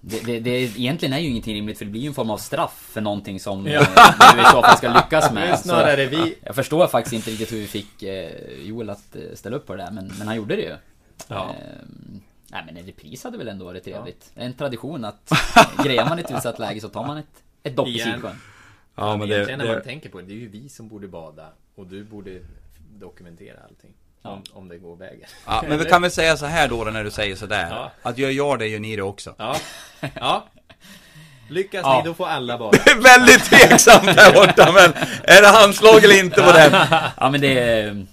[0.00, 2.38] Det, det, det, egentligen är ju ingenting rimligt för det blir ju en form av
[2.38, 3.80] straff för någonting som Ja.
[3.80, 5.58] eh, du i så fall ska lyckas med.
[5.62, 8.02] snarare så, vi- Jag förstår faktiskt inte riktigt hur vi fick
[8.64, 10.76] Joel att ställa upp på det där men, men han gjorde det ju.
[11.28, 11.48] Ja.
[11.50, 11.54] Eh,
[12.48, 14.30] nej men en repris hade väl ändå varit trevligt.
[14.34, 15.32] En tradition att
[15.84, 17.26] grejar man ett utsatt läge så tar man ett,
[17.62, 17.98] ett dopp i.
[17.98, 18.40] Sidsjön.
[18.94, 20.88] Ja, men det- egentligen när det- man tänker på det, det är ju vi som
[20.88, 22.40] borde bada och du borde
[22.98, 23.90] dokumentera allting.
[24.22, 25.28] Om, om det går vägen.
[25.46, 27.66] Ja, men vi kan väl säga så här då när du säger sådär.
[27.70, 27.90] Ja.
[28.02, 29.34] Att gör jag det, gör ni det också.
[29.38, 29.56] Ja.
[30.14, 30.44] Ja.
[31.48, 31.98] Lyckas Ja.
[32.04, 32.78] ni, då får alla bada.
[33.02, 34.92] Väldigt tveksamt där borta, men
[35.36, 36.72] är det handslag eller inte på den?
[37.16, 37.58] Ja men det...
[37.58, 38.06] är-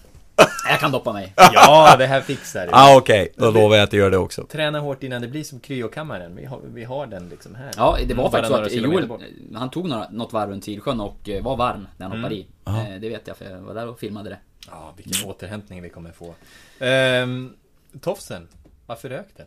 [0.70, 1.34] Jag kan doppa mig.
[1.54, 2.72] Ja, det här fixar du.
[2.72, 3.34] Ja, okej.
[3.36, 4.44] Då lovar jag att jag gör det också.
[4.46, 6.36] Träna hårt innan det blir som kryokammaren.
[6.36, 7.72] Vi har, vi har den liksom här.
[7.78, 9.10] Ja, det var Mm, faktiskt så att Joel,
[9.56, 12.24] han tog några, något varv runt Sidsjön och eh, var varm när han Mm.
[12.24, 12.46] hoppade i.
[12.66, 12.80] Ja.
[12.94, 14.38] Eh, Det vet jag för jag var där och filmade det.
[14.68, 16.34] Ja, vilken återhämtning vi kommer få.
[16.80, 17.54] Ehm,
[18.02, 18.48] tofsen,
[18.86, 19.46] varför rök den?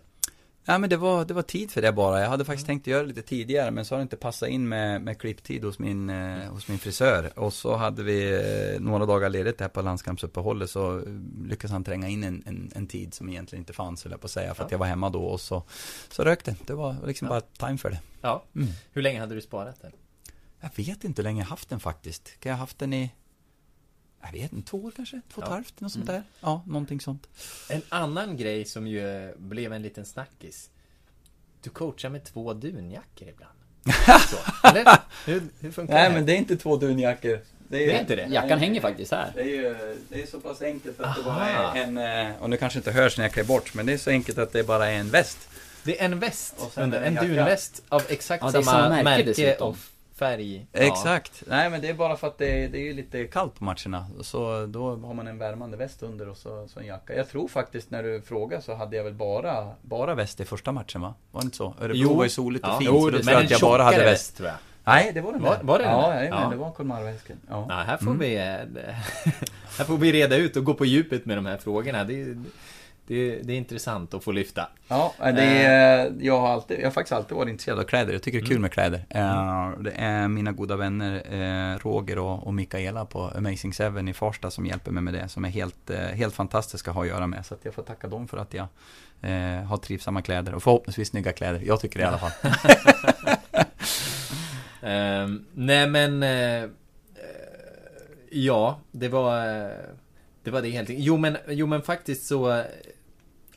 [0.67, 2.21] Ja men det var, det var tid för det bara.
[2.21, 4.69] Jag hade faktiskt tänkt göra det lite tidigare men så har det inte passat in
[4.69, 7.39] med, med klipptid hos min, eh, hos min frisör.
[7.39, 8.33] Och så hade vi
[8.75, 11.05] eh, några dagar ledigt här på landskampsuppehållet så eh,
[11.45, 14.25] lyckades han tränga in en, en, en tid som egentligen inte fanns, höll jag på
[14.25, 14.75] att säga, för att Ja.
[14.75, 15.63] jag var hemma då och så,
[16.11, 16.57] så rök det.
[16.67, 17.41] Det var liksom Ja.
[17.59, 18.01] bara time för det.
[18.21, 18.45] Ja.
[18.57, 18.69] Mm.
[18.93, 19.93] Hur länge hade du sparat den?
[20.61, 22.41] Jag vet inte hur länge jag haft den faktiskt.
[22.41, 23.11] Kan jag ha haft den i,
[24.33, 25.21] jag vet inte, två år kanske?
[25.35, 25.55] Två och ett Ja.
[25.55, 25.81] halvt?
[25.81, 26.15] Något sånt Mm.
[26.23, 26.31] där.
[26.41, 27.27] Ja, någonting sånt.
[27.69, 30.71] En annan grej som ju blev en liten snackis.
[31.63, 33.53] Du coachar med två dunjackor ibland.
[34.31, 34.99] Så, eller?
[35.27, 36.15] Hur, hur funkar Nej det?
[36.15, 37.41] men det är inte två dunjackor.
[37.69, 38.27] Det är inte det?
[38.27, 39.33] Jackan hänger faktiskt här.
[39.35, 41.77] Det är ju det är så pass enkelt att det bara Aha.
[41.77, 41.99] är en,
[42.29, 44.39] eh, och nu kanske inte hörs när jag klär bort, men det är så enkelt
[44.39, 45.49] att det bara är en väst.
[45.85, 49.25] Det är en väst en en dunväst av exakt Ja, det är samma samma märke
[49.27, 49.77] märke, och
[50.19, 50.67] färg.
[50.73, 50.81] Ja.
[50.81, 51.43] Exakt.
[51.47, 54.07] Nej men det är bara för att det, det är ju lite kallt på matcherna.
[54.21, 57.15] Så då har man en värmande väst under och så, så en jacka.
[57.17, 60.73] Jag tror faktiskt när du frågar så hade jag väl bara, bara väst i första
[60.73, 61.15] matchen va?
[61.31, 61.75] Var det inte så?
[61.81, 62.15] Örebro Jo.
[62.15, 62.79] var ju soligt och Ja.
[62.79, 62.91] fint.
[62.93, 64.09] Jo, så då men tror jag att jag bara hade väst.
[64.13, 64.57] väst, tror jag.
[64.87, 65.63] Nej, det var den Var- där.
[65.65, 66.23] var det den ja, där?
[66.23, 66.49] ja, Ja.
[66.51, 67.37] det var Kolmarväsken.
[67.51, 67.67] Ja.
[67.69, 68.19] Ja, här får Mm.
[68.19, 68.35] vi...
[68.37, 68.43] eh,
[69.79, 72.05] här får vi reda ut och gå på djupet med de här frågorna.
[72.05, 72.43] Det är,
[73.07, 74.69] det, det är intressant att få lyfta.
[74.89, 78.13] Ja, det är, jag, har alltid, jag har faktiskt alltid varit intresserad av kläder.
[78.13, 79.07] Jag tycker det är kul med kläder.
[79.11, 84.51] Eh, det är mina goda vänner eh, Roger och, Mikaela på Amazing Seven i Farsta
[84.51, 85.29] som hjälper mig med det.
[85.29, 87.47] Som är helt, eh, helt fantastiska att ha att göra med.
[87.47, 88.67] Så jag får tacka dem för att jag
[89.21, 91.63] eh, har trivsamma kläder och förhoppningsvis snygga kläder.
[91.67, 92.33] Jag tycker det i alla fall.
[95.25, 96.71] um, nej men uh,
[98.31, 99.45] Ja, det var
[100.43, 102.65] Det var det helt Jo men, jo men faktiskt så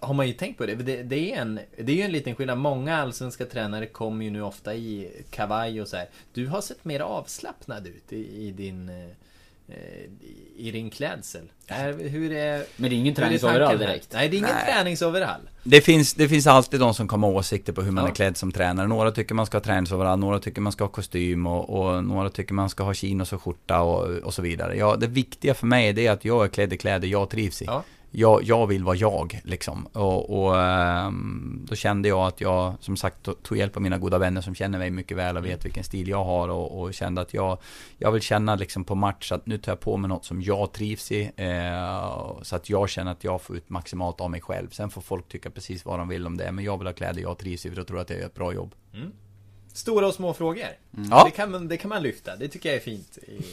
[0.08, 0.76] Har man ju tänkt på det.
[0.76, 1.04] det.
[1.04, 2.58] Det, är en Det är ju en liten skillnad.
[2.58, 6.10] Många allsvenska tränare kommer ju nu ofta i kavaj och så här.
[6.34, 8.92] Du har sett mer avslappnad ut i, i din
[9.70, 10.10] Eh,
[10.58, 11.42] i din klädsel.
[11.98, 12.64] Hur är...
[12.76, 14.08] Men det är ingen träningsoverall direkt.
[14.14, 14.74] Nej, det är ingen Nej.
[14.74, 15.42] träningsoverall.
[15.64, 18.10] Det finns, det finns alltid de som kommer åsikter på hur man ja.
[18.10, 18.88] är klädd som tränare.
[18.88, 22.30] Några tycker man ska ha träningsoverall, några tycker man ska ha kostym och, och några
[22.30, 24.78] tycker man ska ha chinos och skjorta och, och så vidare.
[24.78, 27.66] Ja, det viktiga för mig är att jag är klädd i kläder jag trivs i.
[27.66, 29.86] Ja jag, jag vill vara jag liksom.
[29.86, 34.18] Och, och um, då kände jag att jag som sagt tog hjälp av mina goda
[34.18, 37.22] vänner som känner mig mycket väl och vet vilken stil jag har och, och kände
[37.22, 37.58] att jag,
[37.98, 40.72] jag vill känna liksom på match att nu tar jag på mig något som jag
[40.72, 41.32] trivs i.
[41.36, 44.70] Eh, så att jag känner att jag får ut maximalt av mig själv.
[44.70, 46.52] Sen får folk tycka precis vad de vill om det.
[46.52, 48.26] Men jag vill ha kläder jag trivs i för då tror jag att jag gör
[48.26, 48.76] ett bra jobb.
[48.94, 49.12] Mm.
[49.74, 50.68] Stora och små frågor.
[50.98, 51.10] Mm.
[51.10, 51.24] Ja.
[51.26, 52.36] Det, kan man, det kan man lyfta.
[52.36, 53.46] Det tycker jag är fint i,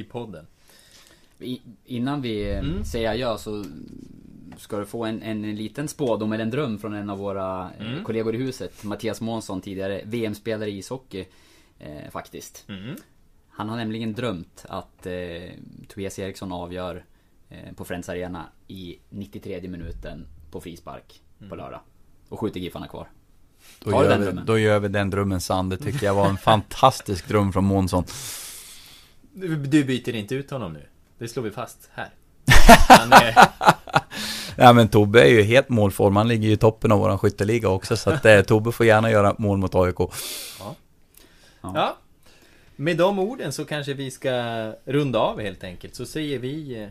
[0.00, 0.46] i podden.
[1.84, 2.84] Innan vi mm.
[2.84, 3.64] säger adjö så
[4.56, 7.92] ska du få en, en liten spådom eller en dröm från en av våra eh,
[7.92, 8.04] mm.
[8.04, 8.84] kollegor i huset.
[8.84, 11.24] Mattias Månsson, tidigare VM-spelare i ishockey.
[11.78, 12.64] Eh, faktiskt.
[12.68, 12.96] Mm.
[13.48, 15.12] Han har nämligen drömt att eh,
[15.88, 17.04] Tobias Eriksson avgör
[17.48, 21.50] eh, på Friends Arena i 93 minuten på frispark mm.
[21.50, 21.80] på lördag.
[22.28, 23.08] Och skjuter Giffarna kvar.
[23.78, 25.68] Då gör, vi, då gör vi den drömmen sann.
[25.68, 28.04] Det tycker jag var en fantastisk dröm från Månsson.
[29.32, 30.86] Du byter inte ut honom nu?
[31.18, 32.10] Det slår vi fast här.
[33.12, 33.48] Är...
[34.56, 36.16] ja men Tobbe är ju helt målform.
[36.16, 37.96] Han ligger ju i toppen av våran skytteliga också.
[37.96, 39.98] Så att eh, Tobbe får gärna göra mål mot AIK.
[39.98, 40.08] Ja.
[40.58, 41.72] ja.
[41.74, 41.96] ja.
[42.76, 44.32] Med de orden så kanske vi ska
[44.84, 45.94] runda av helt enkelt.
[45.94, 46.88] Så säger vi eh,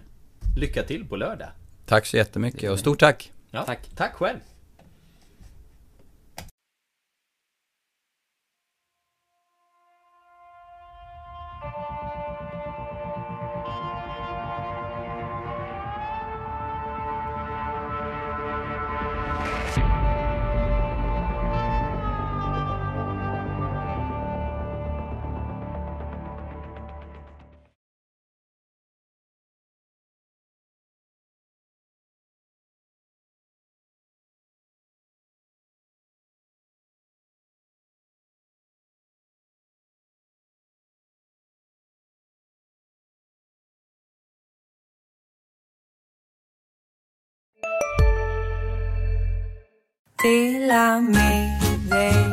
[0.58, 1.50] lycka till på lördag.
[1.86, 3.32] Tack så jättemycket och stort tack.
[3.52, 3.80] Ja, tack.
[3.96, 4.40] Tack själv.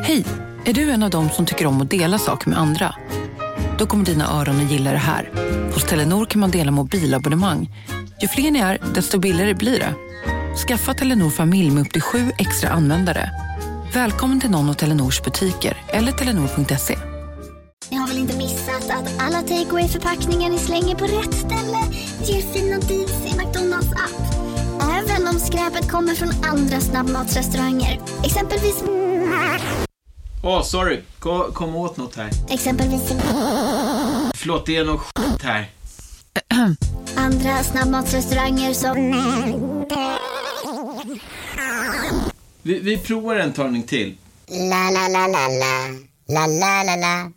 [0.03, 0.25] Hej!
[0.65, 2.95] Är du en av dem som tycker om att dela saker med andra?
[3.77, 5.31] Då kommer dina öron att gilla det här.
[5.73, 7.69] Hos Telenor kan man dela mobilabonnemang.
[8.21, 9.93] Ju fler ni är, desto billigare blir det.
[10.67, 13.29] Skaffa Telenor familj med upp till sju extra användare.
[13.93, 16.97] Välkommen till någon av Telenors butiker eller telenor.se.
[17.91, 21.77] Ni har väl inte missat att alla takeaway förpackningar ni slänger på rätt ställe
[22.23, 24.22] ger fina deals i McDonalds app.
[25.15, 28.01] Även om skräpet kommer från andra snabbmatsrestauranger.
[28.23, 28.83] Exempelvis...
[30.43, 31.01] Åh, oh, sorry.
[31.19, 32.29] Kom, kom åt något här.
[32.49, 33.01] Exempelvis...
[34.35, 35.69] Förlåt, det är något skit här.
[37.15, 38.95] Andra snabbmatsrestauranger som...
[42.61, 44.17] Vi, vi provar en talning till.
[44.47, 45.87] La, la, la, la, la.
[46.27, 47.31] La, la, la, la.